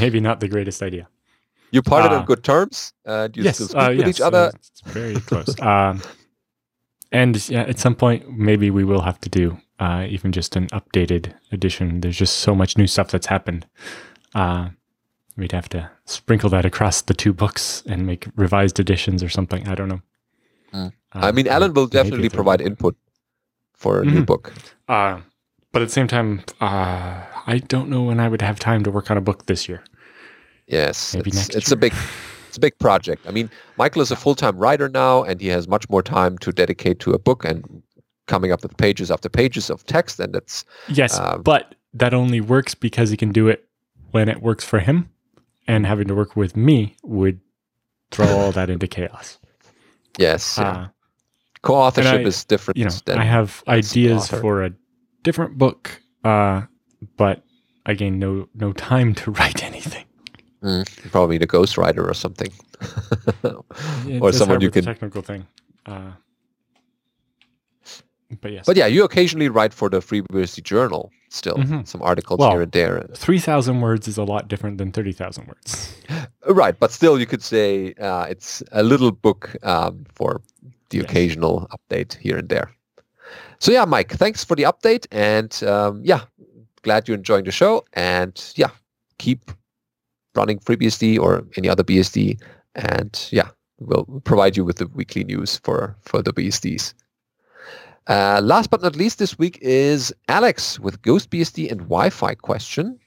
[0.00, 1.08] maybe not the greatest idea.
[1.72, 2.94] you parted Uh, on good terms.
[3.06, 4.48] Uh, do you yes, still speak uh, with yes, each other?
[4.48, 5.56] uh, it's very close.
[5.60, 6.02] um,
[7.12, 10.68] and yeah, at some point, maybe we will have to do uh, even just an
[10.68, 12.00] updated edition.
[12.02, 13.66] There's just so much new stuff that's happened.
[15.40, 19.66] We'd have to sprinkle that across the two books and make revised editions or something.
[19.66, 20.02] I don't know.
[20.74, 20.92] Mm.
[21.14, 22.94] Uh, I mean, Allan will definitely provide input
[23.72, 24.26] for a new Mhm.
[24.26, 24.52] book.
[24.86, 25.20] Uh,
[25.72, 28.90] but at the same time, uh, I don't know when I would have time to
[28.90, 29.82] work on a book this year.
[30.66, 31.94] Yes, Maybe it's, it's a big,
[32.48, 33.26] it's a big project.
[33.26, 33.48] I mean,
[33.78, 37.12] Michael is a full-time writer now, and he has much more time to dedicate to
[37.12, 37.82] a book and
[38.26, 42.40] coming up with pages after pages of text, and that's Yes, Um, but that only
[42.42, 43.66] works because he can do it
[44.12, 45.08] when it works for him,
[45.70, 47.40] and having to work with me would
[48.10, 49.38] throw all that into chaos.
[50.18, 50.70] yes, yeah.
[50.70, 50.88] Uh,
[51.62, 52.76] co-authorship I- is different.
[52.76, 54.70] you know, I have ideas for a
[55.22, 56.62] different book, uh,
[57.16, 57.44] but
[57.86, 60.06] again, no no time to write anything.
[60.62, 62.52] Mm, probably the ghostwriter or something,
[64.20, 64.84] or someone you can.
[64.84, 65.46] technical thing.
[65.86, 66.12] Uh,
[68.42, 71.10] but yes, But yeah, you occasionally write for the FreeBSD Journal.
[71.32, 71.86] Still, Mhm.
[71.86, 73.06] some articles Well, here and there.
[73.14, 75.94] three thousand words is a lot different than thirty thousand words.
[76.48, 80.40] Right, but still, you could say uh, it's a little book um, for
[80.88, 82.70] the occasional update here and there.
[83.60, 86.22] So yeah, Mike, thanks for the update, and um, yeah,
[86.82, 88.70] glad you're enjoying the show, and yeah,
[89.18, 89.52] keep
[90.34, 92.40] running FreeBSD or any other BSD,
[92.74, 96.94] and yeah, we'll provide you with the weekly news for for the BSDs.
[98.10, 102.98] Uh, last but not least, this week is Alex with GhostBSD and Wi-Fi question.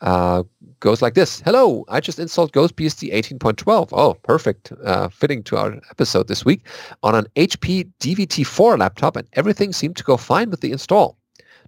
[0.00, 0.42] Uh,
[0.80, 1.40] goes like this.
[1.42, 3.90] Hello, I just installed GhostBSD 18.12.
[3.92, 4.72] Oh, perfect.
[4.84, 6.66] Uh, fitting to our episode this week
[7.04, 11.16] on an HP DVT4 laptop and everything seemed to go fine with the install.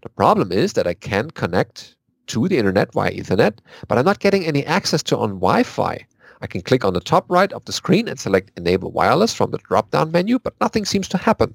[0.02, 1.94] The problem is that I can connect
[2.26, 6.05] to the internet via Ethernet, but I'm not getting any access to on Wi-Fi.
[6.40, 9.51] I can click on the top right of the screen and select Enable Wireless from
[9.51, 11.55] the drop-down menu, but nothing seems to happen.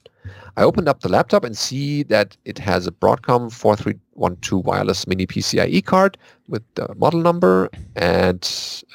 [0.57, 5.25] I opened up the laptop and see that it has a Broadcom 4312 wireless mini
[5.25, 8.41] PCIe card with the model number and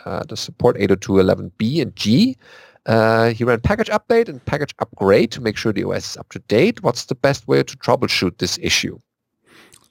[0.05, 2.37] uh, the support 802.11b and G.
[2.87, 6.29] Uh, he ran package update and package upgrade to make sure the OS is up
[6.31, 6.83] to date.
[6.83, 8.99] What's the best way to troubleshoot this issue?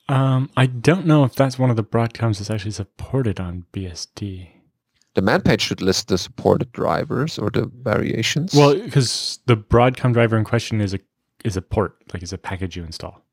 [0.10, 4.56] Um, I don't know if that's one of the Broadcoms that's actually supported on BSD.
[5.18, 8.53] The man page should list the supported drivers or the variations.
[8.53, 10.99] Well, because the Broadcom driver in question is a
[11.44, 13.26] is a port, like it's a package you install.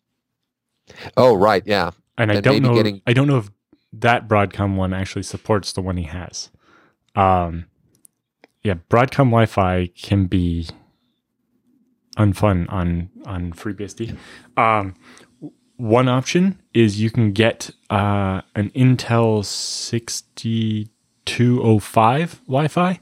[1.19, 1.91] oh right, yeah.
[2.17, 2.75] And I don't know.
[2.75, 3.51] getting- I don't know if
[3.93, 6.51] that Broadcom one actually supports the one he has.
[7.15, 7.67] Um,
[8.63, 10.67] yeah, Broadcom Wi-Fi can be
[12.17, 14.17] unfun on on FreeBSD.
[14.57, 14.95] Um,
[15.77, 19.45] one option is you can get uh, an Intel
[21.27, 23.01] 6205 Wi-Fi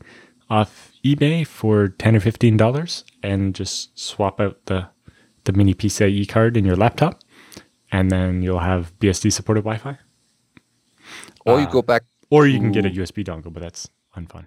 [0.48, 4.88] off eBay for ten or fifteen dollars, and just swap out the
[5.44, 7.20] the mini PCIe card in your laptop,
[7.90, 9.98] and then you'll have BSD supported Wi-Fi.
[11.44, 14.46] Or you uh, go back Or you can get a USB dongle, but that's unfun.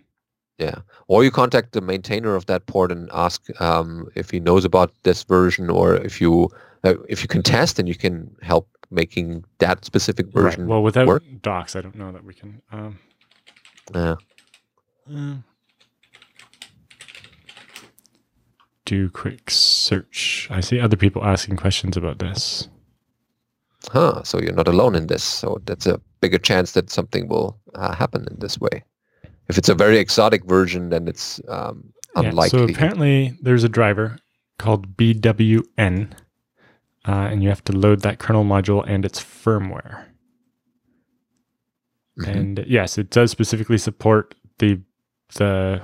[0.58, 0.76] Yeah.
[1.08, 4.94] Or you contact the maintainer of that port and ask um, if he knows about
[5.04, 6.50] this version or if you
[6.86, 10.68] uh, if you can test and you can help making that specific version.
[10.68, 11.24] Well, without work.
[11.42, 12.62] docs, I don't know that we can.
[12.72, 13.00] Um,
[13.94, 14.16] Yeah.
[15.14, 15.36] uh,
[18.86, 20.48] do quick search.
[20.52, 22.70] I see other people asking questions about this.
[23.92, 24.24] Huh.
[24.24, 25.24] So you're not alone in this.
[25.24, 28.84] So that's a bigger chance that something will uh, happen in this way.
[29.48, 32.60] If it's a very exotic version, then it's um, Yeah, unlikely.
[32.60, 34.18] so apparently, there's a driver
[34.58, 36.12] called BWN,
[37.08, 40.06] uh, and you have to load that kernel module and its firmware.
[42.20, 42.28] Mhm.
[42.36, 44.80] And yes, it does specifically support the
[45.36, 45.82] the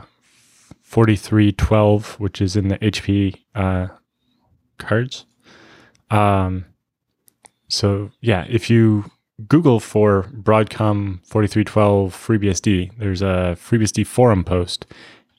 [0.84, 3.88] 4312, which is in the HP uh,
[4.78, 5.26] cards.
[6.10, 6.66] Um,
[7.68, 9.10] so yeah, if you
[9.48, 14.86] Google for Broadcom 4312 FreeBSD, there's a FreeBSD forum post,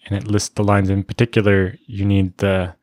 [0.06, 0.90] and it lists the lines.
[0.90, 2.74] In particular, you need the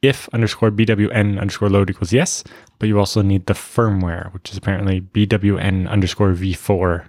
[0.00, 2.42] if underscore bwn underscore load equals yes,
[2.78, 7.08] but you also need the firmware, which is apparently bwn underscore v4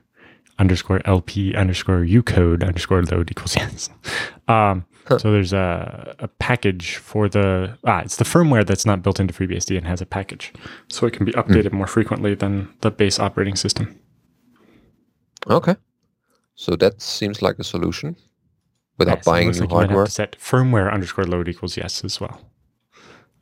[0.59, 3.89] underscore lp underscore ucode underscore load equals yes.
[4.47, 5.17] Um, Huh.
[5.19, 9.33] So there's a, a package for the ah, it's the firmware that's not built into
[9.33, 10.53] FreeBSD and has a package,
[10.87, 13.99] so it can be updated more frequently than the base operating system.
[15.49, 15.75] Okay.
[16.55, 18.15] So that seems like a solution
[18.97, 20.05] without Yes, buying new like you have hardware.
[20.05, 22.39] to set firmware underscore load equals yes as well.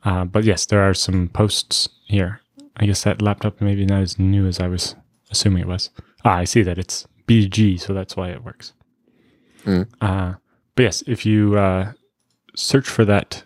[0.04, 2.40] Uh, but yes, there are some posts here.
[2.76, 4.96] I guess that laptop maybe not as new as I was
[5.30, 5.90] assuming it was.
[6.24, 8.72] Ah, I see that it's BG, so that's why it works.
[9.64, 9.82] Hmm.
[10.00, 10.34] Uh,
[10.74, 11.92] but yes, if you uh,
[12.56, 13.44] search for that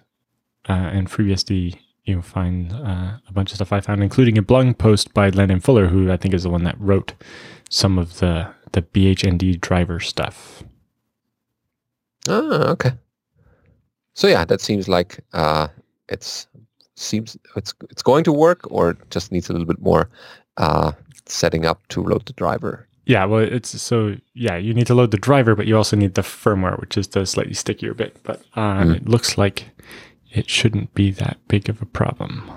[0.69, 4.79] uh, in FreeBSD, you'll find uh, a bunch of stuff I found, including a blog
[4.79, 7.15] post by Landon Fuller, who I think is the one that wrote
[7.71, 10.63] some of the the BHND driver stuff.
[12.29, 12.93] Ah, okay.
[14.15, 15.69] So yeah, that seems like uh,
[16.09, 16.47] it's
[16.95, 20.11] seems it's it's going to work, or just needs a little bit more
[20.57, 20.93] uh,
[21.27, 22.89] setting up to load the driver.
[23.05, 24.57] Yeah, well, it's so yeah.
[24.57, 27.25] You need to load the driver, but you also need the firmware, which is the
[27.25, 28.17] slightly stickier bit.
[28.25, 28.97] But uh, Mm.
[28.97, 29.71] it looks like
[30.33, 32.51] it shouldn't be that big of a problem.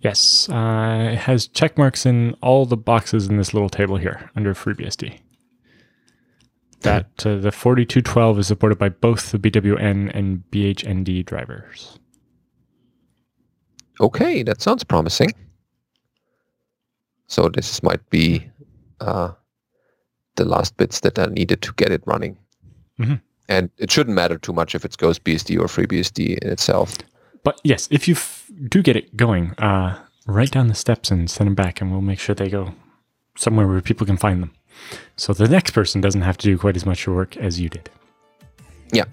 [0.00, 4.30] Yes, uh, it has check marks in all the boxes in this little table here
[4.34, 5.18] under FreeBSD.
[6.80, 12.00] That uh, the 4212 is supported by both the BWN and BHND drivers.
[14.02, 15.32] Okay, that sounds promising.
[17.28, 18.50] So this might be
[19.00, 19.30] uh,
[20.36, 22.36] the last bits that are needed to get it running.
[22.98, 23.20] Mhm.
[23.48, 26.96] And it shouldn't matter too much if it's GhostBSD or FreeBSD in itself.
[27.44, 31.30] But yes, if you f- do get it going, uh, write down the steps and
[31.30, 32.74] send them back, and we'll make sure they go
[33.36, 34.52] somewhere where people can find them.
[35.16, 37.88] So the next person doesn't have to do quite as much work as you did.
[38.92, 39.04] Yeah.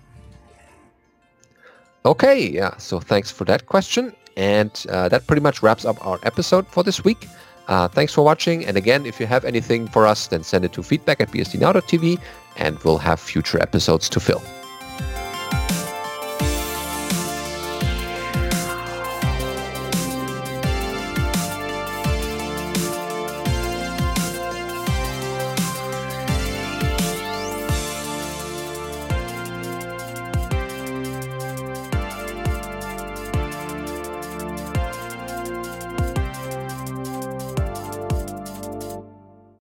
[2.06, 2.78] Okay, yeah.
[2.78, 4.14] So thanks for that question.
[4.40, 7.28] And uh, that pretty much wraps up our episode for this week.
[7.68, 8.66] Uh, thanks for watching.
[8.66, 12.20] And again, if you have anything for us, then send it to feedback at bsdnow.tv
[12.56, 14.42] and we'll have future episodes to fill.